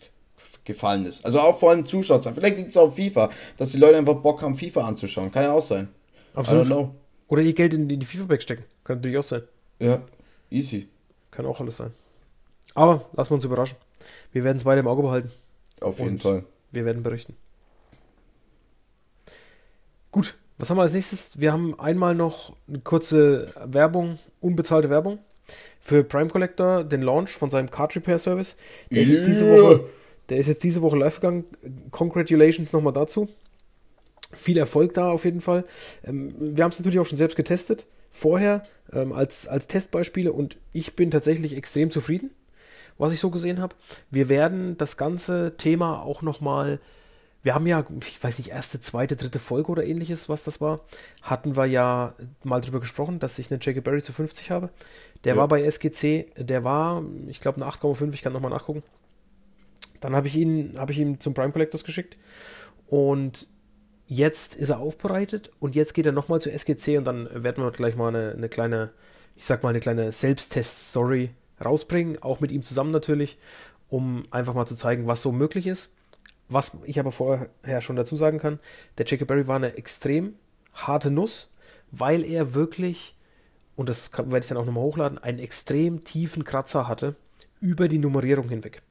gefallen 0.64 1.07
ist. 1.07 1.24
Also 1.24 1.40
auch 1.40 1.59
vor 1.59 1.70
allem 1.70 1.87
Zuschauerzahlen. 1.87 2.37
Vielleicht 2.37 2.59
liegt 2.59 2.70
es 2.70 2.76
auf 2.76 2.96
FIFA, 2.96 3.31
dass 3.57 3.72
die 3.72 3.79
Leute 3.79 3.96
einfach 3.96 4.16
Bock 4.16 4.42
haben, 4.42 4.57
FIFA 4.57 4.87
anzuschauen. 4.87 5.33
Kann 5.33 5.44
ja 5.44 5.53
auch 5.53 5.62
sein. 5.62 5.88
Absolut. 6.35 6.90
Oder 7.31 7.43
ihr 7.43 7.55
Geld 7.55 7.73
in, 7.73 7.88
in 7.88 8.01
die 8.01 8.07
FIFA-Back 8.07 8.43
stecken. 8.43 8.64
Kann 8.85 8.97
natürlich 8.97 9.16
auch 9.16 9.25
sein. 9.25 9.43
Ja, 9.79 10.03
easy. 10.51 10.88
Kann 11.31 11.47
auch 11.47 11.61
alles 11.61 11.77
sein. 11.77 11.93
Aber 12.75 13.07
lassen 13.14 13.31
wir 13.31 13.37
uns 13.37 13.45
überraschen. 13.45 13.79
Wir 14.33 14.43
werden 14.45 14.59
es 14.59 14.64
beide 14.64 14.81
im 14.81 14.88
Auge 14.88 15.03
behalten. 15.03 15.31
Auf 15.81 16.01
jeden 16.01 16.19
Fall. 16.19 16.45
Wir 16.73 16.85
werden 16.85 17.03
berichten. 17.03 17.37
Gut, 20.11 20.35
was 20.59 20.71
haben 20.71 20.77
wir 20.77 20.83
als 20.83 20.93
nächstes? 20.93 21.40
Wir 21.40 21.53
haben 21.53 21.79
einmal 21.79 22.16
noch 22.16 22.57
eine 22.66 22.81
kurze 22.81 23.55
Werbung, 23.64 24.19
unbezahlte 24.40 24.90
Werbung 24.90 25.21
für 25.81 26.03
Prime 26.03 26.29
Collector, 26.29 26.83
den 26.83 27.03
Launch 27.03 27.31
von 27.31 27.49
seinem 27.49 27.71
Card 27.71 27.95
Repair 27.95 28.19
Service. 28.19 28.57
Der, 28.90 28.99
yeah. 28.99 29.05
ist, 29.05 29.11
jetzt 29.11 29.27
diese 29.29 29.51
Woche, 29.51 29.85
der 30.29 30.38
ist 30.38 30.49
jetzt 30.49 30.64
diese 30.64 30.83
Woche 30.83 30.99
live 30.99 31.16
gegangen. 31.16 31.45
Congratulations 31.93 32.73
nochmal 32.73 32.93
dazu. 32.93 33.29
Viel 34.33 34.59
Erfolg 34.59 34.95
da 34.95 35.11
auf 35.11 35.25
jeden 35.25 35.40
Fall. 35.40 35.64
Ähm, 36.05 36.35
wir 36.38 36.64
haben 36.64 36.71
es 36.71 36.79
natürlich 36.79 36.99
auch 36.99 37.07
schon 37.07 37.19
selbst 37.19 37.37
getestet, 37.37 37.87
vorher 38.11 38.64
ähm, 38.93 39.12
als, 39.12 39.49
als 39.49 39.66
Testbeispiele 39.66 40.33
und 40.33 40.57
ich 40.73 40.95
bin 40.95 41.11
tatsächlich 41.11 41.57
extrem 41.57 41.90
zufrieden, 41.90 42.31
was 42.99 43.12
ich 43.12 43.21
so 43.21 43.31
gesehen 43.31 43.61
habe. 43.61 43.75
Wir 44.11 44.29
werden 44.29 44.77
das 44.77 44.97
ganze 44.97 45.57
Thema 45.57 46.03
auch 46.03 46.23
nochmal 46.23 46.66
mal 46.66 46.81
wir 47.43 47.55
haben 47.55 47.66
ja, 47.66 47.85
ich 48.01 48.23
weiß 48.23 48.38
nicht, 48.38 48.51
erste, 48.51 48.81
zweite, 48.81 49.16
dritte 49.16 49.38
Folge 49.38 49.73
oder 49.73 49.85
ähnliches, 49.85 50.29
was 50.29 50.45
das 50.45 50.61
war, 50.61 50.81
hatten 51.23 51.57
wir 51.57 51.64
ja 51.64 52.14
mal 52.45 52.61
drüber 52.61 52.81
gesprochen, 52.81 53.19
dass 53.19 53.38
ich 53.38 53.51
einen 53.51 53.61
Jackie 53.62 53.81
Berry 53.81 54.03
zu 54.03 54.12
50 54.12 54.51
habe. 54.51 54.69
Der 55.25 55.35
ja. 55.35 55.40
war 55.40 55.49
bei 55.49 55.62
SGC, 55.62 56.33
der 56.37 56.64
war, 56.64 57.03
ich 57.29 57.40
glaube, 57.40 57.62
eine 57.62 57.71
8,5, 57.71 58.12
ich 58.12 58.23
kann 58.23 58.33
nochmal 58.33 58.51
nachgucken. 58.51 58.83
Dann 60.01 60.14
habe 60.14 60.27
ich 60.27 60.37
ihn, 60.37 60.75
habe 60.79 60.93
ich 60.93 60.99
ihn 60.99 61.19
zum 61.19 61.35
Prime 61.35 61.53
Collectors 61.53 61.85
geschickt 61.85 62.16
und 62.88 63.49
jetzt 64.11 64.57
ist 64.57 64.70
er 64.70 64.81
aufbereitet 64.81 65.53
und 65.61 65.77
jetzt 65.77 65.94
geht 65.94 66.05
er 66.05 66.11
nochmal 66.11 66.40
zur 66.40 66.53
SGC 66.53 66.99
und 66.99 67.05
dann 67.05 67.29
werden 67.33 67.62
wir 67.62 67.70
gleich 67.70 67.94
mal 67.94 68.09
eine, 68.09 68.33
eine 68.33 68.49
kleine, 68.49 68.90
ich 69.37 69.46
sag 69.46 69.62
mal, 69.62 69.68
eine 69.68 69.79
kleine 69.79 70.11
Selbsttest-Story 70.11 71.31
rausbringen, 71.64 72.20
auch 72.20 72.40
mit 72.40 72.51
ihm 72.51 72.64
zusammen 72.64 72.90
natürlich, 72.90 73.38
um 73.88 74.25
einfach 74.33 74.53
mal 74.53 74.66
zu 74.66 74.75
zeigen, 74.75 75.07
was 75.07 75.23
so 75.23 75.31
möglich 75.31 75.68
ist. 75.68 75.90
Was 76.49 76.73
ich 76.87 76.99
aber 76.99 77.12
vorher 77.12 77.81
schon 77.81 77.94
dazu 77.94 78.16
sagen 78.16 78.40
kann, 78.40 78.59
der 78.99 79.07
Jacob 79.07 79.29
Berry 79.29 79.46
war 79.46 79.55
eine 79.55 79.77
extrem 79.77 80.35
harte 80.75 81.12
Nuss, 81.12 81.49
weil 81.92 82.25
er 82.25 82.55
wirklich, 82.55 83.14
und 83.77 83.88
das 83.88 84.12
werde 84.12 84.38
ich 84.40 84.49
dann 84.49 84.59
auch 84.59 84.66
nochmal 84.66 84.83
hochladen, 84.83 85.18
einen 85.18 85.38
extrem 85.38 86.03
tiefen 86.03 86.42
Kratzer 86.42 86.88
hatte 86.88 87.14
über 87.61 87.87
die 87.87 87.99
Nummerierung 87.99 88.49
hinweg. 88.49 88.83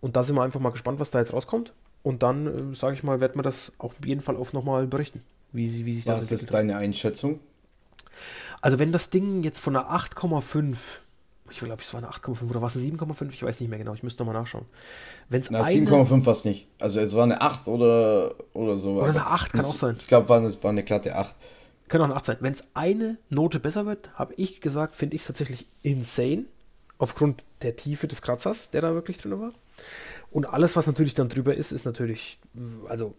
Und 0.00 0.16
da 0.16 0.24
sind 0.24 0.34
wir 0.34 0.42
einfach 0.42 0.58
mal 0.58 0.70
gespannt, 0.70 0.98
was 0.98 1.12
da 1.12 1.20
jetzt 1.20 1.32
rauskommt. 1.32 1.72
Und 2.02 2.22
dann, 2.22 2.72
äh, 2.72 2.74
sage 2.74 2.94
ich 2.94 3.02
mal, 3.02 3.20
werden 3.20 3.36
wir 3.36 3.42
das 3.42 3.72
auf 3.78 3.94
jeden 4.04 4.20
Fall 4.20 4.36
auch 4.36 4.52
nochmal 4.52 4.86
berichten, 4.86 5.22
wie, 5.52 5.84
wie 5.84 5.94
sich 5.94 6.04
das 6.04 6.22
Was 6.22 6.32
ist 6.32 6.52
deine 6.52 6.76
Einschätzung? 6.76 7.40
Also 8.60 8.78
wenn 8.78 8.92
das 8.92 9.10
Ding 9.10 9.42
jetzt 9.42 9.60
von 9.60 9.76
einer 9.76 9.90
8,5 9.90 10.76
ich 11.50 11.58
glaube, 11.58 11.82
es 11.82 11.92
war 11.94 12.02
eine 12.02 12.10
8,5 12.10 12.50
oder 12.50 12.60
war 12.60 12.68
es 12.68 12.76
eine 12.76 12.84
7,5? 12.84 13.30
Ich 13.30 13.42
weiß 13.42 13.60
nicht 13.60 13.70
mehr 13.70 13.78
genau, 13.78 13.94
ich 13.94 14.02
müsste 14.02 14.22
nochmal 14.22 14.40
nachschauen. 14.40 14.66
Wenn's 15.28 15.48
Na, 15.50 15.62
7,5 15.62 16.26
war 16.26 16.32
es 16.32 16.44
nicht. 16.44 16.68
Also 16.78 17.00
es 17.00 17.14
war 17.14 17.24
eine 17.24 17.40
8 17.40 17.68
oder, 17.68 18.34
oder 18.52 18.76
so. 18.76 19.00
Oder 19.00 19.08
eine 19.08 19.26
8 19.26 19.52
kann 19.52 19.64
auch 19.64 19.74
sein. 19.74 19.96
Ich 19.98 20.06
glaube, 20.06 20.28
war, 20.28 20.42
war 20.42 20.70
eine 20.70 20.82
glatte 20.82 21.16
8. 21.16 21.34
Kann 21.88 22.00
auch 22.00 22.06
eine 22.06 22.16
8 22.16 22.24
sein. 22.24 22.36
Wenn 22.40 22.52
es 22.52 22.64
eine 22.74 23.16
Note 23.30 23.60
besser 23.60 23.86
wird, 23.86 24.10
habe 24.14 24.34
ich 24.36 24.60
gesagt, 24.60 24.94
finde 24.94 25.16
ich 25.16 25.22
es 25.22 25.28
tatsächlich 25.28 25.66
insane. 25.82 26.44
Aufgrund 26.98 27.44
der 27.62 27.76
Tiefe 27.76 28.08
des 28.08 28.22
Kratzers, 28.22 28.70
der 28.70 28.82
da 28.82 28.92
wirklich 28.92 29.18
drin 29.18 29.40
war. 29.40 29.52
Und 30.30 30.46
alles, 30.46 30.76
was 30.76 30.86
natürlich 30.86 31.14
dann 31.14 31.28
drüber 31.28 31.54
ist, 31.54 31.72
ist 31.72 31.84
natürlich, 31.84 32.38
also 32.88 33.14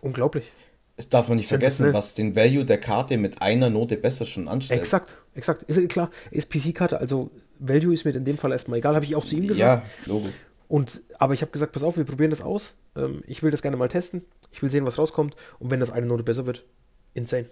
unglaublich. 0.00 0.50
Es 0.96 1.08
darf 1.08 1.28
man 1.28 1.38
nicht 1.38 1.48
vergessen, 1.48 1.86
ne? 1.86 1.94
was 1.94 2.14
den 2.14 2.36
Value 2.36 2.64
der 2.64 2.78
Karte 2.78 3.16
mit 3.16 3.40
einer 3.40 3.70
Note 3.70 3.96
besser 3.96 4.26
schon 4.26 4.48
anstellt. 4.48 4.80
Exakt, 4.80 5.16
exakt. 5.34 5.62
Ist 5.62 5.88
klar, 5.88 6.10
ist 6.30 6.50
PC-Karte, 6.50 6.98
also 6.98 7.30
Value 7.58 7.94
ist 7.94 8.04
mir 8.04 8.14
in 8.14 8.24
dem 8.24 8.38
Fall 8.38 8.52
erstmal 8.52 8.78
egal, 8.78 8.94
habe 8.94 9.04
ich 9.04 9.16
auch 9.16 9.24
zu 9.24 9.36
ihm 9.36 9.46
gesagt. 9.46 9.58
Ja, 9.58 9.82
Logo. 10.06 10.28
Und, 10.68 11.02
aber 11.18 11.34
ich 11.34 11.42
habe 11.42 11.50
gesagt, 11.50 11.72
pass 11.72 11.82
auf, 11.82 11.96
wir 11.96 12.04
probieren 12.04 12.30
das 12.30 12.42
aus. 12.42 12.76
Ähm, 12.94 13.24
ich 13.26 13.42
will 13.42 13.50
das 13.50 13.60
gerne 13.60 13.76
mal 13.76 13.88
testen. 13.88 14.22
Ich 14.52 14.62
will 14.62 14.70
sehen, 14.70 14.86
was 14.86 14.98
rauskommt. 14.98 15.34
Und 15.58 15.72
wenn 15.72 15.80
das 15.80 15.90
eine 15.90 16.06
Note 16.06 16.22
besser 16.22 16.46
wird, 16.46 16.64
insane. 17.12 17.46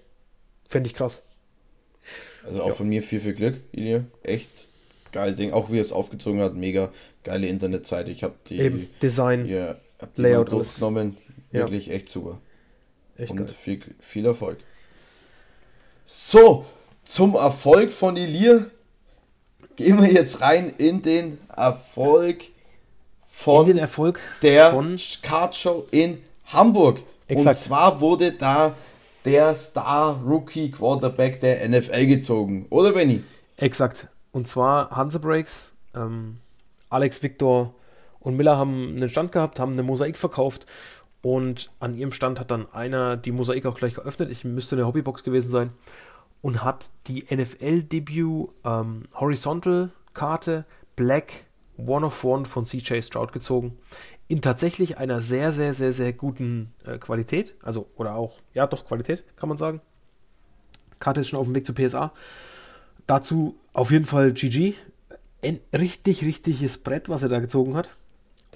Fände 0.68 0.88
ich 0.88 0.94
krass. 0.94 1.22
Also 2.44 2.62
auch 2.62 2.68
ja. 2.68 2.74
von 2.74 2.88
mir 2.88 3.02
viel, 3.02 3.18
viel 3.18 3.34
Glück, 3.34 3.60
Ilya. 3.72 4.04
Echt 4.22 4.70
geil 5.12 5.34
Ding. 5.34 5.52
Auch 5.52 5.70
wie 5.70 5.78
er 5.78 5.82
es 5.82 5.92
aufgezogen 5.92 6.40
hat, 6.40 6.54
mega 6.54 6.90
geile 7.24 7.46
Internetseite. 7.46 8.10
Ich 8.10 8.22
habe 8.22 8.34
die 8.48 8.58
Eben, 8.58 8.90
Design, 9.02 9.46
ja, 9.46 9.76
hab 9.98 10.14
die 10.14 10.22
Layout 10.22 10.50
genommen. 10.76 11.16
Wirklich 11.50 11.86
ja. 11.86 11.94
echt 11.94 12.08
super. 12.08 12.38
Echt 13.16 13.32
und 13.32 13.50
viel, 13.50 13.80
viel 14.00 14.26
Erfolg. 14.26 14.58
So, 16.04 16.64
zum 17.04 17.34
Erfolg 17.34 17.92
von 17.92 18.16
Elir 18.16 18.70
gehen 19.76 20.00
wir 20.00 20.10
jetzt 20.10 20.40
rein 20.40 20.72
in 20.78 21.02
den 21.02 21.38
Erfolg 21.54 22.44
von 23.26 23.66
in 23.66 23.72
den 23.72 23.78
Erfolg 23.78 24.20
der 24.42 24.70
von 24.70 24.98
Card 25.22 25.54
Show 25.54 25.86
in 25.90 26.18
Hamburg. 26.46 27.00
Exakt. 27.28 27.46
Und 27.46 27.62
zwar 27.62 28.00
wurde 28.00 28.32
da 28.32 28.74
der 29.24 29.54
Star 29.54 30.20
Rookie 30.24 30.70
Quarterback 30.70 31.40
der 31.40 31.68
NFL 31.68 32.06
gezogen, 32.06 32.66
oder 32.70 32.92
Benny? 32.92 33.22
Exakt. 33.56 34.08
Und 34.32 34.46
zwar 34.46 34.90
Hanse 34.90 35.20
Breaks, 35.20 35.72
ähm, 35.94 36.38
Alex 36.90 37.22
Victor 37.22 37.74
und 38.20 38.36
Miller 38.36 38.56
haben 38.56 38.96
einen 38.96 39.08
Stand 39.08 39.32
gehabt, 39.32 39.60
haben 39.60 39.72
eine 39.72 39.82
Mosaik 39.82 40.16
verkauft 40.16 40.66
und 41.22 41.70
an 41.80 41.94
ihrem 41.94 42.12
Stand 42.12 42.38
hat 42.38 42.50
dann 42.50 42.72
einer 42.72 43.16
die 43.16 43.32
Mosaik 43.32 43.66
auch 43.66 43.76
gleich 43.76 43.94
geöffnet. 43.94 44.30
Ich 44.30 44.44
müsste 44.44 44.76
eine 44.76 44.86
Hobbybox 44.86 45.24
gewesen 45.24 45.50
sein. 45.50 45.70
Und 46.40 46.62
hat 46.62 46.90
die 47.08 47.26
NFL-Debut 47.34 48.50
ähm, 48.64 49.02
Horizontal-Karte 49.14 50.64
Black 50.94 51.44
One 51.76 52.06
of 52.06 52.22
One 52.22 52.44
von 52.44 52.64
CJ 52.64 53.02
Stroud 53.02 53.32
gezogen. 53.32 53.76
In 54.28 54.40
tatsächlich 54.40 54.98
einer 54.98 55.20
sehr, 55.20 55.52
sehr, 55.52 55.74
sehr, 55.74 55.92
sehr 55.92 56.12
guten 56.12 56.72
äh, 56.84 56.98
Qualität. 56.98 57.56
Also, 57.62 57.88
oder 57.96 58.14
auch, 58.14 58.38
ja, 58.54 58.68
doch, 58.68 58.86
Qualität, 58.86 59.24
kann 59.36 59.48
man 59.48 59.58
sagen. 59.58 59.80
Karte 61.00 61.22
ist 61.22 61.28
schon 61.28 61.40
auf 61.40 61.46
dem 61.46 61.56
Weg 61.56 61.66
zu 61.66 61.74
PSA. 61.74 62.12
Dazu 63.08 63.56
auf 63.72 63.90
jeden 63.90 64.04
Fall 64.04 64.32
GG. 64.32 64.74
Ein 65.42 65.60
richtig, 65.72 66.24
richtiges 66.24 66.78
Brett, 66.78 67.08
was 67.08 67.22
er 67.22 67.28
da 67.28 67.40
gezogen 67.40 67.74
hat. 67.74 67.90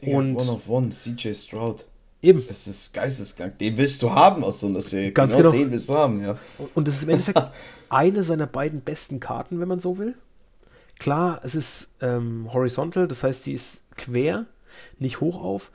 Digga, 0.00 0.16
und 0.16 0.36
One 0.36 0.50
of 0.52 0.68
One, 0.68 0.90
CJ 0.90 1.32
Stroud. 1.34 1.86
Eben. 2.20 2.44
Das 2.46 2.66
ist 2.66 2.92
geisteskrank. 2.92 3.58
Den 3.58 3.76
willst 3.78 4.02
du 4.02 4.12
haben 4.12 4.44
aus 4.44 4.60
so 4.60 4.66
einer 4.66 4.80
Serie. 4.80 5.12
Ganz 5.12 5.34
genau. 5.34 5.50
genau. 5.50 5.62
Den 5.62 5.72
willst 5.72 5.88
du 5.88 5.94
haben, 5.94 6.22
ja. 6.22 6.38
Und 6.74 6.86
das 6.86 6.96
ist 6.96 7.04
im 7.04 7.08
Endeffekt 7.08 7.40
eine 7.88 8.22
seiner 8.22 8.46
beiden 8.46 8.82
besten 8.82 9.20
Karten, 9.20 9.58
wenn 9.58 9.68
man 9.68 9.80
so 9.80 9.98
will. 9.98 10.14
Klar, 10.98 11.40
es 11.42 11.54
ist 11.54 11.88
ähm, 12.00 12.52
horizontal, 12.52 13.08
das 13.08 13.24
heißt, 13.24 13.44
sie 13.44 13.54
ist 13.54 13.82
quer, 13.96 14.46
nicht 14.98 15.20
hoch 15.20 15.42
auf. 15.42 15.72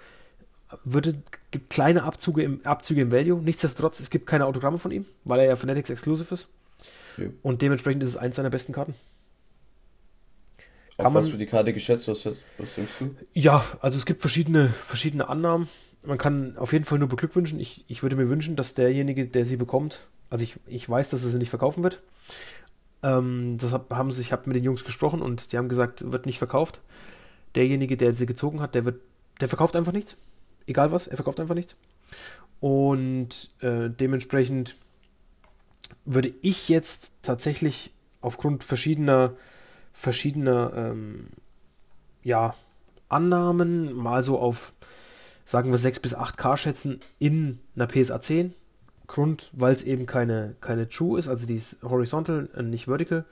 Würde, 0.83 1.15
gibt 1.49 1.69
kleine 1.69 2.03
Abzüge 2.03 2.43
im, 2.43 2.65
Abzüge 2.65 3.01
im 3.01 3.11
Value. 3.11 3.41
Nichtsdestotrotz, 3.41 3.99
es 3.99 4.09
gibt 4.09 4.27
keine 4.27 4.45
Autogramme 4.45 4.77
von 4.77 4.91
ihm, 4.91 5.05
weil 5.23 5.39
er 5.39 5.47
ja 5.47 5.55
Fanatics 5.55 5.89
Exclusive 5.89 6.33
ist. 6.33 6.47
Ja. 7.17 7.27
Und 7.41 7.61
dementsprechend 7.61 8.03
ist 8.03 8.09
es 8.09 8.17
eins 8.17 8.35
seiner 8.35 8.49
besten 8.49 8.73
Karten. 8.73 8.95
Kann 10.97 11.07
Auf 11.07 11.13
was 11.13 11.29
für 11.29 11.37
die 11.37 11.45
Karte 11.45 11.73
geschätzt? 11.73 12.07
Was, 12.07 12.25
was 12.25 12.73
denkst 12.75 12.93
du? 12.99 13.15
Ja, 13.33 13.63
also 13.81 13.97
es 13.97 14.05
gibt 14.05 14.21
verschiedene, 14.21 14.69
verschiedene 14.69 15.29
Annahmen 15.29 15.67
man 16.07 16.17
kann 16.17 16.57
auf 16.57 16.73
jeden 16.73 16.85
Fall 16.85 16.99
nur 16.99 17.07
beglückwünschen. 17.07 17.59
Ich, 17.59 17.83
ich 17.87 18.03
würde 18.03 18.15
mir 18.15 18.29
wünschen, 18.29 18.55
dass 18.55 18.73
derjenige, 18.73 19.27
der 19.27 19.45
sie 19.45 19.57
bekommt, 19.57 20.07
also 20.29 20.43
ich, 20.43 20.55
ich 20.65 20.87
weiß, 20.89 21.09
dass 21.09 21.23
er 21.23 21.31
sie 21.31 21.37
nicht 21.37 21.49
verkaufen 21.49 21.83
wird. 21.83 22.01
Ähm, 23.03 23.57
deshalb 23.61 23.91
haben 23.91 24.11
sie, 24.11 24.21
ich 24.21 24.31
habe 24.31 24.43
mit 24.47 24.55
den 24.55 24.63
Jungs 24.63 24.83
gesprochen 24.83 25.21
und 25.21 25.51
die 25.51 25.57
haben 25.57 25.69
gesagt, 25.69 26.11
wird 26.11 26.25
nicht 26.25 26.37
verkauft. 26.37 26.81
Derjenige, 27.55 27.97
der 27.97 28.13
sie 28.13 28.25
gezogen 28.25 28.59
hat, 28.59 28.75
der 28.75 28.85
wird, 28.85 29.01
der 29.39 29.47
verkauft 29.47 29.75
einfach 29.75 29.93
nichts. 29.93 30.17
Egal 30.65 30.91
was, 30.91 31.07
er 31.07 31.15
verkauft 31.15 31.39
einfach 31.39 31.55
nichts. 31.55 31.75
Und 32.59 33.51
äh, 33.61 33.89
dementsprechend 33.89 34.75
würde 36.05 36.33
ich 36.41 36.69
jetzt 36.69 37.11
tatsächlich 37.21 37.91
aufgrund 38.21 38.63
verschiedener, 38.63 39.33
verschiedener 39.93 40.73
ähm, 40.75 41.27
ja, 42.23 42.55
Annahmen 43.09 43.93
mal 43.93 44.23
so 44.23 44.39
auf 44.39 44.73
sagen 45.47 45.71
wir 45.71 45.77
6 45.77 46.01
bis 46.01 46.15
8K 46.15 46.57
schätzen 46.57 46.99
in 47.19 47.59
einer 47.75 47.87
PSA 47.87 48.19
10. 48.19 48.53
Grund, 49.07 49.49
weil 49.53 49.73
es 49.73 49.83
eben 49.83 50.05
keine, 50.05 50.55
keine 50.59 50.89
True 50.89 51.17
ist, 51.17 51.29
also 51.29 51.47
die 51.47 51.55
ist 51.55 51.77
horizontal, 51.81 52.49
nicht 52.61 52.87
vertical. 52.87 53.23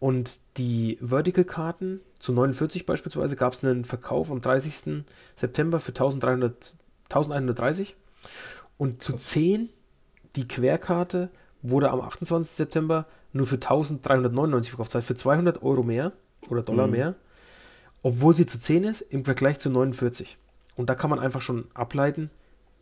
Und 0.00 0.38
die 0.56 0.96
Vertical-Karten 1.02 2.00
zu 2.18 2.32
49 2.32 2.86
beispielsweise 2.86 3.36
gab 3.36 3.52
es 3.52 3.62
einen 3.62 3.84
Verkauf 3.84 4.30
am 4.30 4.40
30. 4.40 5.04
September 5.36 5.78
für 5.80 5.90
1300, 5.90 6.72
1130. 7.10 7.96
Und 8.78 9.02
zu 9.02 9.14
10 9.14 9.68
die 10.36 10.48
Querkarte 10.48 11.28
wurde 11.62 11.90
am 11.90 12.00
28. 12.00 12.50
September 12.50 13.06
nur 13.32 13.46
für 13.46 13.56
1399 13.56 14.70
verkauft, 14.70 14.90
das 14.90 15.00
heißt 15.00 15.06
für 15.08 15.16
200 15.16 15.62
Euro 15.62 15.82
mehr 15.82 16.12
oder 16.48 16.62
Dollar 16.62 16.86
mhm. 16.86 16.92
mehr, 16.92 17.14
obwohl 18.02 18.34
sie 18.36 18.46
zu 18.46 18.60
10 18.60 18.84
ist 18.84 19.00
im 19.00 19.24
Vergleich 19.24 19.58
zu 19.58 19.70
49. 19.70 20.38
Und 20.76 20.88
da 20.88 20.94
kann 20.94 21.10
man 21.10 21.18
einfach 21.18 21.42
schon 21.42 21.66
ableiten, 21.74 22.30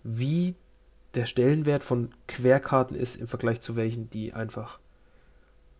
wie 0.02 0.54
der 1.14 1.24
Stellenwert 1.24 1.82
von 1.82 2.10
Querkarten 2.28 2.96
ist 2.96 3.16
im 3.16 3.26
Vergleich 3.26 3.60
zu 3.62 3.74
welchen, 3.74 4.10
die 4.10 4.34
einfach 4.34 4.78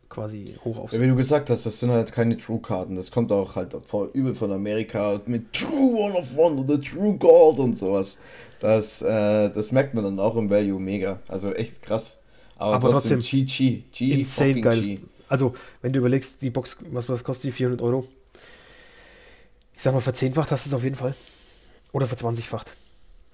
quasi 0.09 0.57
hoch 0.65 0.79
auf 0.79 0.93
ja, 0.93 1.01
Wie 1.01 1.09
du 1.09 1.17
gesagt 1.17 1.51
hast, 1.51 1.67
das 1.67 1.79
sind 1.79 1.91
halt 1.91 2.13
keine 2.13 2.37
True-Karten. 2.37 2.95
Das 2.95 3.11
kommt 3.11 3.33
auch 3.33 3.57
halt 3.57 3.75
voll 3.87 4.11
übel 4.15 4.35
von 4.35 4.51
Amerika 4.53 5.21
mit 5.27 5.53
True 5.53 5.97
One 5.97 6.15
of 6.15 6.37
One 6.37 6.61
oder 6.61 6.81
True 6.81 7.17
Gold 7.19 7.59
und 7.59 7.77
sowas. 7.77 8.17
Das, 8.61 9.03
äh, 9.03 9.51
das 9.51 9.73
merkt 9.73 9.95
man 9.95 10.05
dann 10.05 10.19
auch 10.19 10.37
im 10.37 10.49
Value 10.49 10.81
mega. 10.81 11.19
Also 11.29 11.53
echt 11.53 11.83
krass. 11.83 12.21
Aber, 12.57 12.75
Aber 12.75 12.91
trotzdem, 12.91 13.21
G, 13.21 13.45
G, 13.45 13.83
G, 13.93 14.13
insane 14.13 14.61
geil. 14.61 14.81
G. 14.81 14.99
Also, 15.29 15.55
wenn 15.83 15.93
du 15.93 15.99
überlegst, 15.99 16.41
die 16.43 16.51
Box, 16.51 16.79
was, 16.91 17.09
was 17.09 17.25
kostet 17.25 17.45
die? 17.49 17.53
400 17.53 17.83
Euro? 17.83 18.07
Ich 19.75 19.83
sag 19.83 19.93
mal, 19.93 20.01
verzehnfacht 20.01 20.51
hast 20.51 20.67
du 20.67 20.71
es 20.71 20.75
auf 20.75 20.83
jeden 20.83 20.97
Fall. 20.97 21.15
Oder 21.93 22.07
verzwanzigfacht. 22.07 22.73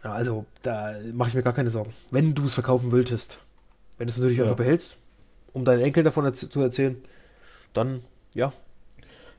Ja, 0.02 0.12
also, 0.12 0.46
da 0.62 0.96
mache 1.12 1.28
ich 1.28 1.34
mir 1.34 1.42
gar 1.42 1.52
keine 1.52 1.70
Sorgen. 1.70 1.92
Wenn 2.10 2.34
du 2.34 2.46
es 2.46 2.54
verkaufen 2.54 2.90
willst, 2.90 3.38
wenn 3.98 4.08
du 4.08 4.12
es 4.12 4.18
natürlich 4.18 4.38
ja. 4.38 4.44
einfach 4.44 4.56
behältst, 4.56 4.96
um 5.52 5.64
deinen 5.64 5.82
Enkeln 5.82 6.04
davon 6.04 6.24
erz 6.24 6.48
zu 6.48 6.60
erzählen, 6.60 6.96
dann 7.72 8.02
ja. 8.34 8.52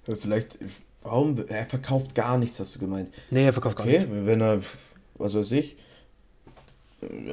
Vielleicht, 0.04 0.58
warum? 1.02 1.44
Er 1.48 1.66
verkauft 1.66 2.16
gar 2.16 2.38
nichts, 2.38 2.60
hast 2.60 2.76
du 2.76 2.80
gemeint. 2.80 3.14
Nee, 3.30 3.46
er 3.46 3.54
verkauft 3.54 3.80
okay, 3.80 3.98
gar 3.98 4.06
nichts. 4.06 4.26
Wenn 4.26 4.42
er, 4.42 4.62
was 5.16 5.34
weiß 5.34 5.52
ich, 5.54 5.78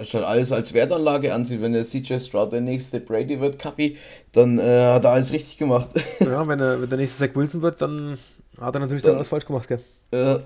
schaut 0.04 0.24
alles 0.24 0.52
als 0.52 0.72
Wertanlage 0.72 1.32
ansieht, 1.32 1.60
wenn 1.60 1.72
der 1.72 1.84
CJ 1.84 2.18
Stroud 2.18 2.52
der 2.52 2.60
nächste 2.60 3.00
Brady 3.00 3.40
wird, 3.40 3.58
Kapi, 3.58 3.96
dann 4.32 4.58
äh, 4.58 4.62
hat 4.62 5.04
er 5.04 5.10
alles 5.10 5.32
richtig 5.32 5.58
gemacht. 5.58 5.88
Ja, 6.20 6.46
wenn 6.46 6.60
er 6.60 6.80
wenn 6.80 6.88
der 6.88 6.98
nächste 6.98 7.26
Zach 7.26 7.34
Wilson 7.34 7.62
wird, 7.62 7.80
dann 7.82 8.18
hat 8.60 8.74
er 8.74 8.80
natürlich 8.80 9.02
dann, 9.02 9.16
alles 9.16 9.28
falsch 9.28 9.46
gemacht, 9.46 9.68
gell? 9.68 9.80
Äh, 10.10 10.40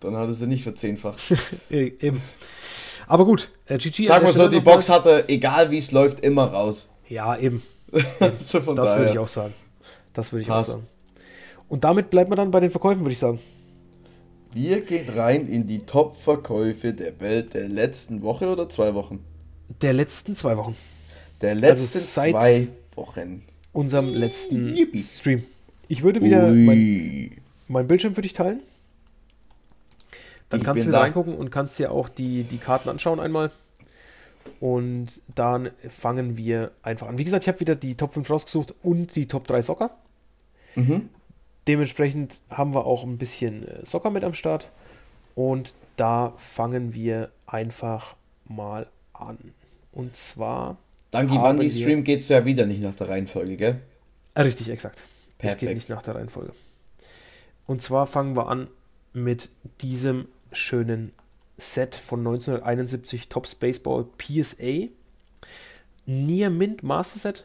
dann 0.00 0.16
hat 0.16 0.28
er 0.28 0.32
sie 0.34 0.46
nicht 0.46 0.62
verzehnfacht. 0.62 1.20
Eben. 1.70 2.20
Aber 3.06 3.24
gut, 3.24 3.50
äh, 3.66 3.78
GG. 3.78 4.06
Sag 4.06 4.22
mal 4.22 4.32
so, 4.32 4.48
die 4.48 4.60
Box 4.60 4.88
hat 4.88 5.06
er, 5.06 5.28
egal 5.28 5.70
wie 5.70 5.78
es 5.78 5.92
läuft, 5.92 6.20
immer 6.20 6.44
raus. 6.44 6.88
Ja, 7.08 7.36
eben. 7.36 7.62
so 8.38 8.58
das 8.74 8.96
würde 8.96 9.10
ich 9.10 9.18
auch 9.18 9.28
sagen. 9.28 9.54
Das 10.12 10.32
würde 10.32 10.42
ich 10.42 10.48
Passt. 10.48 10.70
auch 10.70 10.74
sagen. 10.74 10.86
Und 11.68 11.84
damit 11.84 12.10
bleibt 12.10 12.30
man 12.30 12.36
dann 12.36 12.50
bei 12.50 12.60
den 12.60 12.70
Verkäufen, 12.70 13.02
würde 13.02 13.12
ich 13.12 13.18
sagen. 13.18 13.40
Wir 14.54 14.82
gehen 14.82 15.08
rein 15.08 15.48
in 15.48 15.66
die 15.66 15.78
Top-Verkäufe 15.78 16.94
der 16.94 17.18
Welt 17.18 17.54
der 17.54 17.68
letzten 17.68 18.22
Woche 18.22 18.48
oder 18.48 18.68
zwei 18.68 18.94
Wochen? 18.94 19.18
Der 19.82 19.92
letzten 19.92 20.36
zwei 20.36 20.56
Wochen. 20.56 20.76
Der 21.40 21.50
also 21.50 21.60
letzten 21.60 21.98
also 21.98 22.08
zwei 22.08 22.68
Wochen. 22.94 23.42
Unserem 23.72 24.14
letzten 24.14 24.76
Yippie. 24.76 25.02
Stream. 25.02 25.42
Ich 25.88 26.04
würde 26.04 26.22
wieder 26.22 26.46
mein, 26.46 27.32
mein, 27.66 27.88
Bildschirm 27.88 28.14
für 28.14 28.22
dich 28.22 28.32
teilen. 28.32 28.60
Dann 30.50 30.60
ich 30.60 30.64
kannst 30.64 30.84
du 30.84 30.86
wieder 30.86 30.98
da. 30.98 31.00
reingucken 31.00 31.34
und 31.34 31.50
kannst 31.50 31.80
dir 31.80 31.90
auch 31.90 32.08
die, 32.08 32.44
die 32.44 32.58
Karten 32.58 32.88
anschauen 32.88 33.18
einmal. 33.18 33.50
Und 34.60 35.08
dann 35.34 35.70
fangen 35.88 36.36
wir 36.36 36.70
einfach 36.84 37.08
an. 37.08 37.18
Wie 37.18 37.24
gesagt, 37.24 37.42
ich 37.42 37.48
habe 37.48 37.58
wieder 37.58 37.74
die 37.74 37.96
Top 37.96 38.14
5 38.14 38.30
rausgesucht 38.30 38.72
und 38.84 39.16
die 39.16 39.26
Top 39.26 39.48
3 39.48 39.62
Soccer. 39.62 39.90
Mhm. 40.76 41.08
Dementsprechend 41.66 42.40
haben 42.50 42.74
wir 42.74 42.84
auch 42.86 43.04
ein 43.04 43.18
bisschen 43.18 43.66
äh, 43.66 43.84
Soccer 43.84 44.10
mit 44.10 44.24
am 44.24 44.34
Start. 44.34 44.70
Und 45.34 45.74
da 45.96 46.34
fangen 46.36 46.94
wir 46.94 47.30
einfach 47.46 48.16
mal 48.46 48.86
an. 49.12 49.38
Und 49.92 50.14
zwar. 50.14 50.76
Danke, 51.10 51.34
wann 51.36 51.60
die 51.60 51.70
Stream 51.70 52.04
geht 52.04 52.20
es 52.20 52.28
ja 52.28 52.44
wieder 52.44 52.66
nicht 52.66 52.82
nach 52.82 52.94
der 52.94 53.08
Reihenfolge, 53.08 53.56
gell? 53.56 53.80
Richtig, 54.36 54.68
exakt. 54.68 55.04
Perfekt. 55.38 55.62
Es 55.62 55.68
geht 55.68 55.76
nicht 55.76 55.88
nach 55.88 56.02
der 56.02 56.16
Reihenfolge. 56.16 56.52
Und 57.66 57.80
zwar 57.80 58.06
fangen 58.06 58.36
wir 58.36 58.48
an 58.48 58.68
mit 59.12 59.48
diesem 59.80 60.26
schönen 60.52 61.12
Set 61.56 61.94
von 61.94 62.20
1971 62.20 63.28
Tops 63.28 63.54
Baseball 63.54 64.06
PSA 64.18 64.88
Near 66.06 66.50
Mint 66.50 66.82
Master 66.82 67.18
Set. 67.18 67.44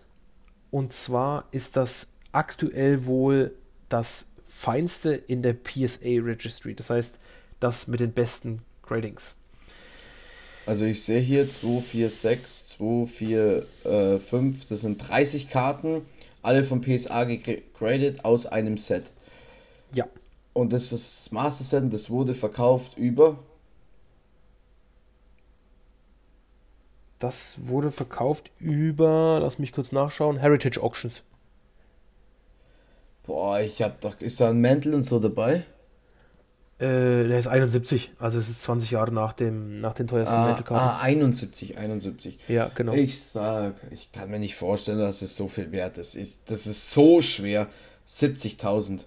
Und 0.72 0.94
zwar 0.94 1.46
ist 1.52 1.78
das 1.78 2.10
aktuell 2.32 3.06
wohl 3.06 3.54
das 3.90 4.28
feinste 4.48 5.14
in 5.14 5.42
der 5.42 5.54
PSA 5.54 6.22
Registry. 6.22 6.76
Das 6.76 6.90
heißt, 6.90 7.20
das 7.60 7.88
mit 7.88 8.00
den 8.00 8.14
besten 8.14 8.62
Gradings. 8.84 9.36
Also 10.66 10.86
ich 10.86 11.04
sehe 11.04 11.20
hier 11.20 11.50
2, 11.50 11.82
4, 11.82 12.10
6, 12.10 12.68
2, 12.68 13.06
4, 13.08 13.66
äh, 13.86 14.20
5, 14.20 14.70
das 14.70 14.82
sind 14.82 14.98
30 14.98 15.50
Karten, 15.50 16.06
alle 16.44 16.64
vom 16.64 16.82
PSA 16.82 17.24
gegradet 17.24 18.24
aus 18.24 18.46
einem 18.46 18.78
Set. 18.78 19.12
Ja. 19.94 20.08
Und 20.54 20.74
das 20.74 20.92
ist 20.92 20.92
das 20.92 21.32
Master 21.32 21.64
Set, 21.64 21.92
das 21.92 22.10
wurde 22.10 22.36
verkauft 22.36 22.98
über. 22.98 23.40
Das 27.18 27.56
wurde 27.64 27.92
verkauft 27.92 28.52
über, 28.60 29.40
lass 29.42 29.60
mich 29.60 29.72
kurz 29.72 29.92
nachschauen, 29.92 30.38
Heritage 30.38 30.82
Auctions. 30.82 31.24
Boah, 33.30 33.60
ich 33.60 33.84
hab 33.84 34.02
doch, 34.02 34.20
ist 34.22 34.42
da 34.42 34.50
ein 34.50 34.60
Mantel 34.60 34.96
und 34.96 35.04
so 35.04 35.20
dabei? 35.20 35.64
Äh, 36.80 37.28
der 37.28 37.38
ist 37.38 37.46
71, 37.46 38.10
also 38.18 38.40
es 38.40 38.50
ist 38.50 38.64
20 38.64 38.90
Jahre 38.90 39.12
nach 39.12 39.34
dem 39.34 39.80
nach 39.80 39.94
den 39.94 40.08
teuersten 40.08 40.34
ah, 40.34 40.48
Metal-Karten. 40.48 40.84
Ah, 40.84 41.00
71, 41.00 41.78
71. 41.78 42.40
Ja, 42.48 42.72
genau. 42.74 42.94
Ich 42.94 43.22
sag, 43.22 43.76
ich 43.92 44.12
kann 44.12 44.32
mir 44.32 44.40
nicht 44.40 44.56
vorstellen, 44.56 44.98
dass 44.98 45.22
es 45.22 45.36
so 45.36 45.48
viel 45.48 45.72
wert 45.72 46.00
ist. 46.00 46.16
Ich, 46.16 46.40
das 46.46 46.66
ist 46.66 46.90
so 46.90 47.22
schwer. 47.22 47.68
70.000. 48.08 49.02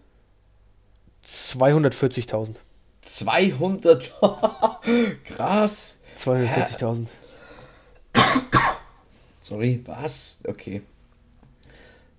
240.000. 1.29 2.55
200? 3.01 4.15
Krass. 5.35 5.97
240.000. 6.17 7.09
Sorry, 9.41 9.83
was? 9.85 10.39
Okay. 10.47 10.83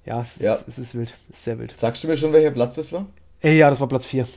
Ja, 0.06 0.22
es, 0.22 0.39
ja. 0.39 0.56
Ist, 0.56 0.68
es 0.68 0.78
ist 0.78 0.95
wild. 0.95 1.14
Es 1.30 1.38
ist 1.38 1.43
sehr 1.45 1.60
wild. 1.60 1.78
Sagst 1.78 2.04
du 2.04 2.08
mir 2.08 2.18
schon, 2.18 2.34
welcher 2.34 2.51
Platz 2.51 2.76
das 2.76 2.91
war? 2.91 3.06
Äh, 3.41 3.58
ja, 3.58 3.70
das 3.70 3.80
war 3.80 3.88
Platz 3.88 4.06
4. 4.06 4.28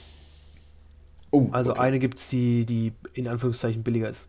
Oh, 1.31 1.49
also 1.53 1.73
okay. 1.73 1.81
eine 1.81 1.99
gibt 1.99 2.19
es, 2.19 2.29
die, 2.29 2.65
die 2.65 2.93
in 3.15 3.29
Anführungszeichen 3.29 3.83
billiger 3.83 4.09
ist. 4.09 4.27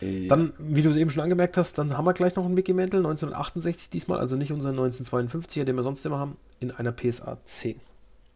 Ja. 0.00 0.28
Dann, 0.28 0.52
wie 0.58 0.82
du 0.82 0.90
es 0.90 0.96
eben 0.96 1.10
schon 1.10 1.22
angemerkt 1.22 1.56
hast, 1.56 1.76
dann 1.76 1.96
haben 1.96 2.04
wir 2.04 2.12
gleich 2.12 2.36
noch 2.36 2.44
einen 2.44 2.54
Mickey 2.54 2.72
Mantle, 2.72 3.00
1968 3.00 3.90
diesmal, 3.90 4.20
also 4.20 4.36
nicht 4.36 4.52
unseren 4.52 4.78
1952er, 4.78 5.64
den 5.64 5.76
wir 5.76 5.82
sonst 5.82 6.06
immer 6.06 6.18
haben, 6.18 6.36
in 6.60 6.70
einer 6.70 6.92
PSA 6.92 7.38
10. 7.44 7.80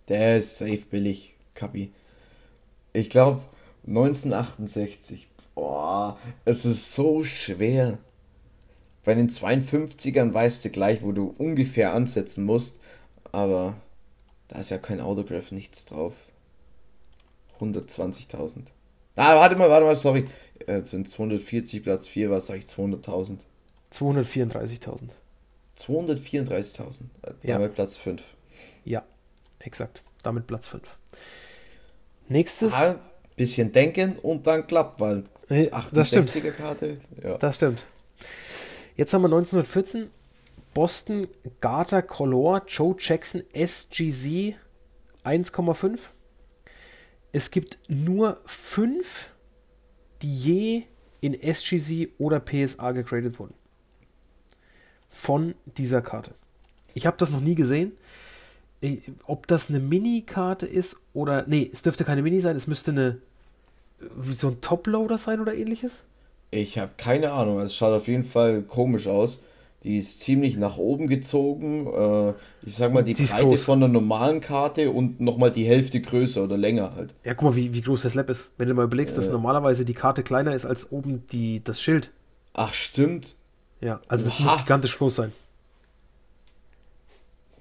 Der 0.08 0.38
ist 0.38 0.58
safe 0.58 0.82
billig, 0.90 1.34
Kapi. 1.54 1.92
Ich 2.92 3.10
glaube, 3.10 3.40
1968. 3.86 5.28
Boah, 5.54 6.18
es 6.44 6.64
ist 6.64 6.94
so 6.94 7.22
schwer. 7.22 7.98
Bei 9.04 9.14
den 9.14 9.30
52ern 9.30 10.32
weißt 10.32 10.64
du 10.64 10.70
gleich, 10.70 11.02
wo 11.02 11.12
du 11.12 11.34
ungefähr 11.38 11.92
ansetzen 11.92 12.44
musst, 12.44 12.80
aber 13.32 13.74
da 14.48 14.60
ist 14.60 14.70
ja 14.70 14.78
kein 14.78 15.00
Autograph, 15.00 15.50
nichts 15.50 15.84
drauf. 15.84 16.12
120.000. 17.58 18.62
Ah, 19.16 19.36
warte 19.36 19.56
mal, 19.56 19.68
warte 19.70 19.86
mal, 19.86 19.96
sorry. 19.96 20.26
Äh, 20.66 20.82
sind 20.84 21.08
240 21.08 21.82
Platz 21.82 22.06
4, 22.06 22.30
was 22.30 22.46
sage 22.46 22.60
ich, 22.60 22.66
200.000? 22.66 23.38
234.000. 23.92 25.10
234.000. 25.78 27.02
Ja. 27.42 27.54
Damit 27.54 27.74
Platz 27.74 27.96
5. 27.96 28.22
Ja, 28.84 29.02
exakt. 29.58 30.02
Damit 30.22 30.46
Platz 30.46 30.68
5. 30.68 30.82
Nächstes. 32.28 32.72
Ah, 32.72 32.96
bisschen 33.36 33.72
denken 33.72 34.16
und 34.22 34.46
dann 34.46 34.66
klappt, 34.66 35.00
weil 35.00 35.24
68er 35.48 36.50
Karte. 36.52 36.98
Ja. 37.22 37.38
Das 37.38 37.56
stimmt. 37.56 37.86
Jetzt 38.96 39.14
haben 39.14 39.22
wir 39.22 39.26
1914 39.26 40.10
Boston 40.74 41.28
Garter 41.60 42.02
Color 42.02 42.62
Joe 42.66 42.94
Jackson 42.98 43.42
SGZ 43.52 44.54
1,5 45.24 45.98
es 47.32 47.50
gibt 47.50 47.78
nur 47.88 48.40
fünf, 48.44 49.30
die 50.20 50.36
je 50.36 50.82
in 51.20 51.34
SGC 51.34 52.10
oder 52.18 52.40
PSA 52.40 52.92
gegradet 52.92 53.38
wurden. 53.38 53.54
Von 55.08 55.54
dieser 55.78 56.02
Karte. 56.02 56.34
Ich 56.94 57.06
habe 57.06 57.16
das 57.16 57.30
noch 57.30 57.40
nie 57.40 57.54
gesehen. 57.54 57.92
Äh, 58.82 58.98
ob 59.26 59.46
das 59.46 59.70
eine 59.70 59.80
Mini-Karte 59.80 60.66
ist 60.66 60.98
oder. 61.14 61.46
Nee, 61.46 61.70
es 61.72 61.82
dürfte 61.82 62.04
keine 62.04 62.22
Mini 62.22 62.40
sein, 62.40 62.56
es 62.56 62.66
müsste 62.66 62.90
eine. 62.90 63.18
so 64.20 64.48
ein 64.48 64.60
Top-Loader 64.60 65.16
sein 65.16 65.40
oder 65.40 65.54
ähnliches? 65.54 66.02
Ich 66.52 66.78
habe 66.78 66.92
keine 66.98 67.32
Ahnung. 67.32 67.60
Es 67.60 67.74
schaut 67.74 67.94
auf 67.94 68.06
jeden 68.08 68.24
Fall 68.24 68.60
komisch 68.60 69.06
aus. 69.06 69.40
Die 69.84 69.96
ist 69.96 70.20
ziemlich 70.20 70.58
nach 70.58 70.76
oben 70.76 71.08
gezogen. 71.08 71.86
Äh, 71.86 72.34
ich 72.64 72.76
sag 72.76 72.92
mal, 72.92 73.02
die, 73.02 73.14
die 73.14 73.24
Breite 73.24 73.56
von 73.56 73.80
der 73.80 73.88
normalen 73.88 74.40
Karte 74.40 74.90
und 74.90 75.18
nochmal 75.18 75.50
die 75.50 75.64
Hälfte 75.64 76.00
größer 76.00 76.44
oder 76.44 76.58
länger 76.58 76.94
halt. 76.94 77.14
Ja, 77.24 77.32
guck 77.32 77.50
mal, 77.50 77.56
wie, 77.56 77.72
wie 77.72 77.80
groß 77.80 78.02
der 78.02 78.10
Slab 78.10 78.28
ist. 78.28 78.50
Wenn 78.58 78.68
du 78.68 78.74
mal 78.74 78.84
überlegst, 78.84 79.14
äh, 79.14 79.16
dass 79.16 79.30
normalerweise 79.30 79.86
die 79.86 79.94
Karte 79.94 80.22
kleiner 80.22 80.54
ist 80.54 80.66
als 80.66 80.92
oben 80.92 81.26
die, 81.32 81.64
das 81.64 81.80
Schild. 81.80 82.10
Ach, 82.52 82.74
stimmt. 82.74 83.34
Ja, 83.80 84.02
also 84.06 84.26
das 84.26 84.38
Oha. 84.38 84.44
muss 84.44 84.56
gigantisch 84.58 84.98
groß 84.98 85.16
sein. 85.16 85.32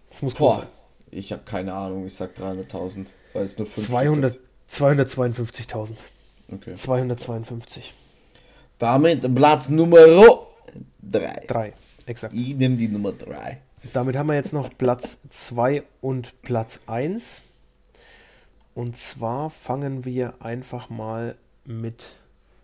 Das 0.09 0.21
muss 0.21 0.35
groß 0.35 0.57
sein. 0.57 0.67
Ich 1.11 1.31
habe 1.31 1.43
keine 1.45 1.73
Ahnung, 1.73 2.05
ich 2.05 2.13
sag 2.13 2.37
300.000, 2.37 3.07
weil 3.33 3.45
es 3.45 3.57
nur 3.57 3.67
200, 3.67 4.37
252.000. 4.69 5.95
Okay. 6.51 6.75
252. 6.75 7.93
Damit 8.81 9.35
Platz 9.35 9.69
Nummer 9.69 9.99
3. 11.03 11.45
3. 11.47 11.73
Exakt. 12.07 12.33
Ich 12.33 12.55
nehme 12.55 12.77
die 12.77 12.87
Nummer 12.87 13.11
3. 13.11 13.61
Damit 13.93 14.17
haben 14.17 14.27
wir 14.27 14.33
jetzt 14.33 14.53
noch 14.53 14.75
Platz 14.75 15.19
2 15.29 15.83
und 16.01 16.41
Platz 16.41 16.79
1. 16.87 17.43
Und 18.73 18.97
zwar 18.97 19.51
fangen 19.51 20.03
wir 20.03 20.33
einfach 20.39 20.89
mal 20.89 21.35
mit 21.63 22.13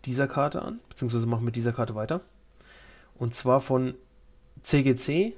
dieser 0.06 0.28
Karte 0.28 0.64
an, 0.64 0.80
beziehungsweise 0.90 1.28
machen 1.28 1.46
mit 1.46 1.56
dieser 1.56 1.72
Karte 1.72 1.94
weiter. 1.94 2.22
Und 3.20 3.36
zwar 3.36 3.62
von 3.62 3.94
CGC, 4.62 5.34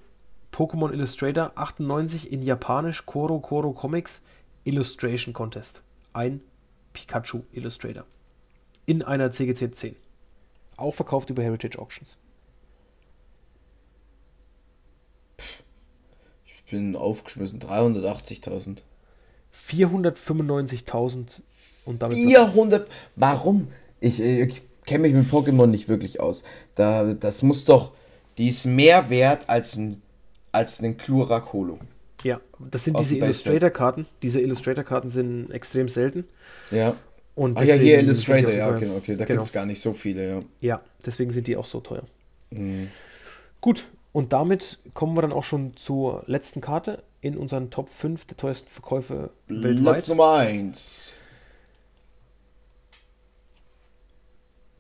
Pokémon 0.54 0.94
Illustrator 0.94 1.52
98 1.56 2.32
in 2.32 2.42
Japanisch 2.42 3.06
Koro 3.06 3.40
Koro 3.40 3.74
Comics 3.74 4.22
Illustration 4.64 5.34
Contest. 5.34 5.82
Ein 6.14 6.40
Pikachu 6.94 7.42
Illustrator. 7.52 8.06
In 8.86 9.04
einer 9.04 9.30
CGC 9.30 9.72
10. 9.74 10.09
Auch 10.80 10.94
verkauft 10.94 11.30
über 11.30 11.44
Heritage 11.44 11.80
Auctions. 11.80 12.18
bin 16.70 16.96
aufgeschmissen. 16.96 17.60
380.000. 17.60 18.78
495.000 19.56 21.42
und 21.86 22.02
damit. 22.02 22.18
400? 22.18 22.88
Warum? 23.16 23.68
Ich, 24.00 24.22
ich 24.22 24.62
kenne 24.86 25.08
mich 25.08 25.14
mit 25.14 25.30
Pokémon 25.30 25.68
nicht 25.68 25.88
wirklich 25.88 26.20
aus. 26.20 26.44
Da, 26.76 27.14
das 27.14 27.42
muss 27.42 27.66
doch. 27.66 27.94
Die 28.38 28.48
ist 28.48 28.66
mehr 28.66 29.10
wert 29.10 29.50
als 29.50 29.76
ein, 29.76 30.02
als 30.52 30.82
ein 30.82 30.98
Klurak 30.98 31.52
Holo. 31.52 31.80
Ja, 32.24 32.40
das 32.72 32.84
sind 32.84 33.00
diese 33.00 33.18
Illustrator-Karten. 33.18 34.06
Diese 34.22 34.40
Illustrator-Karten 34.40 35.10
sind 35.10 35.52
extrem 35.52 35.90
selten. 35.90 36.26
Ja. 36.72 36.96
Und 37.40 37.58
Ah 37.58 37.64
ja, 37.64 37.76
hier 37.76 38.00
Illustrator, 38.00 38.52
ja, 38.52 38.70
okay, 38.70 38.90
okay. 38.98 39.16
Da 39.16 39.24
Genau. 39.24 39.38
gibt 39.38 39.46
es 39.46 39.54
gar 39.54 39.66
nicht 39.66 39.82
so 39.82 39.94
viele, 39.94 40.30
ja. 40.30 40.42
Ja, 40.60 40.82
deswegen 41.06 41.32
sind 41.32 41.48
die 41.48 41.56
auch 41.56 41.66
so 41.66 41.80
teuer. 41.80 42.04
Mhm. 42.50 42.90
Gut, 43.62 43.88
und 44.12 44.34
damit 44.34 44.80
kommen 44.94 45.16
wir 45.16 45.22
dann 45.22 45.32
auch 45.32 45.46
schon 45.46 45.78
zur 45.78 46.24
letzten 46.26 46.60
Karte 46.60 47.02
in 47.22 47.38
unseren 47.38 47.70
Top 47.70 47.88
5 47.88 48.26
der 48.26 48.36
teuersten 48.36 48.68
Verkäufe 48.68 49.30
Platz 49.48 49.64
weltweit. 49.64 50.08
Nummer 50.10 50.34
1. 50.34 51.14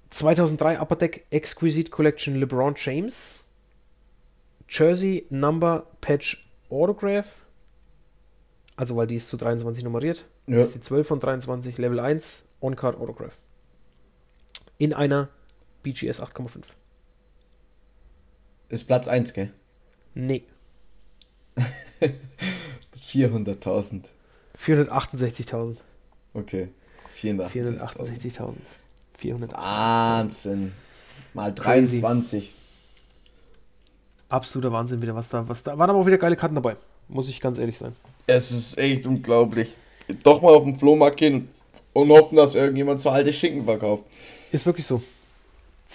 2003 0.10 0.82
Upper 0.82 0.96
Deck 0.98 1.26
Exquisite 1.30 1.92
Collection 1.92 2.36
LeBron 2.36 2.74
James. 2.76 3.40
Jersey 4.68 5.26
Number 5.30 5.88
Patch 6.02 6.46
Autograph. 6.70 7.28
Also, 8.76 8.98
weil 8.98 9.08
die 9.08 9.16
ist 9.16 9.30
zu 9.30 9.38
23 9.38 9.84
nummeriert. 9.86 10.26
Ja. 10.48 10.60
ist 10.60 10.76
die 10.76 10.82
12 10.82 11.08
von 11.08 11.20
23, 11.20 11.78
Level 11.78 12.00
1, 12.00 12.44
On-Card 12.62 13.00
Autograph. 13.00 13.38
In 14.78 14.94
einer 14.94 15.30
BGS 15.84 16.22
8,5. 16.22 16.64
Ist 18.70 18.86
Platz 18.86 19.08
1, 19.08 19.34
gell? 19.34 19.52
Nee, 20.14 20.44
400.000. 23.12 24.04
468.000. 24.58 25.78
Okay. 26.34 26.70
468.000. 27.16 27.50
468.000. 27.50 28.54
400. 29.18 29.54
Wahnsinn. 29.54 30.72
Mal 31.34 31.54
Crazy. 31.54 32.02
23. 32.02 32.54
Absoluter 34.30 34.72
Wahnsinn 34.72 35.02
wieder, 35.02 35.16
was 35.16 35.30
da, 35.30 35.48
was 35.48 35.64
da. 35.64 35.78
Waren 35.78 35.90
aber 35.90 36.00
auch 36.00 36.06
wieder 36.06 36.18
geile 36.18 36.36
Karten 36.36 36.56
dabei. 36.56 36.78
Muss 37.08 37.28
ich 37.28 37.42
ganz 37.42 37.58
ehrlich 37.58 37.78
sein. 37.78 37.96
Es 38.28 38.52
ist 38.52 38.78
echt 38.78 39.08
unglaublich. 39.08 39.76
Doch 40.24 40.42
mal 40.42 40.54
auf 40.54 40.64
den 40.64 40.78
Flohmarkt 40.78 41.18
gehen 41.18 41.50
und 41.94 42.10
hoffen, 42.12 42.36
dass 42.36 42.56
irgendjemand 42.56 43.00
so 43.02 43.10
alte 43.10 43.34
Schinken 43.34 43.66
verkauft. 43.66 44.06
Ist 44.52 44.66
wirklich 44.66 44.86
so. 44.86 45.02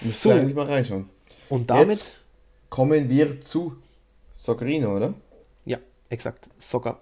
Müsst 0.03 0.21
So, 0.23 0.31
eigentlich 0.31 0.55
mal 0.55 0.67
reinschauen. 0.67 1.09
und 1.49 1.71
damit. 1.71 1.89
Jetzt 1.99 2.21
kommen 2.69 3.09
wir 3.09 3.41
zu 3.41 3.77
Soccerino, 4.35 4.97
oder? 4.97 5.15
Ja, 5.65 5.79
exakt. 6.09 6.51
Soccer. 6.59 6.99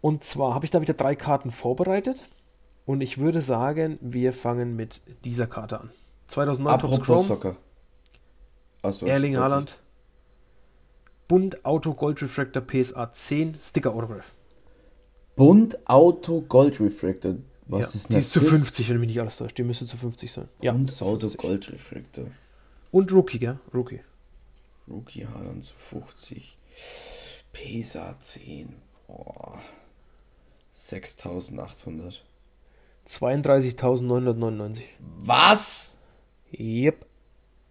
Und 0.00 0.24
zwar 0.24 0.54
habe 0.54 0.64
ich 0.64 0.70
da 0.70 0.80
wieder 0.80 0.94
drei 0.94 1.14
Karten 1.14 1.50
vorbereitet. 1.50 2.28
Und 2.86 3.00
ich 3.00 3.18
würde 3.18 3.40
sagen, 3.40 3.98
wir 4.00 4.32
fangen 4.32 4.74
mit 4.74 5.00
dieser 5.24 5.46
Karte 5.46 5.80
an. 5.80 5.90
2009 6.28 6.72
Topps 6.80 6.84
Apropos 6.84 7.06
Chrome, 7.06 7.22
Soccer. 7.22 7.56
Achso, 8.82 9.06
Erling. 9.06 9.36
Haaland. 9.36 9.78
Bund 11.28 11.64
Auto 11.64 11.94
Gold 11.94 12.20
Refractor 12.22 12.62
PSA 12.62 13.10
10 13.10 13.54
Sticker 13.54 13.94
Autograph. 13.94 14.32
Bund 15.36 15.78
Auto 15.88 16.40
Gold 16.42 16.80
Refractor. 16.80 17.36
Was 17.66 17.80
ja, 17.80 18.00
ist 18.00 18.08
die 18.10 18.18
ist 18.18 18.32
zu 18.32 18.40
das? 18.40 18.48
50, 18.48 18.88
wenn 18.90 19.00
mich 19.00 19.08
nicht 19.08 19.20
alles 19.20 19.36
täuscht. 19.36 19.56
Die 19.56 19.62
müsste 19.62 19.86
zu 19.86 19.96
50 19.96 20.32
sein. 20.32 20.48
Ja, 20.60 20.72
Bund 20.72 20.90
ist 20.90 20.98
zu 20.98 21.04
Auto 21.04 21.28
50. 21.28 21.40
Gold 21.40 21.72
Refractor. 21.72 22.26
Und 22.90 23.12
Rookie, 23.12 23.38
gell? 23.38 23.58
Rookie. 23.72 24.00
Rookie 24.88 25.26
Haaland 25.26 25.64
zu 25.64 25.74
50. 25.74 26.58
PESA 27.52 28.18
10. 28.18 28.74
Boah. 29.06 29.60
6800. 30.72 32.24
32.999. 33.06 34.82
Was? 35.20 35.96
Yep. 36.52 37.06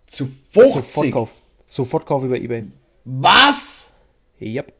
Zu 0.08 0.28
50? 0.52 0.74
Sofortkauf. 0.74 1.30
Sofortkauf 1.68 2.24
über 2.24 2.38
Ebay. 2.38 2.68
Was? 3.06 3.92
Yep. 4.39 4.74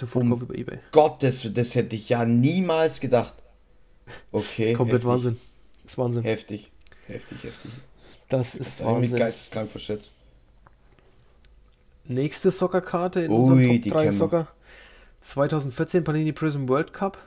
Sofortkauf 0.00 0.42
über 0.42 0.54
Ebay. 0.56 0.78
Gott, 0.92 1.22
das, 1.22 1.46
das 1.52 1.74
hätte 1.74 1.94
ich 1.96 2.08
ja 2.08 2.24
niemals 2.24 3.00
gedacht. 3.00 3.34
Okay. 4.32 4.72
Komplett 4.74 5.02
heftig. 5.02 5.08
Wahnsinn. 5.10 5.40
Das 5.82 5.92
ist 5.92 5.98
Wahnsinn. 5.98 6.22
Heftig. 6.24 6.72
Heftig, 7.06 7.44
heftig. 7.44 7.70
Das 8.28 8.54
ist 8.54 8.80
Irgendwie 8.80 9.02
Wahnsinn. 9.02 9.18
geisteskrank 9.18 9.70
verschätzt. 9.70 10.14
Nächste 12.04 12.50
Soccerkarte 12.50 13.20
in 13.20 13.30
Ui, 13.30 13.36
unserem 13.38 13.60
Top 13.60 13.68
3 13.68 13.90
kennen 13.90 14.04
wir. 14.04 14.12
Soccer. 14.12 14.48
2014 15.22 16.04
Panini 16.04 16.32
Prism 16.32 16.68
World 16.68 16.92
Cup. 16.92 17.18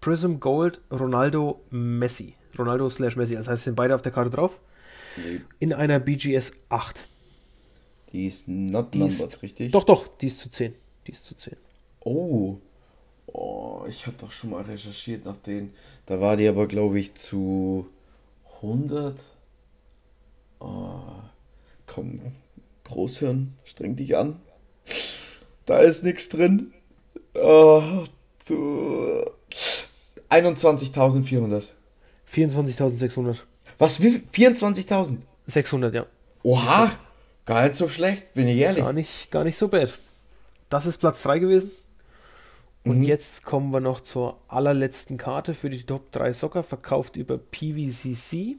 Prism 0.00 0.34
Gold 0.38 0.80
Ronaldo 0.90 1.60
Messi. 1.70 2.34
Ronaldo 2.58 2.88
slash 2.90 3.16
Messi. 3.16 3.34
Das 3.34 3.48
heißt, 3.48 3.64
sind 3.64 3.74
beide 3.76 3.94
auf 3.94 4.02
der 4.02 4.12
Karte 4.12 4.30
drauf. 4.30 4.58
Nee, 5.16 5.40
In 5.58 5.72
einer 5.72 5.98
BGS 5.98 6.52
8. 6.68 7.08
die 8.12 8.26
ist 8.26 8.46
not 8.48 8.94
Die 8.94 9.00
ist- 9.04 9.18
numbered, 9.20 9.42
richtig? 9.42 9.72
Doch, 9.72 9.84
doch, 9.84 10.06
die 10.18 10.28
ist 10.28 10.38
zu 10.38 10.50
10. 10.50 10.74
Die 11.08 11.12
ist 11.12 11.24
zu 11.24 11.34
10. 11.34 11.56
Oh. 12.00 12.58
Oh, 13.26 13.84
ich 13.88 14.06
habe 14.06 14.16
doch 14.20 14.30
schon 14.30 14.50
mal 14.50 14.62
recherchiert 14.62 15.24
nach 15.24 15.36
denen. 15.36 15.72
Da 16.04 16.20
war 16.20 16.36
die 16.36 16.46
aber, 16.46 16.66
glaube 16.66 17.00
ich, 17.00 17.14
zu 17.14 17.88
100. 18.56 19.18
Oh, 20.60 20.98
komm, 21.86 22.20
Großhirn, 22.84 23.54
streng 23.64 23.96
dich 23.96 24.16
an. 24.16 24.40
Da 25.64 25.80
ist 25.80 26.04
nichts 26.04 26.28
drin. 26.28 26.74
Oh, 27.34 28.04
zu 28.38 29.24
21.400. 30.28 31.64
24.600. 32.30 33.36
Was, 33.78 34.02
wie? 34.02 34.22
24.000? 34.34 35.18
600, 35.46 35.94
ja. 35.94 36.06
Oha, 36.42 36.92
gar 37.46 37.62
nicht 37.62 37.76
so 37.76 37.88
schlecht, 37.88 38.34
bin 38.34 38.46
ich 38.48 38.58
ehrlich. 38.58 38.82
Gar 38.82 38.92
nicht, 38.92 39.30
gar 39.30 39.44
nicht 39.44 39.56
so 39.56 39.68
bad. 39.68 39.98
Das 40.68 40.86
ist 40.86 40.98
Platz 40.98 41.22
3 41.22 41.38
gewesen. 41.38 41.70
Und 42.84 42.98
Mhm. 42.98 43.04
jetzt 43.04 43.42
kommen 43.44 43.70
wir 43.72 43.80
noch 43.80 44.00
zur 44.00 44.40
allerletzten 44.48 45.16
Karte 45.16 45.54
für 45.54 45.68
die 45.70 45.82
Top 45.84 46.12
3 46.12 46.32
Soccer, 46.32 46.62
verkauft 46.62 47.16
über 47.16 47.36
PVCC. 47.38 48.56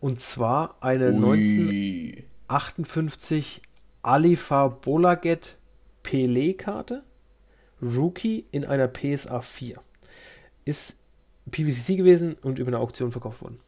Und 0.00 0.20
zwar 0.20 0.76
eine 0.80 1.12
Ui. 1.12 2.24
1958 2.48 3.60
Alifa 4.02 4.68
Bolaget 4.68 5.58
Pelé-Karte. 6.02 7.02
Rookie 7.82 8.44
in 8.52 8.64
einer 8.66 8.88
PSA 8.88 9.40
4. 9.40 9.80
Ist 10.64 10.96
PVCC 11.50 11.96
gewesen 11.96 12.34
und 12.42 12.58
über 12.58 12.68
eine 12.68 12.78
Auktion 12.78 13.10
verkauft 13.10 13.40
worden. 13.42 13.58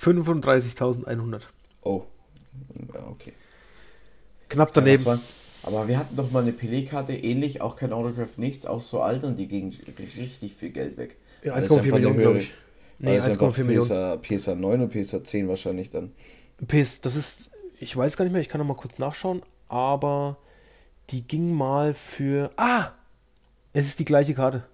35.100. 0.00 1.40
Oh. 1.82 2.02
Ja, 2.94 3.06
okay. 3.08 3.32
Knapp 4.48 4.68
Ja, 4.68 4.74
daneben. 4.82 5.04
war- 5.04 5.20
aber 5.64 5.86
wir 5.88 5.98
hatten 5.98 6.16
doch 6.16 6.30
mal 6.30 6.42
eine 6.42 6.52
Pelé-Karte, 6.52 7.14
ähnlich, 7.14 7.60
auch 7.60 7.76
kein 7.76 7.92
Autograph, 7.92 8.36
nichts, 8.36 8.66
auch 8.66 8.80
so 8.80 9.00
alt 9.00 9.22
und 9.24 9.36
die 9.38 9.46
ging 9.46 9.74
richtig 10.18 10.54
viel 10.54 10.70
Geld 10.70 10.96
weg. 10.96 11.16
Ja, 11.44 11.54
Weil 11.54 11.62
das 11.62 11.70
1,4 11.70 11.76
einfach 11.78 11.96
eine 11.96 12.08
Millionen, 12.08 12.18
glaube 12.20 12.38
ich. 12.40 12.52
Nee, 12.98 13.16
das 13.16 13.26
einfach 13.26 13.54
1,4 13.56 13.64
Millionen. 13.64 13.86
PSA, 13.86 14.16
PSA 14.16 14.54
9 14.54 14.80
und 14.82 14.92
PSA 14.92 15.24
10 15.24 15.48
wahrscheinlich 15.48 15.90
dann. 15.90 16.12
PS, 16.66 17.00
das 17.00 17.16
ist, 17.16 17.50
ich 17.82 17.96
weiß 17.96 18.16
gar 18.16 18.24
nicht 18.24 18.32
mehr, 18.32 18.40
ich 18.40 18.48
kann 18.48 18.60
noch 18.60 18.66
mal 18.66 18.76
kurz 18.76 18.98
nachschauen, 18.98 19.42
aber 19.68 20.38
die 21.10 21.26
ging 21.26 21.52
mal 21.52 21.94
für, 21.94 22.50
ah, 22.56 22.92
es 23.72 23.88
ist 23.88 23.98
die 23.98 24.04
gleiche 24.04 24.34
Karte. 24.34 24.64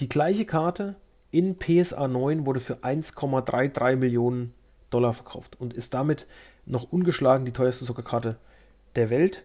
Die 0.00 0.08
gleiche 0.08 0.46
Karte 0.46 0.96
in 1.30 1.58
PSA 1.58 2.08
9 2.08 2.46
wurde 2.46 2.60
für 2.60 2.76
1,33 2.76 3.96
Millionen 3.96 4.54
Dollar 4.88 5.12
verkauft 5.12 5.60
und 5.60 5.74
ist 5.74 5.92
damit 5.92 6.26
noch 6.64 6.90
ungeschlagen 6.90 7.44
die 7.44 7.52
teuerste 7.52 7.84
Soccerkarte 7.84 8.36
der 8.96 9.10
Welt. 9.10 9.44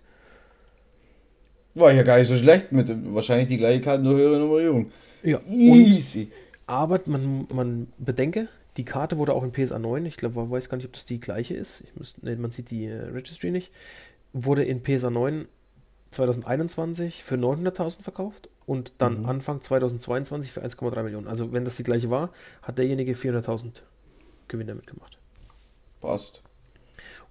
War 1.76 1.92
ja 1.92 2.04
gar 2.04 2.18
nicht 2.18 2.30
so 2.30 2.36
schlecht, 2.38 2.72
mit 2.72 2.90
wahrscheinlich 3.14 3.50
die 3.50 3.58
gleiche 3.58 3.82
Karte, 3.82 4.04
nur 4.04 4.16
höhere 4.16 4.40
Nummerierung. 4.40 4.92
Ja, 5.22 5.38
und, 5.40 5.50
Easy. 5.50 6.32
aber 6.66 7.02
man, 7.08 7.46
man 7.54 7.88
bedenke, 7.98 8.48
die 8.78 8.86
Karte 8.86 9.18
wurde 9.18 9.34
auch 9.34 9.44
in 9.44 9.52
PSA 9.52 9.80
9, 9.80 10.06
ich 10.06 10.18
glaube, 10.18 10.36
man 10.40 10.50
weiß 10.52 10.70
gar 10.70 10.78
nicht, 10.78 10.86
ob 10.88 10.94
das 10.94 11.06
die 11.06 11.20
gleiche 11.20 11.56
ist. 11.56 11.82
Ich 11.82 11.96
muss, 11.96 12.16
nee, 12.22 12.36
man 12.36 12.52
sieht 12.52 12.72
die 12.72 12.86
äh, 12.86 13.02
Registry 13.06 13.52
nicht. 13.52 13.72
Wurde 14.34 14.64
in 14.64 14.84
PSA 14.84 15.10
9 15.10 15.48
2021 16.12 17.24
für 17.24 17.36
900.000 17.36 18.02
verkauft 18.04 18.50
und 18.66 18.94
dann 19.00 19.22
Mhm. 19.22 19.26
Anfang 19.26 19.62
2022 19.62 20.52
für 20.52 20.64
1,3 20.64 21.04
Millionen. 21.04 21.28
Also 21.28 21.52
wenn 21.54 21.66
das 21.66 21.76
die 21.78 21.84
gleiche 21.84 22.10
war, 22.10 22.32
hat 22.62 22.78
derjenige 22.78 23.14
400.000 23.16 23.84
Gewinn 24.48 24.68
damit 24.68 24.88
gemacht. 24.88 25.18
Passt. 26.02 26.42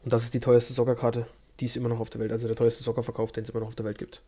Und 0.05 0.13
das 0.13 0.25
ist 0.25 0.35
die 0.35 0.41
teuerste 0.41 0.73
Soccerkarte, 0.73 1.27
die 1.61 1.67
es 1.67 1.77
immer 1.77 1.89
noch 1.89 2.01
auf 2.01 2.11
der 2.11 2.21
Welt, 2.21 2.33
also 2.33 2.47
der 2.47 2.57
teuerste 2.57 2.83
Soccerverkauf, 2.85 3.33
den 3.33 3.45
es 3.45 3.51
immer 3.51 3.61
noch 3.61 3.69
auf 3.69 3.75
der 3.75 3.87
Welt 3.87 3.99
gibt. 3.99 4.23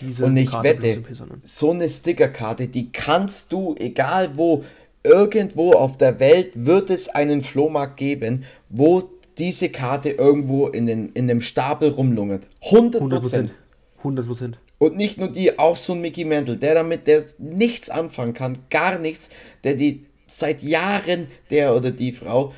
Diese 0.00 0.24
Und 0.24 0.36
ich 0.36 0.50
Karte 0.50 0.68
wette, 0.68 0.80
bloß 0.82 0.96
in 0.96 1.04
PSA 1.04 1.26
9. 1.26 1.42
so 1.44 1.70
eine 1.70 1.88
Stickerkarte, 1.88 2.68
die 2.68 2.90
kannst 2.92 3.52
du, 3.52 3.74
egal 3.78 4.36
wo, 4.36 4.64
irgendwo 5.04 5.72
auf 5.72 5.98
der 5.98 6.18
Welt 6.18 6.66
wird 6.66 6.90
es 6.90 7.08
einen 7.08 7.42
Flohmarkt 7.42 7.96
geben, 7.98 8.44
wo 8.70 9.10
diese 9.38 9.68
Karte 9.68 10.10
irgendwo 10.10 10.68
in, 10.68 10.86
den, 10.86 11.10
in 11.10 11.28
dem 11.28 11.40
Stapel 11.40 11.90
rumlungert. 11.90 12.46
100 12.64 13.02
100%. 13.02 13.20
Prozent. 13.20 13.54
100%. 14.02 14.54
Und 14.78 14.96
nicht 14.96 15.18
nur 15.18 15.28
die, 15.28 15.58
auch 15.58 15.76
so 15.76 15.92
ein 15.92 16.00
Mickey 16.00 16.24
Mantle, 16.24 16.56
der 16.56 16.74
damit 16.74 17.06
der 17.06 17.22
nichts 17.38 17.90
anfangen 17.90 18.34
kann, 18.34 18.58
gar 18.70 18.98
nichts, 18.98 19.30
der 19.62 19.74
die 19.74 20.06
seit 20.26 20.62
Jahren, 20.62 21.28
der 21.50 21.76
oder 21.76 21.90
die 21.90 22.12
Frau, 22.12 22.52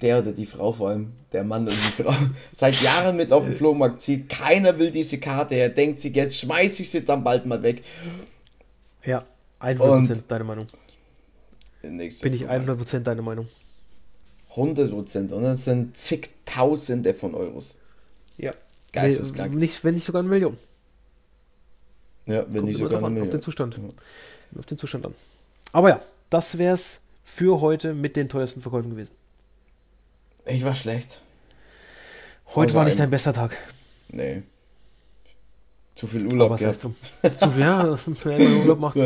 der 0.00 0.20
oder 0.20 0.32
die 0.32 0.46
Frau 0.46 0.72
vor 0.72 0.90
allem, 0.90 1.12
der 1.32 1.44
Mann 1.44 1.62
oder 1.62 1.72
die 1.72 2.02
Frau, 2.02 2.14
seit 2.52 2.80
Jahren 2.82 3.16
mit 3.16 3.32
auf 3.32 3.44
den 3.44 3.54
Flohmarkt 3.54 4.00
zieht. 4.02 4.28
Keiner 4.28 4.78
will 4.78 4.90
diese 4.90 5.18
Karte. 5.18 5.54
Er 5.54 5.68
denkt 5.68 6.00
sich, 6.00 6.14
jetzt 6.14 6.36
schmeiße 6.36 6.82
ich 6.82 6.90
sie 6.90 7.04
dann 7.04 7.24
bald 7.24 7.46
mal 7.46 7.62
weg. 7.62 7.82
Ja, 9.04 9.24
100% 9.60 10.10
Und 10.10 10.24
deine 10.28 10.44
Meinung. 10.44 10.66
Bin 11.82 12.00
ich 12.00 12.18
Flohmarkt. 12.18 12.68
100% 12.68 13.00
deine 13.00 13.22
Meinung. 13.22 13.48
100% 14.54 15.32
und 15.32 15.42
das 15.42 15.64
sind 15.64 15.96
zigtausende 15.96 17.14
von 17.14 17.34
Euros. 17.34 17.78
Ja. 18.36 18.52
Geisteskrank. 18.92 19.54
Nicht, 19.54 19.84
wenn 19.84 19.94
nicht 19.94 20.04
sogar 20.04 20.20
eine 20.20 20.28
Million. 20.28 20.56
Ja, 22.26 22.44
wenn 22.46 22.54
Kommt 22.54 22.64
nicht 22.64 22.78
sogar 22.78 22.98
eine 22.98 23.10
Million. 23.10 23.28
Auf 23.28 23.32
den 23.32 23.42
Zustand. 23.42 23.76
Ja. 23.76 24.58
Auf 24.58 24.66
den 24.66 24.78
Zustand 24.78 25.06
an. 25.06 25.14
Aber 25.72 25.88
ja, 25.90 26.02
das 26.30 26.58
wäre 26.58 26.74
es 26.74 27.00
für 27.24 27.60
heute 27.60 27.94
mit 27.94 28.16
den 28.16 28.28
teuersten 28.28 28.62
Verkäufen 28.62 28.90
gewesen. 28.90 29.12
Ich 30.46 30.64
war 30.64 30.74
schlecht. 30.74 31.20
Heute 32.54 32.74
war 32.74 32.84
nicht 32.84 32.98
dein 32.98 33.10
bester 33.10 33.34
Tag. 33.34 33.56
Nee. 34.08 34.42
Zu 35.98 36.06
viel 36.06 36.28
Urlaub. 36.28 36.52
Aber 36.52 36.60
was 36.60 36.78
du? 36.78 36.94
Zu 37.36 37.50
viel, 37.50 37.60
ja, 37.60 37.98
wenn 38.22 38.44
man 38.44 38.60
Urlaub 38.60 38.78
macht. 38.78 38.98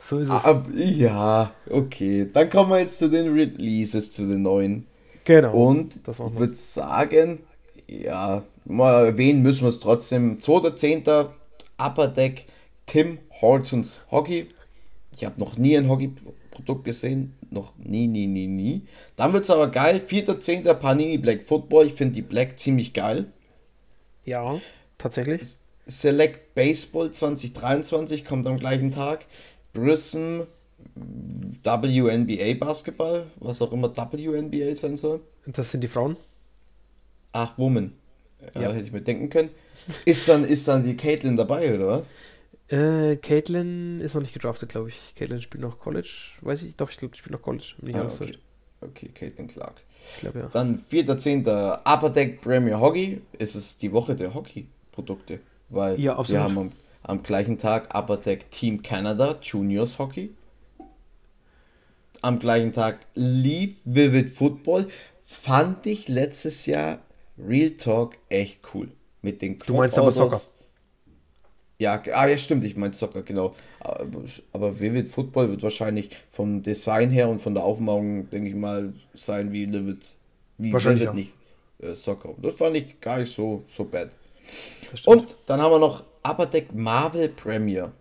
So 0.00 0.18
ist 0.18 0.30
es. 0.30 0.44
Ab, 0.44 0.66
ja, 0.74 1.52
okay. 1.70 2.28
Dann 2.32 2.50
kommen 2.50 2.70
wir 2.70 2.80
jetzt 2.80 2.98
zu 2.98 3.08
den 3.08 3.32
Releases, 3.32 4.10
zu 4.10 4.26
den 4.26 4.42
neuen. 4.42 4.88
Genau. 5.24 5.52
Und 5.52 5.94
ich 5.94 6.18
würde 6.18 6.56
sagen, 6.56 7.44
ja, 7.86 8.42
mal 8.64 9.06
erwähnen 9.06 9.42
müssen 9.42 9.62
wir 9.62 9.68
es 9.68 9.78
trotzdem. 9.78 10.38
2.10. 10.38 11.28
Upper 11.78 12.08
Deck 12.08 12.46
Tim 12.86 13.18
Hortons 13.40 14.00
Hockey. 14.10 14.48
Ich 15.14 15.24
habe 15.24 15.38
noch 15.38 15.56
nie 15.56 15.78
ein 15.78 15.88
Hockey-Produkt 15.88 16.84
gesehen. 16.84 17.36
Noch 17.48 17.74
nie, 17.78 18.08
nie, 18.08 18.26
nie, 18.26 18.48
nie. 18.48 18.82
Dann 19.14 19.32
wird 19.32 19.44
es 19.44 19.50
aber 19.50 19.68
geil. 19.68 20.02
4.10. 20.04 20.74
Panini 20.74 21.16
Black 21.16 21.44
Football. 21.44 21.86
Ich 21.86 21.94
finde 21.94 22.16
die 22.16 22.22
Black 22.22 22.58
ziemlich 22.58 22.92
geil. 22.92 23.26
Ja, 24.24 24.58
tatsächlich. 24.98 25.42
Select 25.88 26.54
Baseball 26.54 27.10
2023 27.10 28.24
kommt 28.24 28.46
am 28.46 28.58
gleichen 28.58 28.90
Tag. 28.90 29.26
Prism 29.72 30.42
WNBA 31.64 32.54
Basketball, 32.54 33.26
was 33.40 33.60
auch 33.62 33.72
immer 33.72 33.94
WNBA 33.96 34.74
sein 34.74 34.96
soll. 34.96 35.20
Das 35.46 35.70
sind 35.70 35.82
die 35.82 35.88
Frauen? 35.88 36.16
Ach, 37.32 37.56
Woman. 37.58 37.92
Ja, 38.54 38.62
ja. 38.62 38.72
hätte 38.72 38.84
ich 38.84 38.92
mir 38.92 39.00
denken 39.00 39.30
können. 39.30 39.50
Ist 40.04 40.28
dann, 40.28 40.44
ist 40.44 40.68
dann 40.68 40.84
die 40.84 40.96
Caitlin 40.96 41.36
dabei, 41.36 41.74
oder 41.74 41.88
was? 41.88 42.10
Äh, 42.68 43.16
Caitlin 43.16 44.00
ist 44.00 44.14
noch 44.14 44.20
nicht 44.20 44.34
gedraftet, 44.34 44.68
glaube 44.68 44.90
ich. 44.90 45.14
Caitlin 45.16 45.40
spielt 45.40 45.62
noch 45.62 45.78
College, 45.78 46.32
weiß 46.42 46.62
ich. 46.62 46.76
Doch, 46.76 46.90
ich 46.90 46.98
glaube, 46.98 47.12
die 47.12 47.18
spielt 47.18 47.32
noch 47.32 47.42
College. 47.42 47.74
Ah, 47.94 48.02
okay. 48.02 48.36
okay, 48.82 49.08
Caitlin 49.14 49.48
Clark. 49.48 49.80
Ich 50.14 50.20
glaube, 50.20 50.40
ja. 50.40 50.48
Dann 50.52 50.84
4.10. 50.90 51.80
Upper 51.84 52.10
Deck 52.10 52.42
Premier 52.42 52.78
Hockey. 52.78 53.22
Ist 53.38 53.54
es 53.54 53.78
die 53.78 53.90
Woche 53.92 54.14
der 54.14 54.34
Hockey-Produkte? 54.34 55.40
Weil 55.68 56.00
ja, 56.00 56.28
wir 56.28 56.42
haben 56.42 56.58
am, 56.58 56.70
am 57.02 57.22
gleichen 57.22 57.58
Tag 57.58 57.94
Upper 57.94 58.16
Deck 58.16 58.50
Team 58.50 58.82
Canada 58.82 59.36
Juniors 59.42 59.98
Hockey. 59.98 60.34
Am 62.20 62.38
gleichen 62.38 62.72
Tag 62.72 62.98
Leaf 63.14 63.74
Vivid 63.84 64.30
Football. 64.30 64.88
Fand 65.24 65.86
ich 65.86 66.08
letztes 66.08 66.66
Jahr 66.66 67.00
Real 67.38 67.70
Talk 67.70 68.16
echt 68.28 68.60
cool. 68.74 68.88
Mit 69.22 69.42
den 69.42 69.58
Du 69.58 69.74
meinst 69.74 69.98
aber 69.98 70.10
Soccer. 70.10 70.40
Ja, 71.80 72.02
ah, 72.12 72.26
ja, 72.26 72.36
stimmt, 72.36 72.64
ich 72.64 72.76
meine 72.76 72.92
Soccer, 72.92 73.22
genau. 73.22 73.54
Aber, 73.78 74.24
aber 74.52 74.80
Vivid 74.80 75.06
Football 75.06 75.50
wird 75.50 75.62
wahrscheinlich 75.62 76.10
vom 76.30 76.62
Design 76.62 77.10
her 77.10 77.28
und 77.28 77.40
von 77.40 77.54
der 77.54 77.62
Aufmachung, 77.62 78.28
denke 78.30 78.48
ich 78.48 78.56
mal, 78.56 78.92
sein 79.14 79.52
wie 79.52 79.72
Vivid, 79.72 80.16
wie 80.56 80.72
wahrscheinlich 80.72 81.04
Vivid 81.04 81.14
nicht 81.14 81.32
äh, 81.80 81.94
Soccer. 81.94 82.34
Das 82.38 82.54
fand 82.54 82.76
ich 82.76 83.00
gar 83.00 83.18
nicht 83.18 83.32
so, 83.32 83.62
so 83.68 83.84
bad. 83.84 84.08
Und 85.04 85.36
dann 85.46 85.60
haben 85.60 85.72
wir 85.72 85.78
noch 85.78 86.04
Upper 86.22 86.46
Deck 86.46 86.74
Marvel 86.74 87.28
Premier. 87.28 87.92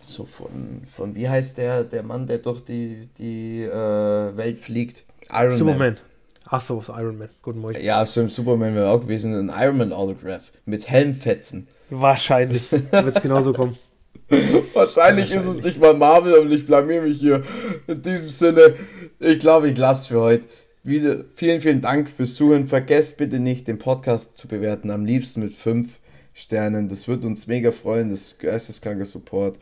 So 0.00 0.24
von, 0.24 0.82
von 0.84 1.14
wie 1.14 1.28
heißt 1.28 1.56
der, 1.56 1.84
der 1.84 2.02
Mann, 2.02 2.26
der 2.26 2.38
durch 2.38 2.64
die, 2.64 3.08
die 3.18 3.62
äh, 3.62 4.36
Welt 4.36 4.58
fliegt? 4.58 5.04
Iron 5.32 5.56
Superman. 5.56 5.78
Man. 5.78 5.96
Ach 6.46 6.60
so, 6.60 6.80
ist 6.80 6.90
Iron 6.90 7.18
Man. 7.18 7.30
Guten 7.42 7.60
Morgen. 7.60 7.82
Ja, 7.82 8.04
so 8.04 8.20
im 8.20 8.28
Superman 8.28 8.74
wäre 8.74 8.90
auch 8.90 9.00
gewesen, 9.00 9.34
ein 9.34 9.52
Iron 9.62 9.78
Man 9.78 9.92
Autograph 9.92 10.52
mit 10.66 10.88
Helmfetzen. 10.88 11.68
Wahrscheinlich 11.90 12.70
wird 12.70 13.16
es 13.16 13.22
genauso 13.22 13.52
kommen. 13.52 13.76
Wahrscheinlich, 14.28 14.74
Wahrscheinlich, 14.74 15.30
ist 15.32 15.46
es 15.46 15.62
nicht 15.62 15.80
mal 15.80 15.94
Marvel 15.94 16.34
und 16.34 16.52
ich 16.52 16.66
blamier 16.66 17.02
mich 17.02 17.18
hier. 17.18 17.42
In 17.86 18.02
diesem 18.02 18.28
Sinne, 18.28 18.74
ich 19.18 19.38
glaube, 19.38 19.70
ich 19.70 19.78
lasse 19.78 20.08
für 20.08 20.20
heute. 20.20 20.44
Wieder 20.86 21.24
vielen, 21.34 21.62
vielen 21.62 21.80
Dank 21.80 22.10
fürs 22.10 22.34
Zuhören. 22.34 22.68
Vergesst 22.68 23.16
bitte 23.16 23.40
nicht, 23.40 23.66
den 23.68 23.78
Podcast 23.78 24.36
zu 24.36 24.48
bewerten. 24.48 24.90
Am 24.90 25.06
liebsten 25.06 25.40
mit 25.40 25.54
5 25.54 25.98
Sternen. 26.34 26.90
Das 26.90 27.08
wird 27.08 27.24
uns 27.24 27.46
mega 27.46 27.72
freuen. 27.72 28.10
Das 28.10 28.20
ist 28.20 28.38
geisteskranker 28.38 29.06
Support. 29.06 29.56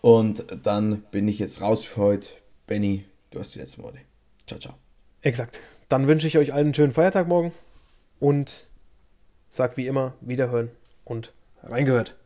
Und 0.00 0.46
dann 0.62 1.02
bin 1.10 1.28
ich 1.28 1.38
jetzt 1.38 1.60
raus 1.60 1.84
für 1.84 2.00
heute. 2.00 2.28
Benny, 2.66 3.04
du 3.30 3.38
hast 3.38 3.54
die 3.54 3.58
letzten 3.58 3.82
Worte. 3.82 3.98
Ciao, 4.46 4.58
ciao. 4.58 4.74
Exakt. 5.20 5.60
Dann 5.90 6.08
wünsche 6.08 6.26
ich 6.26 6.38
euch 6.38 6.54
allen 6.54 6.68
einen 6.68 6.74
schönen 6.74 6.92
Feiertag 6.92 7.28
morgen 7.28 7.52
und 8.18 8.66
sag 9.50 9.76
wie 9.76 9.86
immer, 9.86 10.14
wiederhören 10.22 10.70
und 11.04 11.34
reingehört. 11.62 12.16